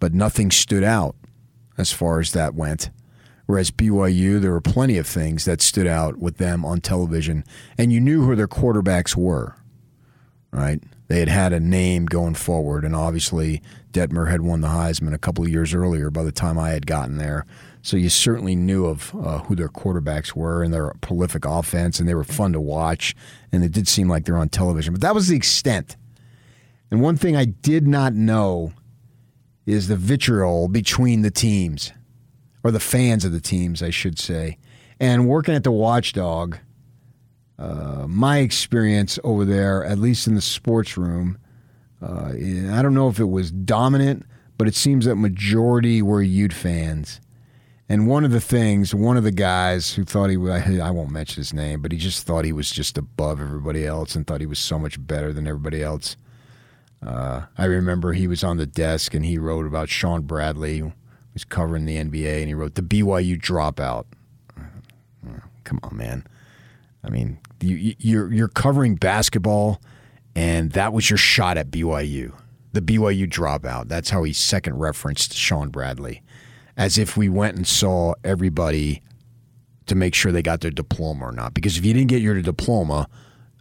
but 0.00 0.12
nothing 0.12 0.50
stood 0.50 0.84
out 0.84 1.16
as 1.76 1.92
far 1.92 2.20
as 2.20 2.32
that 2.32 2.54
went. 2.54 2.90
Whereas 3.46 3.70
BYU, 3.70 4.40
there 4.40 4.52
were 4.52 4.60
plenty 4.60 4.96
of 4.96 5.06
things 5.06 5.44
that 5.44 5.60
stood 5.60 5.86
out 5.86 6.16
with 6.16 6.38
them 6.38 6.64
on 6.64 6.80
television, 6.80 7.44
and 7.76 7.92
you 7.92 8.00
knew 8.00 8.24
who 8.24 8.34
their 8.34 8.48
quarterbacks 8.48 9.14
were, 9.14 9.54
right? 10.50 10.82
They 11.08 11.18
had 11.18 11.28
had 11.28 11.52
a 11.52 11.60
name 11.60 12.06
going 12.06 12.34
forward, 12.34 12.84
and 12.84 12.96
obviously 12.96 13.60
Detmer 13.92 14.30
had 14.30 14.40
won 14.40 14.62
the 14.62 14.68
Heisman 14.68 15.12
a 15.12 15.18
couple 15.18 15.44
of 15.44 15.50
years 15.50 15.74
earlier 15.74 16.10
by 16.10 16.22
the 16.22 16.32
time 16.32 16.58
I 16.58 16.70
had 16.70 16.86
gotten 16.86 17.18
there. 17.18 17.44
So 17.82 17.98
you 17.98 18.08
certainly 18.08 18.56
knew 18.56 18.86
of 18.86 19.14
uh, 19.14 19.40
who 19.40 19.54
their 19.54 19.68
quarterbacks 19.68 20.34
were 20.34 20.62
and 20.62 20.72
their 20.72 20.94
prolific 21.02 21.44
offense, 21.44 22.00
and 22.00 22.08
they 22.08 22.14
were 22.14 22.24
fun 22.24 22.54
to 22.54 22.60
watch, 22.60 23.14
and 23.52 23.62
it 23.62 23.72
did 23.72 23.86
seem 23.86 24.08
like 24.08 24.24
they're 24.24 24.38
on 24.38 24.48
television. 24.48 24.94
But 24.94 25.02
that 25.02 25.14
was 25.14 25.28
the 25.28 25.36
extent. 25.36 25.96
And 26.90 27.02
one 27.02 27.16
thing 27.16 27.36
I 27.36 27.44
did 27.44 27.86
not 27.86 28.14
know 28.14 28.72
is 29.66 29.88
the 29.88 29.96
vitriol 29.96 30.68
between 30.68 31.22
the 31.22 31.30
teams 31.30 31.92
or 32.62 32.70
the 32.70 32.80
fans 32.80 33.24
of 33.24 33.32
the 33.32 33.40
teams, 33.40 33.82
I 33.82 33.90
should 33.90 34.18
say. 34.18 34.58
And 35.00 35.28
working 35.28 35.54
at 35.54 35.64
the 35.64 35.72
Watchdog, 35.72 36.58
uh, 37.58 38.06
my 38.08 38.38
experience 38.38 39.18
over 39.24 39.44
there, 39.44 39.84
at 39.84 39.98
least 39.98 40.26
in 40.26 40.34
the 40.34 40.40
sports 40.40 40.96
room, 40.96 41.38
uh, 42.02 42.32
I 42.32 42.82
don't 42.82 42.94
know 42.94 43.08
if 43.08 43.18
it 43.18 43.24
was 43.24 43.50
dominant, 43.50 44.24
but 44.58 44.68
it 44.68 44.74
seems 44.74 45.06
that 45.06 45.16
majority 45.16 46.02
were 46.02 46.22
Ute 46.22 46.52
fans. 46.52 47.20
And 47.88 48.06
one 48.06 48.24
of 48.24 48.30
the 48.30 48.40
things, 48.40 48.94
one 48.94 49.16
of 49.16 49.24
the 49.24 49.30
guys 49.30 49.92
who 49.92 50.04
thought 50.04 50.30
he, 50.30 50.36
I 50.36 50.90
won't 50.90 51.10
mention 51.10 51.40
his 51.40 51.52
name, 51.52 51.82
but 51.82 51.92
he 51.92 51.98
just 51.98 52.26
thought 52.26 52.44
he 52.44 52.52
was 52.52 52.70
just 52.70 52.96
above 52.96 53.40
everybody 53.40 53.86
else 53.86 54.14
and 54.14 54.26
thought 54.26 54.40
he 54.40 54.46
was 54.46 54.58
so 54.58 54.78
much 54.78 55.04
better 55.06 55.32
than 55.32 55.46
everybody 55.46 55.82
else. 55.82 56.16
Uh, 57.02 57.42
I 57.58 57.64
remember 57.66 58.12
he 58.12 58.26
was 58.26 58.42
on 58.42 58.56
the 58.56 58.66
desk 58.66 59.14
and 59.14 59.24
he 59.24 59.38
wrote 59.38 59.66
about 59.66 59.88
Shawn 59.88 60.22
Bradley, 60.22 60.76
He 60.78 60.92
was 61.34 61.44
covering 61.44 61.84
the 61.84 61.96
NBA, 61.96 62.38
and 62.38 62.48
he 62.48 62.54
wrote 62.54 62.74
the 62.74 62.82
BYU 62.82 63.40
dropout. 63.40 64.06
Come 65.64 65.80
on, 65.82 65.96
man. 65.96 66.26
I 67.02 67.10
mean, 67.10 67.38
you, 67.60 67.94
you're 67.98 68.32
you're 68.32 68.48
covering 68.48 68.96
basketball, 68.96 69.80
and 70.34 70.72
that 70.72 70.92
was 70.92 71.10
your 71.10 71.16
shot 71.16 71.56
at 71.56 71.70
BYU, 71.70 72.32
the 72.72 72.80
BYU 72.80 73.28
dropout. 73.28 73.88
That's 73.88 74.10
how 74.10 74.22
he 74.22 74.32
second 74.32 74.78
referenced 74.78 75.34
Shawn 75.34 75.70
Bradley, 75.70 76.22
as 76.76 76.98
if 76.98 77.16
we 77.16 77.28
went 77.28 77.56
and 77.56 77.66
saw 77.66 78.14
everybody 78.24 79.02
to 79.86 79.94
make 79.94 80.14
sure 80.14 80.32
they 80.32 80.42
got 80.42 80.60
their 80.60 80.70
diploma 80.70 81.26
or 81.26 81.32
not. 81.32 81.52
Because 81.54 81.76
if 81.76 81.84
you 81.84 81.92
didn't 81.92 82.08
get 82.08 82.22
your 82.22 82.40
diploma, 82.40 83.08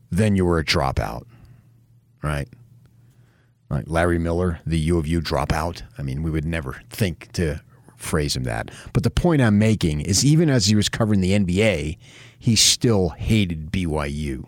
then 0.10 0.36
you 0.36 0.46
were 0.46 0.60
a 0.60 0.64
dropout, 0.64 1.24
right? 2.22 2.48
Like 3.74 3.86
Larry 3.88 4.20
Miller, 4.20 4.60
the 4.66 4.80
U 4.80 4.98
of 4.98 5.08
U 5.08 5.20
dropout. 5.20 5.82
I 5.98 6.04
mean, 6.04 6.22
we 6.22 6.30
would 6.30 6.46
never 6.46 6.82
think 6.90 7.32
to 7.34 7.62
phrase 7.98 8.36
him 8.36 8.44
that. 8.44 8.70
But 8.94 9.04
the 9.04 9.10
point 9.10 9.42
I'm 9.42 9.58
making 9.58 10.02
is 10.02 10.24
even 10.24 10.50
as 10.50 10.68
he 10.68 10.76
was 10.76 10.90
covering 10.90 11.22
the 11.22 11.32
NBA, 11.32 11.98
he 12.38 12.56
still 12.56 13.10
hated 13.10 13.72
BYU. 13.72 14.46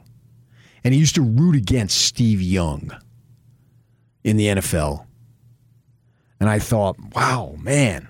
And 0.83 0.93
he 0.93 0.99
used 0.99 1.15
to 1.15 1.21
root 1.21 1.55
against 1.55 1.99
Steve 1.99 2.41
Young 2.41 2.91
in 4.23 4.37
the 4.37 4.47
NFL. 4.47 5.05
And 6.39 6.49
I 6.49 6.59
thought, 6.59 6.97
wow, 7.15 7.55
man, 7.57 8.07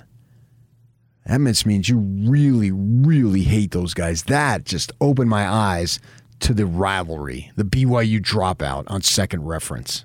that 1.25 1.39
means 1.65 1.87
you 1.87 1.99
really, 1.99 2.71
really 2.71 3.43
hate 3.43 3.71
those 3.71 3.93
guys. 3.93 4.23
That 4.23 4.65
just 4.65 4.91
opened 4.99 5.29
my 5.29 5.47
eyes 5.47 5.99
to 6.41 6.53
the 6.53 6.65
rivalry, 6.65 7.51
the 7.55 7.63
BYU 7.63 8.19
dropout 8.19 8.83
on 8.87 9.01
second 9.01 9.45
reference 9.45 10.03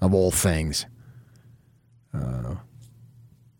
of 0.00 0.14
all 0.14 0.30
things. 0.30 0.86
Uh, 2.14 2.56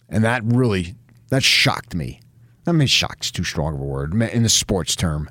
and 0.09 0.25
that 0.25 0.43
really 0.45 0.95
that 1.29 1.43
shocked 1.43 1.95
me. 1.95 2.21
I 2.67 2.73
mean, 2.73 2.89
shock's 2.89 3.31
too 3.31 3.45
strong 3.45 3.75
of 3.75 3.81
a 3.81 3.85
word 3.85 4.13
in 4.13 4.43
the 4.43 4.49
sports 4.49 4.95
term. 4.95 5.31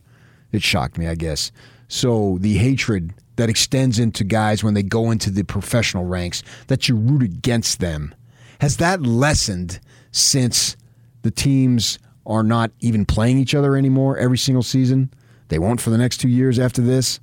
It 0.52 0.64
shocked 0.64 0.98
me, 0.98 1.08
I 1.08 1.16
guess. 1.16 1.52
So 1.88 2.38
the 2.42 2.56
hatred 2.56 3.14
that 3.36 3.50
extends 3.50 4.00
into 4.00 4.24
guys 4.24 4.64
when 4.64 4.74
they 4.74 4.84
go 4.84 5.12
into 5.12 5.30
the 5.30 5.44
professional 5.44 6.06
ranks, 6.06 6.44
that 6.68 6.90
you 6.90 6.96
root 6.96 7.24
against 7.24 7.80
them, 7.80 8.14
has 8.60 8.78
that 8.78 9.02
lessened 9.02 9.80
since 10.12 10.76
the 11.22 11.32
teams 11.32 12.00
are 12.26 12.44
not 12.44 12.72
even 12.80 13.06
playing 13.06 13.38
each 13.38 13.56
other 13.56 13.76
anymore 13.76 14.18
every 14.18 14.38
single 14.38 14.64
season? 14.64 15.12
They 15.48 15.60
won't 15.60 15.82
for 15.82 15.90
the 15.90 15.98
next 15.98 16.18
two 16.18 16.30
years 16.30 16.60
after 16.60 16.82
this. 16.82 17.20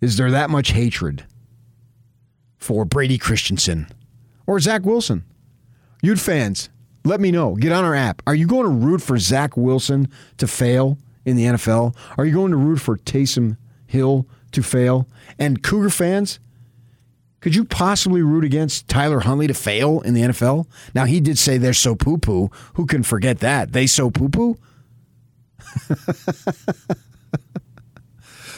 Is 0.00 0.16
there 0.16 0.30
that 0.30 0.50
much 0.50 0.72
hatred? 0.72 1.24
For 2.66 2.84
Brady 2.84 3.16
Christensen 3.16 3.86
or 4.44 4.58
Zach 4.58 4.84
Wilson. 4.84 5.22
Ute 6.02 6.18
fans, 6.18 6.68
let 7.04 7.20
me 7.20 7.30
know. 7.30 7.54
Get 7.54 7.70
on 7.70 7.84
our 7.84 7.94
app. 7.94 8.22
Are 8.26 8.34
you 8.34 8.48
going 8.48 8.64
to 8.64 8.86
root 8.86 9.00
for 9.00 9.16
Zach 9.18 9.56
Wilson 9.56 10.08
to 10.38 10.48
fail 10.48 10.98
in 11.24 11.36
the 11.36 11.44
NFL? 11.44 11.96
Are 12.18 12.26
you 12.26 12.34
going 12.34 12.50
to 12.50 12.56
root 12.56 12.78
for 12.78 12.96
Taysom 12.96 13.56
Hill 13.86 14.26
to 14.50 14.64
fail? 14.64 15.06
And 15.38 15.62
Cougar 15.62 15.90
fans, 15.90 16.40
could 17.38 17.54
you 17.54 17.64
possibly 17.64 18.22
root 18.22 18.42
against 18.42 18.88
Tyler 18.88 19.20
Huntley 19.20 19.46
to 19.46 19.54
fail 19.54 20.00
in 20.00 20.14
the 20.14 20.22
NFL? 20.22 20.66
Now, 20.92 21.04
he 21.04 21.20
did 21.20 21.38
say 21.38 21.58
they're 21.58 21.72
so 21.72 21.94
poo 21.94 22.18
poo. 22.18 22.50
Who 22.74 22.86
can 22.86 23.04
forget 23.04 23.38
that? 23.38 23.72
They 23.72 23.86
so 23.86 24.10
poo 24.10 24.28
poo? 24.28 24.58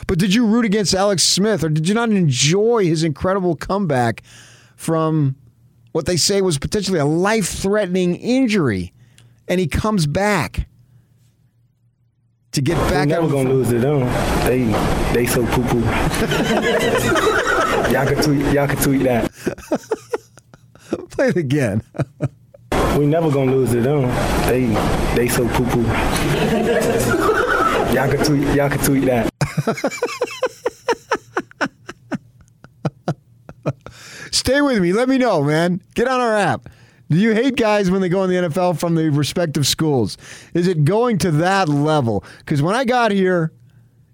But 0.07 0.18
did 0.18 0.34
you 0.34 0.46
root 0.46 0.64
against 0.64 0.94
Alex 0.94 1.22
Smith 1.22 1.64
or 1.64 1.68
did 1.68 1.88
you 1.88 1.94
not 1.94 2.11
enjoy 2.11 2.84
his 2.84 3.05
incredible 3.05 3.57
comeback 3.57 4.22
from 4.76 5.36
what 5.92 6.07
they 6.07 6.16
say 6.16 6.40
was 6.42 6.59
potentially 6.59 6.99
a 6.99 7.05
life 7.05 7.49
threatening 7.49 8.16
injury? 8.16 8.92
And 9.49 9.59
he 9.59 9.66
comes 9.66 10.07
back 10.07 10.68
to 12.53 12.61
get 12.61 12.76
back. 12.90 13.09
We're 13.09 13.20
never 13.20 13.28
gonna 13.28 13.51
lose 13.51 13.68
to 13.70 13.78
them. 13.78 14.01
They 14.44 14.64
they 15.14 15.26
so 15.26 15.46
poo 15.46 15.62
poo. 15.64 15.80
y'all 17.92 18.07
can 18.07 18.22
tweet 18.22 18.53
y'all 18.53 18.68
can 18.68 18.76
tweet 18.76 19.03
that. 19.05 19.32
Play 21.11 21.28
it 21.28 21.36
again. 21.36 21.82
we 22.96 23.07
never 23.07 23.30
gonna 23.30 23.53
lose 23.53 23.70
to 23.72 23.80
them. 23.80 24.03
They 24.46 24.66
they 25.14 25.28
so 25.28 25.49
poo 25.49 25.64
poo. 25.66 25.84
y'all 27.93 28.11
can 28.11 28.24
tweet 28.24 28.55
y'all 28.55 28.68
can 28.68 28.78
tweet 28.80 29.05
that. 29.07 29.32
Stay 34.30 34.61
with 34.61 34.80
me. 34.80 34.93
Let 34.93 35.09
me 35.09 35.18
know, 35.18 35.43
man. 35.43 35.80
Get 35.95 36.09
on 36.09 36.20
our 36.20 36.36
app. 36.36 36.68
Do 37.11 37.16
you 37.16 37.32
hate 37.34 37.57
guys 37.57 37.91
when 37.91 38.03
they 38.03 38.09
go 38.09 38.24
in 38.24 38.30
the 38.30 38.49
NFL 38.49 38.78
from 38.78 38.95
the 38.95 39.11
respective 39.11 39.66
schools? 39.66 40.18
Is 40.53 40.66
it 40.66 40.84
going 40.84 41.18
to 41.18 41.30
that 41.32 41.68
level? 41.68 42.22
Because 42.39 42.61
when 42.61 42.74
I 42.74 42.84
got 42.84 43.11
here 43.11 43.53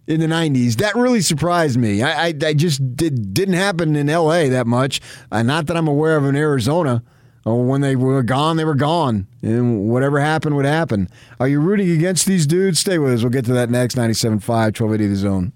in 0.07 0.21
the 0.21 0.27
90s, 0.27 0.77
that 0.77 0.95
really 0.95 1.21
surprised 1.21 1.77
me. 1.77 2.03
I, 2.03 2.27
I, 2.27 2.35
I 2.45 2.55
just 2.55 2.97
did, 2.97 3.35
didn't 3.35 3.55
happen 3.55 3.97
in 3.97 4.07
LA 4.07 4.49
that 4.49 4.67
much. 4.69 5.01
Uh, 5.33 5.43
not 5.43 5.67
that 5.67 5.77
I'm 5.77 5.89
aware 5.89 6.17
of 6.17 6.25
in 6.25 6.37
Arizona. 6.37 7.03
Oh, 7.47 7.57
when 7.57 7.83
they 7.83 7.95
were 7.95 8.23
gone, 8.23 8.57
they 8.57 8.65
were 8.65 8.75
gone. 8.75 9.27
And 9.43 9.91
whatever 9.91 10.19
happened 10.19 10.57
would 10.57 10.65
happen. 10.65 11.09
Are 11.39 11.49
you 11.49 11.61
rooting 11.61 11.91
against 11.91 12.27
these 12.27 12.47
dudes? 12.47 12.79
Stay 12.79 12.99
with 12.99 13.13
us. 13.13 13.23
We'll 13.23 13.31
get 13.31 13.45
to 13.47 13.53
that 13.53 13.69
next. 13.69 13.97
97.5, 13.97 14.41
1280 14.49 15.07
The 15.09 15.17
Zone. 15.17 15.53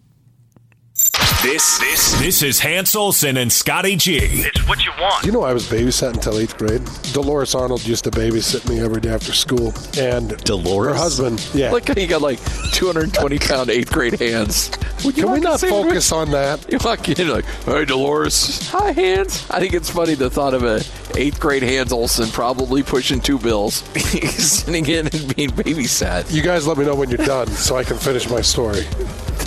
This 1.43 1.79
this 1.79 2.19
this 2.19 2.43
is 2.43 2.59
Hans 2.59 2.97
Olsen 2.97 3.37
and 3.37 3.51
Scotty 3.53 3.95
G. 3.95 4.17
It's 4.21 4.69
what 4.69 4.85
you 4.85 4.91
want. 5.01 5.25
You 5.25 5.31
know, 5.31 5.45
I 5.45 5.53
was 5.53 5.69
babysat 5.69 6.15
until 6.15 6.37
eighth 6.37 6.59
grade. 6.59 6.83
Dolores 7.13 7.55
Arnold 7.55 7.87
used 7.87 8.03
to 8.05 8.11
babysit 8.11 8.69
me 8.69 8.81
every 8.81 9.01
day 9.01 9.11
after 9.11 9.33
school, 9.33 9.73
and 9.97 10.37
Dolores, 10.39 10.89
her 10.91 10.99
husband, 11.01 11.49
yeah, 11.55 11.71
like 11.71 11.97
he 11.97 12.09
got 12.09 12.23
like 12.23 12.41
220 12.73 13.39
pound 13.39 13.71
eighth 13.71 13.93
grade 13.93 14.19
hands. 14.19 14.71
Can 15.15 15.31
we 15.31 15.39
not 15.39 15.61
focus 15.61 16.11
on 16.11 16.33
that? 16.33 16.67
You 16.73 16.79
walk 16.85 17.09
in 17.09 17.29
like, 17.29 17.45
hey 17.45 17.85
Dolores, 17.85 18.69
hi 18.71 18.91
Hans. 18.91 19.49
I 19.49 19.61
think 19.61 19.75
it's 19.75 19.89
funny 19.89 20.15
the 20.15 20.31
thought 20.31 20.55
of 20.55 20.65
a 20.65 20.81
eighth 21.17 21.39
grade 21.39 21.63
Hans 21.63 21.93
Olsen 21.93 22.29
probably 22.31 22.83
pushing 22.83 23.21
two 23.21 23.39
bills, 23.39 23.75
sitting 23.95 24.87
in 24.87 25.07
and 25.07 25.37
being 25.37 25.51
babysat. 25.51 26.35
You 26.35 26.43
guys 26.43 26.67
let 26.67 26.79
me 26.79 26.85
know 26.85 26.97
when 26.97 27.11
you're 27.11 27.25
done 27.25 27.47
so 27.47 27.77
I 27.77 27.85
can 27.85 27.97
finish 27.97 28.29
my 28.29 28.41
story. 28.41 28.85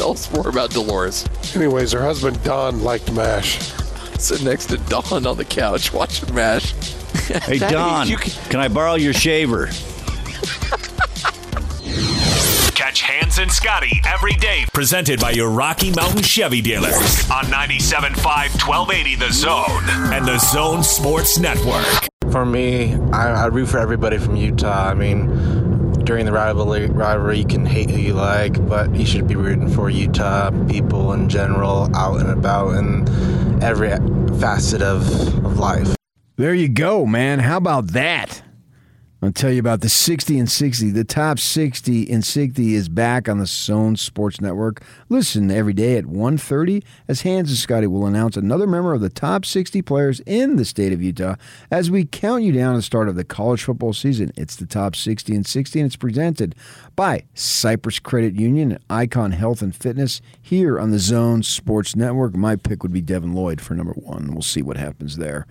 Tell 0.02 0.14
us 0.14 0.34
more 0.34 0.50
about 0.50 0.72
Dolores. 0.72 1.30
Anyways, 1.56 1.92
her 1.92 2.02
husband 2.02 2.44
Don 2.44 2.82
liked 2.82 3.14
MASH. 3.14 3.60
Sitting 4.18 4.48
next 4.48 4.66
to 4.70 4.78
Don 4.78 5.28
on 5.28 5.38
the 5.38 5.46
couch 5.46 5.94
watching 5.94 6.34
MASH. 6.34 6.72
Hey, 7.28 7.60
Don, 7.60 8.08
can... 8.08 8.18
can 8.50 8.60
I 8.60 8.68
borrow 8.68 8.96
your 8.96 9.14
shaver? 9.14 9.68
Catch 12.74 13.04
Hans 13.04 13.38
and 13.38 13.52
Scotty 13.52 14.02
every 14.08 14.34
day, 14.34 14.66
presented 14.74 15.20
by 15.20 15.30
your 15.30 15.52
Rocky 15.52 15.92
Mountain 15.92 16.24
Chevy 16.24 16.64
dealers 16.64 16.96
on 17.30 17.46
97.5 17.46 18.18
1280 18.68 19.16
The 19.18 19.32
Zone 19.32 19.84
and 20.12 20.26
The 20.26 20.40
Zone 20.40 20.82
Sports 20.82 21.38
Network. 21.38 22.08
For 22.32 22.44
me, 22.44 22.96
I, 23.14 23.44
I 23.44 23.46
root 23.46 23.68
for 23.68 23.78
everybody 23.78 24.18
from 24.18 24.36
Utah. 24.36 24.88
I 24.90 24.96
mean, 24.96 25.30
during 26.12 26.26
the 26.26 26.32
rivalry, 26.34 26.88
rivalry, 26.88 27.40
you 27.40 27.46
can 27.46 27.66
hate 27.66 27.90
who 27.90 27.98
you 27.98 28.14
like, 28.14 28.68
but 28.68 28.94
you 28.94 29.06
should 29.06 29.30
be 29.30 29.36
rooting 29.38 29.70
for 29.70 29.90
Utah 29.90 30.52
people 30.68 31.14
in 31.14 31.30
general, 31.30 31.90
out 31.96 32.20
and 32.20 32.30
about, 32.30 32.76
in 32.76 33.64
every 33.64 33.92
facet 34.38 34.82
of, 34.82 35.08
of 35.46 35.58
life. 35.58 35.96
There 36.36 36.54
you 36.54 36.68
go, 36.68 37.06
man. 37.06 37.40
How 37.40 37.56
about 37.56 37.94
that? 37.94 38.44
I'll 39.24 39.32
tell 39.32 39.52
you 39.52 39.60
about 39.60 39.82
the 39.82 39.90
60 39.90 40.40
and 40.40 40.50
60. 40.50 40.90
The 40.90 41.04
top 41.04 41.38
60 41.38 42.10
and 42.12 42.26
60 42.26 42.74
is 42.74 42.90
back 42.90 43.30
on 43.30 43.38
the 43.38 43.46
Zone 43.46 43.96
Sports 43.96 44.42
Network. 44.42 44.82
Listen 45.10 45.52
every 45.52 45.74
day 45.74 45.96
at 45.98 46.06
1.30 46.06 46.84
as 47.08 47.22
Hans 47.22 47.50
and 47.50 47.58
Scotty 47.58 47.86
will 47.86 48.08
announce 48.08 48.36
another 48.36 48.66
member 48.66 48.96
of 48.96 49.02
the 49.02 49.12
top 49.12 49.46
60 49.46 49.84
players 49.84 50.22
in 50.22 50.56
the 50.56 50.66
state 50.66 50.92
of 50.92 51.04
Utah 51.04 51.36
as 51.70 51.92
we 51.92 52.04
count 52.04 52.42
you 52.42 52.52
down 52.52 52.74
to 52.74 52.80
the 52.80 52.82
start 52.82 53.08
of 53.08 53.16
the 53.16 53.24
college 53.24 53.64
football 53.64 53.94
season. 53.94 54.32
It's 54.36 54.56
the 54.56 54.66
top 54.66 54.96
60 54.96 55.36
and 55.36 55.46
60, 55.46 55.80
and 55.80 55.86
it's 55.86 55.96
presented 55.96 56.56
by 56.96 57.26
Cyprus 57.36 58.00
Credit 58.00 58.34
Union 58.34 58.72
and 58.72 58.84
Icon 58.90 59.34
Health 59.34 59.62
and 59.62 59.76
Fitness 59.76 60.20
here 60.42 60.80
on 60.80 60.90
the 60.90 60.98
Zone 60.98 61.44
Sports 61.44 61.96
Network. 61.96 62.36
My 62.36 62.56
pick 62.56 62.82
would 62.82 62.92
be 62.92 63.02
Devin 63.02 63.36
Lloyd 63.36 63.62
for 63.62 63.76
number 63.76 63.94
one. 63.94 64.34
We'll 64.34 64.42
see 64.42 64.64
what 64.64 64.78
happens 64.78 65.18
there. 65.18 65.46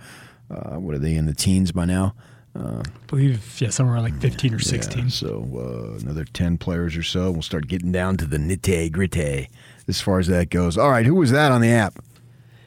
Uh, 0.49 0.75
what 0.75 0.93
are 0.93 0.99
they 0.99 1.15
in 1.15 1.25
the 1.25 1.33
teens 1.33 1.71
by 1.71 1.85
now? 1.85 2.13
Uh, 2.53 2.83
I 2.85 3.05
believe, 3.07 3.61
yeah, 3.61 3.69
somewhere 3.69 3.95
around 3.95 4.03
like 4.03 4.19
15 4.19 4.53
or 4.53 4.59
16. 4.59 5.03
Yeah, 5.03 5.09
so 5.09 5.47
uh, 5.55 5.99
another 6.01 6.25
10 6.25 6.57
players 6.57 6.97
or 6.97 7.03
so. 7.03 7.31
We'll 7.31 7.41
start 7.41 7.67
getting 7.67 7.91
down 7.91 8.17
to 8.17 8.25
the 8.25 8.37
nitty 8.37 8.91
gritty 8.91 9.49
as 9.87 10.01
far 10.01 10.19
as 10.19 10.27
that 10.27 10.49
goes. 10.49 10.77
All 10.77 10.89
right, 10.89 11.05
who 11.05 11.15
was 11.15 11.31
that 11.31 11.51
on 11.51 11.61
the 11.61 11.71
app? 11.71 12.03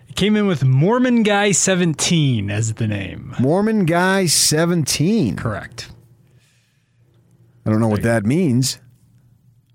It 0.08 0.16
came 0.16 0.36
in 0.36 0.46
with 0.46 0.64
Mormon 0.64 1.22
Guy 1.22 1.52
17 1.52 2.50
as 2.50 2.74
the 2.74 2.86
name. 2.86 3.34
Mormon 3.38 3.84
Guy 3.84 4.26
17. 4.26 5.36
Correct. 5.36 5.90
I 7.66 7.70
don't 7.70 7.80
know 7.80 7.88
what 7.88 8.02
that 8.02 8.24
means. 8.24 8.78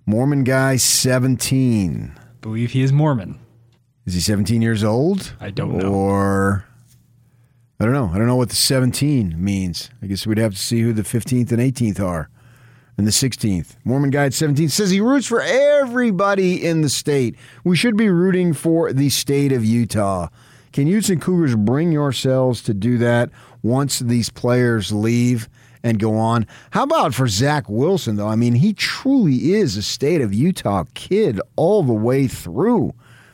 Mormon 0.05 0.43
Guy 0.43 0.77
17. 0.77 2.13
I 2.17 2.21
believe 2.41 2.71
he 2.71 2.81
is 2.81 2.91
Mormon. 2.91 3.39
Is 4.05 4.15
he 4.15 4.21
17 4.21 4.61
years 4.61 4.83
old? 4.83 5.33
I 5.39 5.51
don't 5.51 5.77
know. 5.77 5.91
Or 5.91 6.65
I 7.81 7.85
don't 7.85 7.93
know. 7.93 8.11
I 8.13 8.17
don't 8.17 8.27
know 8.27 8.35
what 8.35 8.49
the 8.49 8.55
17 8.55 9.41
means. 9.41 9.89
I 10.01 10.07
guess 10.07 10.27
we'd 10.27 10.37
have 10.37 10.53
to 10.53 10.59
see 10.59 10.81
who 10.81 10.91
the 10.91 11.03
15th 11.03 11.51
and 11.53 11.61
18th 11.61 12.01
are. 12.01 12.29
And 12.97 13.07
the 13.07 13.11
16th. 13.11 13.77
Mormon 13.85 14.09
Guide 14.09 14.33
17 14.33 14.67
says 14.67 14.89
he 14.89 14.99
roots 14.99 15.25
for 15.25 15.41
everybody 15.41 16.65
in 16.65 16.81
the 16.81 16.89
state. 16.89 17.37
We 17.63 17.77
should 17.77 17.95
be 17.95 18.09
rooting 18.09 18.51
for 18.51 18.91
the 18.91 19.09
state 19.09 19.53
of 19.53 19.63
Utah. 19.63 20.27
Can 20.73 20.87
Utes 20.87 21.09
and 21.09 21.21
Cougars 21.21 21.55
bring 21.55 21.93
yourselves 21.93 22.61
to 22.63 22.73
do 22.73 22.97
that 22.97 23.29
once 23.63 23.99
these 23.99 24.29
players 24.29 24.91
leave 24.91 25.47
and 25.81 25.97
go 25.97 26.17
on? 26.17 26.45
How 26.71 26.83
about 26.83 27.13
for 27.13 27.29
Zach 27.29 27.69
Wilson, 27.69 28.17
though? 28.17 28.27
I 28.27 28.35
mean, 28.35 28.55
he 28.55 28.73
truly 28.73 29.53
is 29.53 29.77
a 29.77 29.81
state 29.81 30.19
of 30.19 30.33
Utah 30.33 30.83
kid 30.95 31.39
all 31.55 31.83
the 31.83 31.93
way 31.93 32.27
through 32.27 32.93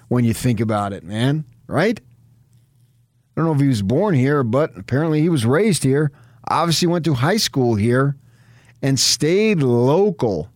when 0.10 0.24
you 0.24 0.36
think 0.36 0.60
about 0.60 0.94
it, 0.94 1.04
man, 1.04 1.44
right? 1.66 2.00
I 3.36 3.42
don't 3.42 3.48
know 3.48 3.56
if 3.56 3.62
he 3.62 3.68
was 3.68 3.82
born 3.82 4.16
here, 4.16 4.44
but 4.44 4.78
apparently 4.78 5.22
he 5.22 5.30
was 5.30 5.46
raised 5.46 5.84
here. 5.84 6.12
Obviously 6.48 6.88
went 6.88 7.04
to 7.06 7.16
high 7.16 7.38
school 7.38 7.76
here 7.76 8.16
and 8.82 8.98
stayed 8.98 9.62
local. 9.62 10.50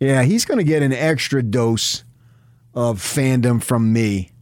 Yeah, 0.00 0.22
he's 0.24 0.44
going 0.44 0.58
to 0.58 0.64
get 0.64 0.82
an 0.82 0.92
extra 0.92 1.42
dose 1.42 2.04
of 2.74 3.00
fandom 3.00 3.62
from 3.62 3.92
me 3.92 4.32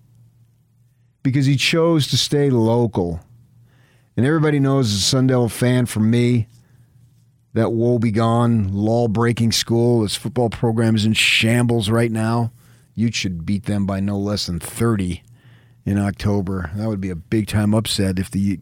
because 1.23 1.47
he 1.47 1.57
chose 1.57 2.07
to 2.09 2.17
stay 2.17 2.49
local. 2.49 3.21
And 4.17 4.25
everybody 4.25 4.59
knows 4.59 4.93
as 4.93 4.99
a 4.99 5.03
Sun 5.03 5.27
Devil 5.27 5.51
fan 5.51 5.85
from 5.85 6.11
me, 6.11 6.49
that 7.53 7.73
woe 7.73 7.99
begone, 7.99 8.69
law 8.69 9.09
breaking 9.09 9.53
school. 9.53 10.03
This 10.03 10.15
football 10.15 10.51
program 10.51 10.95
is 10.95 11.05
in 11.05 11.15
shambles 11.15 11.91
right 11.91 12.13
now. 12.13 12.53
You 12.95 13.11
should 13.13 13.45
beat 13.45 13.65
them 13.65 13.85
by 13.85 14.01
no 14.01 14.19
less 14.19 14.47
than 14.47 14.61
30 14.61 15.23
in 15.87 15.99
October. 15.99 16.71
That 16.75 16.89
would 16.89 17.01
be 17.01 17.11
a 17.11 17.17
big 17.17 17.47
time 17.47 17.73
upset 17.73 18.19
if 18.19 18.31
the 18.31 18.59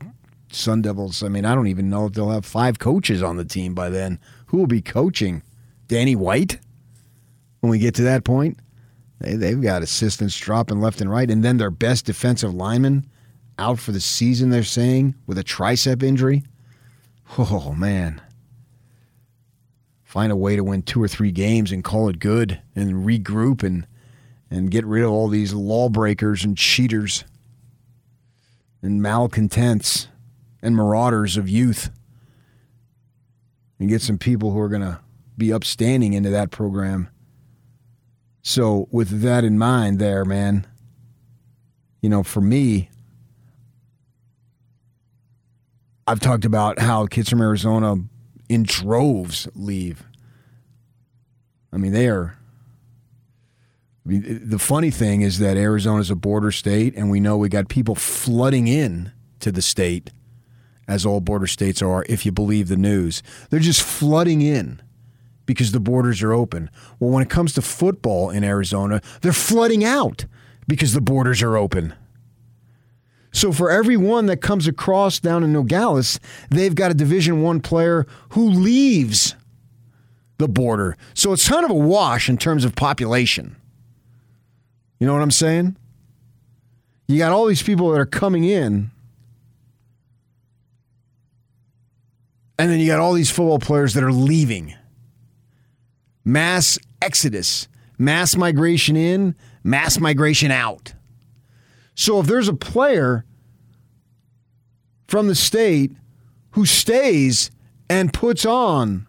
Sun 0.52 0.82
Devils. 0.82 1.22
I 1.22 1.28
mean, 1.28 1.44
I 1.44 1.54
don't 1.54 1.66
even 1.66 1.90
know 1.90 2.06
if 2.06 2.12
they'll 2.12 2.30
have 2.30 2.46
five 2.46 2.78
coaches 2.78 3.22
on 3.22 3.36
the 3.36 3.44
team 3.44 3.74
by 3.74 3.88
then. 3.88 4.20
Who 4.46 4.58
will 4.58 4.66
be 4.66 4.82
coaching? 4.82 5.42
Danny 5.88 6.14
White? 6.14 6.60
When 7.60 7.70
we 7.70 7.78
get 7.78 7.94
to 7.94 8.02
that 8.02 8.24
point, 8.24 8.58
they, 9.20 9.36
they've 9.36 9.60
got 9.60 9.82
assistants 9.82 10.36
dropping 10.36 10.80
left 10.80 11.00
and 11.00 11.10
right, 11.10 11.30
and 11.30 11.42
then 11.42 11.56
their 11.56 11.70
best 11.70 12.04
defensive 12.04 12.52
lineman 12.52 13.06
out 13.58 13.78
for 13.78 13.92
the 13.92 14.00
season. 14.00 14.50
They're 14.50 14.62
saying 14.62 15.14
with 15.26 15.38
a 15.38 15.44
tricep 15.44 16.02
injury. 16.02 16.44
Oh 17.38 17.74
man. 17.76 18.20
Find 20.02 20.30
a 20.30 20.36
way 20.36 20.56
to 20.56 20.62
win 20.62 20.82
two 20.82 21.02
or 21.02 21.08
three 21.08 21.32
games 21.32 21.72
and 21.72 21.82
call 21.82 22.08
it 22.08 22.18
good 22.18 22.60
and 22.76 23.04
regroup 23.06 23.62
and 23.62 23.86
and 24.54 24.70
get 24.70 24.86
rid 24.86 25.02
of 25.02 25.10
all 25.10 25.26
these 25.26 25.52
lawbreakers 25.52 26.44
and 26.44 26.56
cheaters 26.56 27.24
and 28.82 29.02
malcontents 29.02 30.06
and 30.62 30.76
marauders 30.76 31.36
of 31.36 31.48
youth 31.48 31.90
and 33.80 33.88
get 33.88 34.00
some 34.00 34.16
people 34.16 34.52
who 34.52 34.60
are 34.60 34.68
going 34.68 34.80
to 34.80 35.00
be 35.36 35.52
upstanding 35.52 36.12
into 36.12 36.30
that 36.30 36.52
program. 36.52 37.08
So, 38.42 38.86
with 38.92 39.22
that 39.22 39.42
in 39.42 39.58
mind, 39.58 39.98
there, 39.98 40.24
man, 40.24 40.68
you 42.00 42.08
know, 42.08 42.22
for 42.22 42.40
me, 42.40 42.90
I've 46.06 46.20
talked 46.20 46.44
about 46.44 46.78
how 46.78 47.06
kids 47.06 47.28
from 47.28 47.40
Arizona 47.40 47.96
in 48.48 48.62
droves 48.62 49.48
leave. 49.56 50.04
I 51.72 51.76
mean, 51.76 51.92
they 51.92 52.06
are 52.08 52.38
The 54.06 54.58
funny 54.58 54.90
thing 54.90 55.22
is 55.22 55.38
that 55.38 55.56
Arizona 55.56 56.00
is 56.00 56.10
a 56.10 56.16
border 56.16 56.50
state, 56.50 56.94
and 56.94 57.10
we 57.10 57.20
know 57.20 57.38
we 57.38 57.48
got 57.48 57.68
people 57.68 57.94
flooding 57.94 58.68
in 58.68 59.12
to 59.40 59.50
the 59.50 59.62
state, 59.62 60.10
as 60.86 61.06
all 61.06 61.20
border 61.20 61.46
states 61.46 61.80
are, 61.80 62.04
if 62.06 62.26
you 62.26 62.32
believe 62.32 62.68
the 62.68 62.76
news. 62.76 63.22
They're 63.48 63.60
just 63.60 63.82
flooding 63.82 64.42
in 64.42 64.82
because 65.46 65.72
the 65.72 65.80
borders 65.80 66.22
are 66.22 66.34
open. 66.34 66.68
Well, 66.98 67.10
when 67.10 67.22
it 67.22 67.30
comes 67.30 67.54
to 67.54 67.62
football 67.62 68.28
in 68.28 68.44
Arizona, 68.44 69.00
they're 69.22 69.32
flooding 69.32 69.84
out 69.84 70.26
because 70.68 70.92
the 70.92 71.00
borders 71.00 71.42
are 71.42 71.56
open. 71.56 71.94
So 73.32 73.52
for 73.52 73.70
every 73.70 73.96
one 73.96 74.26
that 74.26 74.42
comes 74.42 74.68
across 74.68 75.18
down 75.18 75.42
in 75.42 75.52
Nogales, 75.52 76.20
they've 76.50 76.74
got 76.74 76.90
a 76.90 76.94
Division 76.94 77.42
One 77.42 77.60
player 77.60 78.06
who 78.30 78.48
leaves 78.48 79.34
the 80.36 80.48
border. 80.48 80.96
So 81.14 81.32
it's 81.32 81.48
kind 81.48 81.64
of 81.64 81.70
a 81.70 81.74
wash 81.74 82.28
in 82.28 82.36
terms 82.36 82.64
of 82.66 82.74
population. 82.74 83.56
You 85.04 85.08
know 85.08 85.12
what 85.12 85.22
I'm 85.22 85.30
saying? 85.30 85.76
You 87.08 87.18
got 87.18 87.30
all 87.30 87.44
these 87.44 87.62
people 87.62 87.90
that 87.90 88.00
are 88.00 88.06
coming 88.06 88.44
in, 88.44 88.90
and 92.58 92.70
then 92.70 92.80
you 92.80 92.86
got 92.86 93.00
all 93.00 93.12
these 93.12 93.30
football 93.30 93.58
players 93.58 93.92
that 93.92 94.02
are 94.02 94.10
leaving. 94.10 94.74
Mass 96.24 96.78
exodus, 97.02 97.68
mass 97.98 98.34
migration 98.34 98.96
in, 98.96 99.34
mass 99.62 100.00
migration 100.00 100.50
out. 100.50 100.94
So 101.94 102.18
if 102.20 102.26
there's 102.26 102.48
a 102.48 102.54
player 102.54 103.26
from 105.06 105.28
the 105.28 105.34
state 105.34 105.92
who 106.52 106.64
stays 106.64 107.50
and 107.90 108.10
puts 108.10 108.46
on 108.46 109.06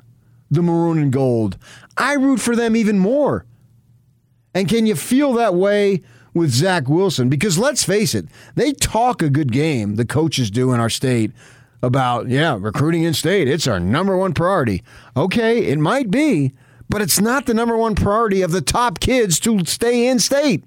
the 0.51 0.61
maroon 0.61 0.97
and 0.97 1.13
gold, 1.13 1.57
I 1.95 2.15
root 2.15 2.41
for 2.41 2.53
them 2.53 2.75
even 2.75 2.99
more 2.99 3.45
and 4.55 4.67
can 4.67 4.87
you 4.87 4.95
feel 4.95 5.33
that 5.33 5.53
way 5.53 6.01
with 6.33 6.49
Zach 6.49 6.87
Wilson? 6.87 7.29
Because 7.29 7.59
let's 7.59 7.83
face 7.83 8.15
it, 8.15 8.25
they 8.55 8.71
talk 8.71 9.21
a 9.21 9.29
good 9.29 9.51
game, 9.51 9.95
the 9.95 10.05
coaches 10.05 10.49
do 10.49 10.73
in 10.73 10.79
our 10.79 10.89
state, 10.89 11.31
about, 11.83 12.27
yeah, 12.29 12.57
recruiting 12.59 13.03
in 13.03 13.13
state. 13.13 13.47
It's 13.47 13.67
our 13.67 13.79
number 13.79 14.17
one 14.17 14.33
priority. 14.33 14.81
Okay, 15.15 15.65
it 15.65 15.77
might 15.77 16.09
be, 16.09 16.53
but 16.89 17.01
it's 17.01 17.19
not 17.19 17.45
the 17.45 17.53
number 17.53 17.77
one 17.77 17.93
priority 17.93 18.41
of 18.41 18.51
the 18.51 18.61
top 18.61 18.99
kids 18.99 19.39
to 19.41 19.63
stay 19.65 20.07
in 20.07 20.17
state. 20.17 20.63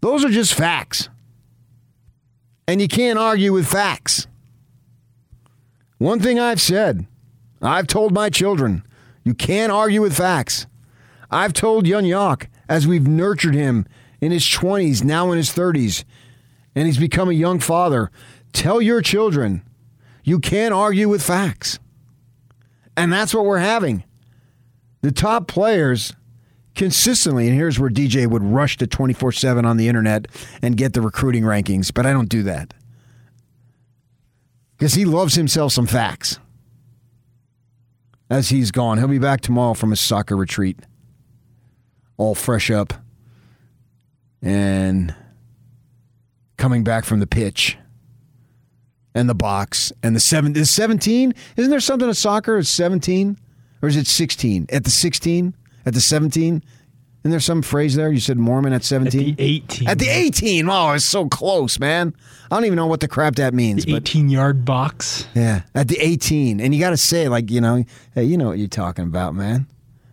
Those 0.00 0.24
are 0.24 0.30
just 0.30 0.54
facts. 0.54 1.08
And 2.68 2.80
you 2.80 2.86
can't 2.86 3.18
argue 3.18 3.52
with 3.52 3.66
facts. 3.66 4.26
One 5.96 6.20
thing 6.20 6.38
I've 6.38 6.60
said, 6.60 7.06
I've 7.60 7.86
told 7.88 8.12
my 8.12 8.30
children, 8.30 8.84
you 9.24 9.34
can't 9.34 9.72
argue 9.72 10.02
with 10.02 10.16
facts. 10.16 10.66
I've 11.30 11.52
told 11.52 11.86
Yun 11.86 12.04
Yok, 12.04 12.48
as 12.68 12.86
we've 12.86 13.06
nurtured 13.06 13.54
him 13.54 13.86
in 14.20 14.32
his 14.32 14.44
20s, 14.44 15.04
now 15.04 15.30
in 15.30 15.36
his 15.38 15.50
30s, 15.50 16.04
and 16.74 16.86
he's 16.86 16.98
become 16.98 17.28
a 17.28 17.32
young 17.34 17.60
father. 17.60 18.10
Tell 18.52 18.80
your 18.80 19.00
children 19.02 19.62
you 20.24 20.38
can't 20.38 20.74
argue 20.74 21.08
with 21.08 21.22
facts. 21.22 21.78
And 22.96 23.12
that's 23.12 23.32
what 23.32 23.44
we're 23.44 23.58
having. 23.58 24.04
The 25.00 25.12
top 25.12 25.46
players 25.48 26.12
consistently, 26.74 27.46
and 27.48 27.56
here's 27.56 27.78
where 27.78 27.90
DJ 27.90 28.26
would 28.26 28.42
rush 28.42 28.76
to 28.78 28.86
24 28.86 29.32
7 29.32 29.64
on 29.64 29.76
the 29.76 29.88
internet 29.88 30.26
and 30.60 30.76
get 30.76 30.92
the 30.92 31.00
recruiting 31.00 31.44
rankings, 31.44 31.92
but 31.94 32.04
I 32.06 32.12
don't 32.12 32.28
do 32.28 32.42
that. 32.44 32.74
because 34.76 34.94
he 34.94 35.04
loves 35.04 35.34
himself 35.34 35.72
some 35.72 35.86
facts. 35.86 36.38
As 38.30 38.50
he's 38.50 38.70
gone, 38.70 38.98
he'll 38.98 39.08
be 39.08 39.18
back 39.18 39.40
tomorrow 39.40 39.74
from 39.74 39.90
his 39.90 40.00
soccer 40.00 40.36
retreat, 40.36 40.78
all 42.18 42.34
fresh 42.34 42.70
up 42.70 42.92
and 44.42 45.14
coming 46.56 46.84
back 46.84 47.04
from 47.04 47.20
the 47.20 47.26
pitch 47.26 47.76
and 49.14 49.28
the 49.28 49.34
box 49.34 49.92
and 50.02 50.14
the 50.14 50.20
seven 50.20 50.54
is 50.56 50.70
17 50.70 51.32
isn't 51.56 51.70
there 51.70 51.80
something 51.80 52.08
in 52.08 52.14
soccer 52.14 52.58
it's 52.58 52.68
17 52.68 53.36
or 53.82 53.88
is 53.88 53.96
it 53.96 54.06
16 54.06 54.66
at 54.70 54.84
the 54.84 54.90
16 54.90 55.54
at 55.86 55.94
the 55.94 56.00
17 56.00 56.62
isn't 57.24 57.32
there 57.32 57.40
some 57.40 57.62
phrase 57.62 57.96
there? 57.96 58.12
You 58.12 58.20
said 58.20 58.38
mormon 58.38 58.72
at 58.72 58.84
17 58.84 59.30
At 59.32 59.36
the 59.36 59.42
18. 59.44 59.88
at 59.88 59.98
the 59.98 60.08
18 60.08 60.68
oh 60.70 60.92
it's 60.92 61.04
so 61.04 61.28
close 61.28 61.78
man. 61.80 62.14
I 62.50 62.54
don't 62.56 62.64
even 62.64 62.76
know 62.76 62.86
what 62.86 63.00
the 63.00 63.08
crap 63.08 63.34
that 63.36 63.54
means 63.54 63.84
The 63.84 63.92
but 63.92 64.02
18 64.02 64.28
yard 64.28 64.64
box. 64.64 65.26
yeah 65.34 65.62
at 65.74 65.88
the 65.88 65.98
18 66.00 66.60
and 66.60 66.72
you 66.74 66.80
got 66.80 66.90
to 66.90 66.96
say 66.96 67.28
like 67.28 67.50
you 67.50 67.60
know 67.60 67.84
hey 68.14 68.24
you 68.24 68.38
know 68.38 68.46
what 68.48 68.58
you're 68.58 68.68
talking 68.68 69.04
about 69.04 69.34
man 69.34 69.66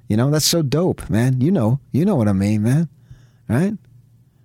you 0.08 0.18
know 0.18 0.30
that's 0.30 0.46
so 0.46 0.62
dope 0.62 1.10
man. 1.10 1.42
You 1.42 1.52
know 1.52 1.80
you 1.92 2.06
know 2.06 2.16
what 2.16 2.28
i 2.28 2.34
mean 2.34 2.64
man. 2.64 2.90
Right? 3.48 3.74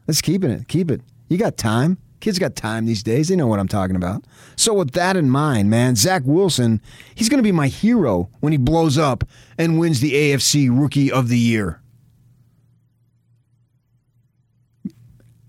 Let's 0.07 0.21
keep 0.21 0.45
it 0.45 0.69
keep 0.69 0.91
it. 0.91 1.03
You 1.29 1.39
got 1.39 1.57
time. 1.57 1.99
Kids 2.21 2.39
got 2.39 2.55
time 2.55 2.85
these 2.85 3.03
days. 3.03 3.29
They 3.29 3.37
know 3.37 3.47
what 3.47 3.61
i'm 3.61 3.69
talking 3.69 3.97
about. 3.97 4.25
So 4.57 4.75
with 4.75 4.93
that 4.93 5.17
in 5.17 5.31
mind 5.31 5.71
man 5.71 5.97
zach 5.97 6.23
wilson 6.25 6.81
he's 7.15 7.29
going 7.29 7.39
to 7.39 7.43
be 7.43 7.53
my 7.53 7.69
hero 7.69 8.29
when 8.41 8.53
he 8.53 8.59
blows 8.59 8.99
up 8.99 9.25
and 9.57 9.79
wins 9.79 10.01
the 10.01 10.13
afc 10.13 10.69
rookie 10.71 11.11
of 11.11 11.29
the 11.29 11.39
year. 11.39 11.81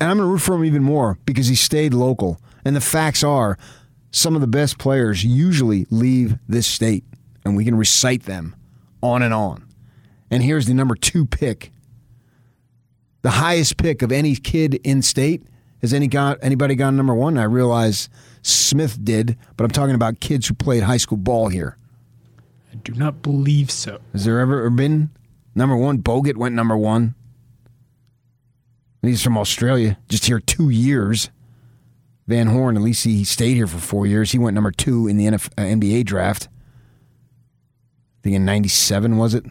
And 0.01 0.09
I'm 0.09 0.17
going 0.17 0.27
to 0.27 0.31
root 0.31 0.41
for 0.41 0.55
him 0.55 0.65
even 0.65 0.81
more 0.81 1.19
because 1.25 1.47
he 1.47 1.55
stayed 1.55 1.93
local. 1.93 2.41
And 2.65 2.75
the 2.75 2.81
facts 2.81 3.23
are, 3.23 3.55
some 4.09 4.33
of 4.33 4.41
the 4.41 4.47
best 4.47 4.79
players 4.79 5.23
usually 5.23 5.85
leave 5.91 6.39
this 6.49 6.65
state, 6.65 7.03
and 7.45 7.55
we 7.55 7.63
can 7.63 7.75
recite 7.75 8.23
them 8.23 8.55
on 9.03 9.21
and 9.21 9.31
on. 9.31 9.63
And 10.31 10.41
here's 10.41 10.65
the 10.65 10.73
number 10.73 10.95
two 10.95 11.25
pick, 11.25 11.71
the 13.21 13.31
highest 13.31 13.77
pick 13.77 14.01
of 14.01 14.11
any 14.11 14.35
kid 14.35 14.75
in 14.83 15.01
state. 15.01 15.43
Has 15.81 15.93
any 15.93 16.07
got 16.07 16.37
anybody 16.41 16.75
gone 16.75 16.95
number 16.95 17.13
one? 17.13 17.37
I 17.37 17.43
realize 17.43 18.07
Smith 18.41 19.03
did, 19.03 19.37
but 19.57 19.63
I'm 19.65 19.71
talking 19.71 19.95
about 19.95 20.19
kids 20.19 20.47
who 20.47 20.53
played 20.53 20.83
high 20.83 20.97
school 20.97 21.17
ball 21.17 21.49
here. 21.49 21.77
I 22.71 22.75
do 22.75 22.93
not 22.93 23.21
believe 23.21 23.69
so. 23.69 23.99
Has 24.13 24.25
there 24.25 24.39
ever 24.39 24.69
been 24.69 25.09
number 25.53 25.75
one? 25.75 26.01
Bogut 26.01 26.37
went 26.37 26.55
number 26.55 26.77
one. 26.77 27.15
He's 29.01 29.23
from 29.23 29.37
Australia, 29.37 29.97
just 30.07 30.25
here 30.27 30.39
two 30.39 30.69
years. 30.69 31.31
Van 32.27 32.47
Horn, 32.47 32.77
at 32.77 32.83
least 32.83 33.03
he 33.03 33.23
stayed 33.23 33.55
here 33.55 33.67
for 33.67 33.79
four 33.79 34.05
years. 34.05 34.31
He 34.31 34.37
went 34.37 34.53
number 34.55 34.71
two 34.71 35.07
in 35.07 35.17
the 35.17 35.27
uh, 35.27 35.37
NBA 35.57 36.05
draft. 36.05 36.47
I 36.47 38.23
think 38.23 38.35
in 38.35 38.45
97, 38.45 39.17
was 39.17 39.33
it? 39.33 39.43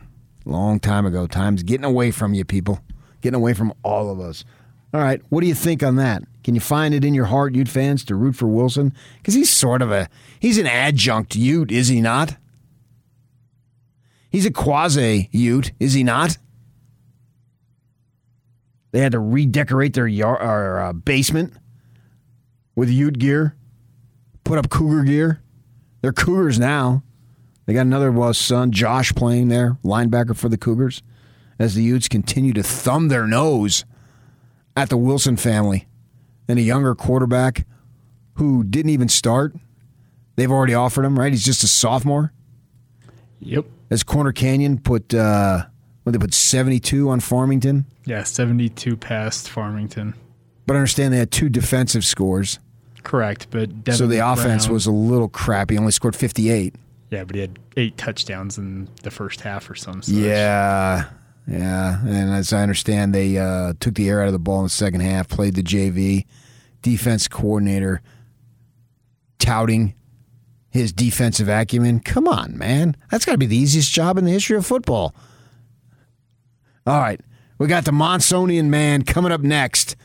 Long 0.50 0.80
time 0.80 1.06
ago. 1.06 1.28
Time's 1.28 1.62
getting 1.62 1.84
away 1.84 2.10
from 2.10 2.34
you, 2.34 2.44
people. 2.44 2.80
Getting 3.20 3.36
away 3.36 3.54
from 3.54 3.72
all 3.84 4.10
of 4.10 4.18
us. 4.18 4.44
All 4.92 5.00
right, 5.00 5.22
what 5.28 5.42
do 5.42 5.46
you 5.46 5.54
think 5.54 5.84
on 5.84 5.94
that? 5.96 6.24
Can 6.42 6.56
you 6.56 6.60
find 6.60 6.92
it 6.92 7.04
in 7.04 7.14
your 7.14 7.26
heart, 7.26 7.54
Ute 7.54 7.68
fans, 7.68 8.04
to 8.06 8.16
root 8.16 8.34
for 8.34 8.48
Wilson? 8.48 8.92
Because 9.18 9.34
he's 9.34 9.48
sort 9.48 9.80
of 9.80 9.92
a, 9.92 10.08
he's 10.40 10.58
an 10.58 10.66
adjunct 10.66 11.36
Ute, 11.36 11.70
is 11.70 11.86
he 11.86 12.00
not? 12.00 12.36
He's 14.28 14.44
a 14.44 14.50
quasi 14.50 15.28
Ute, 15.30 15.70
is 15.78 15.92
he 15.92 16.02
not? 16.02 16.36
They 18.90 18.98
had 18.98 19.12
to 19.12 19.20
redecorate 19.20 19.94
their 19.94 20.08
yard, 20.08 20.42
or, 20.42 20.80
uh, 20.80 20.92
basement 20.92 21.54
with 22.74 22.90
Ute 22.90 23.20
gear, 23.20 23.54
put 24.42 24.58
up 24.58 24.68
Cougar 24.68 25.04
gear. 25.04 25.42
They're 26.02 26.12
Cougars 26.12 26.58
now. 26.58 27.04
They 27.66 27.74
got 27.74 27.82
another 27.82 28.32
son, 28.32 28.72
Josh, 28.72 29.12
playing 29.14 29.48
there, 29.48 29.76
linebacker 29.84 30.36
for 30.36 30.48
the 30.48 30.58
Cougars, 30.58 31.02
as 31.58 31.74
the 31.74 31.82
Utes 31.82 32.08
continue 32.08 32.52
to 32.54 32.62
thumb 32.62 33.08
their 33.08 33.26
nose 33.26 33.84
at 34.76 34.88
the 34.88 34.96
Wilson 34.96 35.36
family 35.36 35.86
and 36.48 36.58
a 36.58 36.62
younger 36.62 36.94
quarterback 36.94 37.66
who 38.34 38.64
didn't 38.64 38.90
even 38.90 39.08
start. 39.08 39.54
They've 40.36 40.50
already 40.50 40.74
offered 40.74 41.04
him, 41.04 41.18
right? 41.18 41.32
He's 41.32 41.44
just 41.44 41.62
a 41.62 41.68
sophomore. 41.68 42.32
Yep. 43.40 43.66
As 43.90 44.02
Corner 44.02 44.32
Canyon 44.32 44.78
put, 44.78 45.12
uh, 45.14 45.66
what 46.02 46.12
they 46.12 46.18
put 46.18 46.34
72 46.34 47.08
on 47.08 47.20
Farmington. 47.20 47.86
Yeah, 48.04 48.24
72 48.24 48.96
past 48.96 49.48
Farmington. 49.48 50.14
But 50.66 50.74
I 50.74 50.78
understand 50.78 51.12
they 51.12 51.18
had 51.18 51.30
two 51.30 51.48
defensive 51.48 52.04
scores. 52.04 52.58
Correct, 53.02 53.48
but 53.50 53.84
Devin 53.84 53.98
so 53.98 54.06
the 54.06 54.18
offense 54.18 54.68
was 54.68 54.86
a 54.86 54.90
little 54.92 55.28
crappy. 55.28 55.76
Only 55.78 55.92
scored 55.92 56.14
58. 56.14 56.74
Yeah, 57.10 57.24
but 57.24 57.34
he 57.34 57.40
had 57.40 57.58
eight 57.76 57.96
touchdowns 57.96 58.56
in 58.56 58.88
the 59.02 59.10
first 59.10 59.40
half 59.40 59.68
or 59.68 59.74
some 59.74 60.02
such. 60.02 60.14
Yeah. 60.14 61.06
Yeah. 61.46 62.00
And 62.06 62.30
as 62.30 62.52
I 62.52 62.62
understand, 62.62 63.14
they 63.14 63.36
uh, 63.36 63.74
took 63.80 63.94
the 63.94 64.08
air 64.08 64.20
out 64.22 64.28
of 64.28 64.32
the 64.32 64.38
ball 64.38 64.60
in 64.60 64.64
the 64.64 64.70
second 64.70 65.00
half, 65.00 65.28
played 65.28 65.54
the 65.54 65.62
JV 65.62 66.26
defense 66.82 67.26
coordinator 67.28 68.00
touting 69.38 69.94
his 70.68 70.92
defensive 70.92 71.48
acumen. 71.48 72.00
Come 72.00 72.28
on, 72.28 72.56
man. 72.56 72.96
That's 73.10 73.24
got 73.24 73.32
to 73.32 73.38
be 73.38 73.46
the 73.46 73.56
easiest 73.56 73.92
job 73.92 74.16
in 74.16 74.24
the 74.24 74.30
history 74.30 74.56
of 74.56 74.64
football. 74.64 75.14
All 76.86 77.00
right. 77.00 77.20
We 77.58 77.66
got 77.66 77.84
the 77.84 77.90
Monsonian 77.90 78.66
man 78.66 79.02
coming 79.02 79.32
up 79.32 79.40
next. 79.40 79.96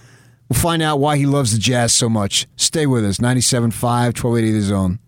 We'll 0.50 0.60
find 0.60 0.82
out 0.82 1.00
why 1.00 1.18
he 1.18 1.26
loves 1.26 1.54
the 1.54 1.60
Jazz 1.60 1.94
so 1.94 2.10
much. 2.10 2.48
Stay 2.56 2.86
with 2.86 3.06
us. 3.06 3.18
97.5, 3.18 3.72
1280 3.82 4.52
The 4.52 4.62
Zone. 4.62 5.00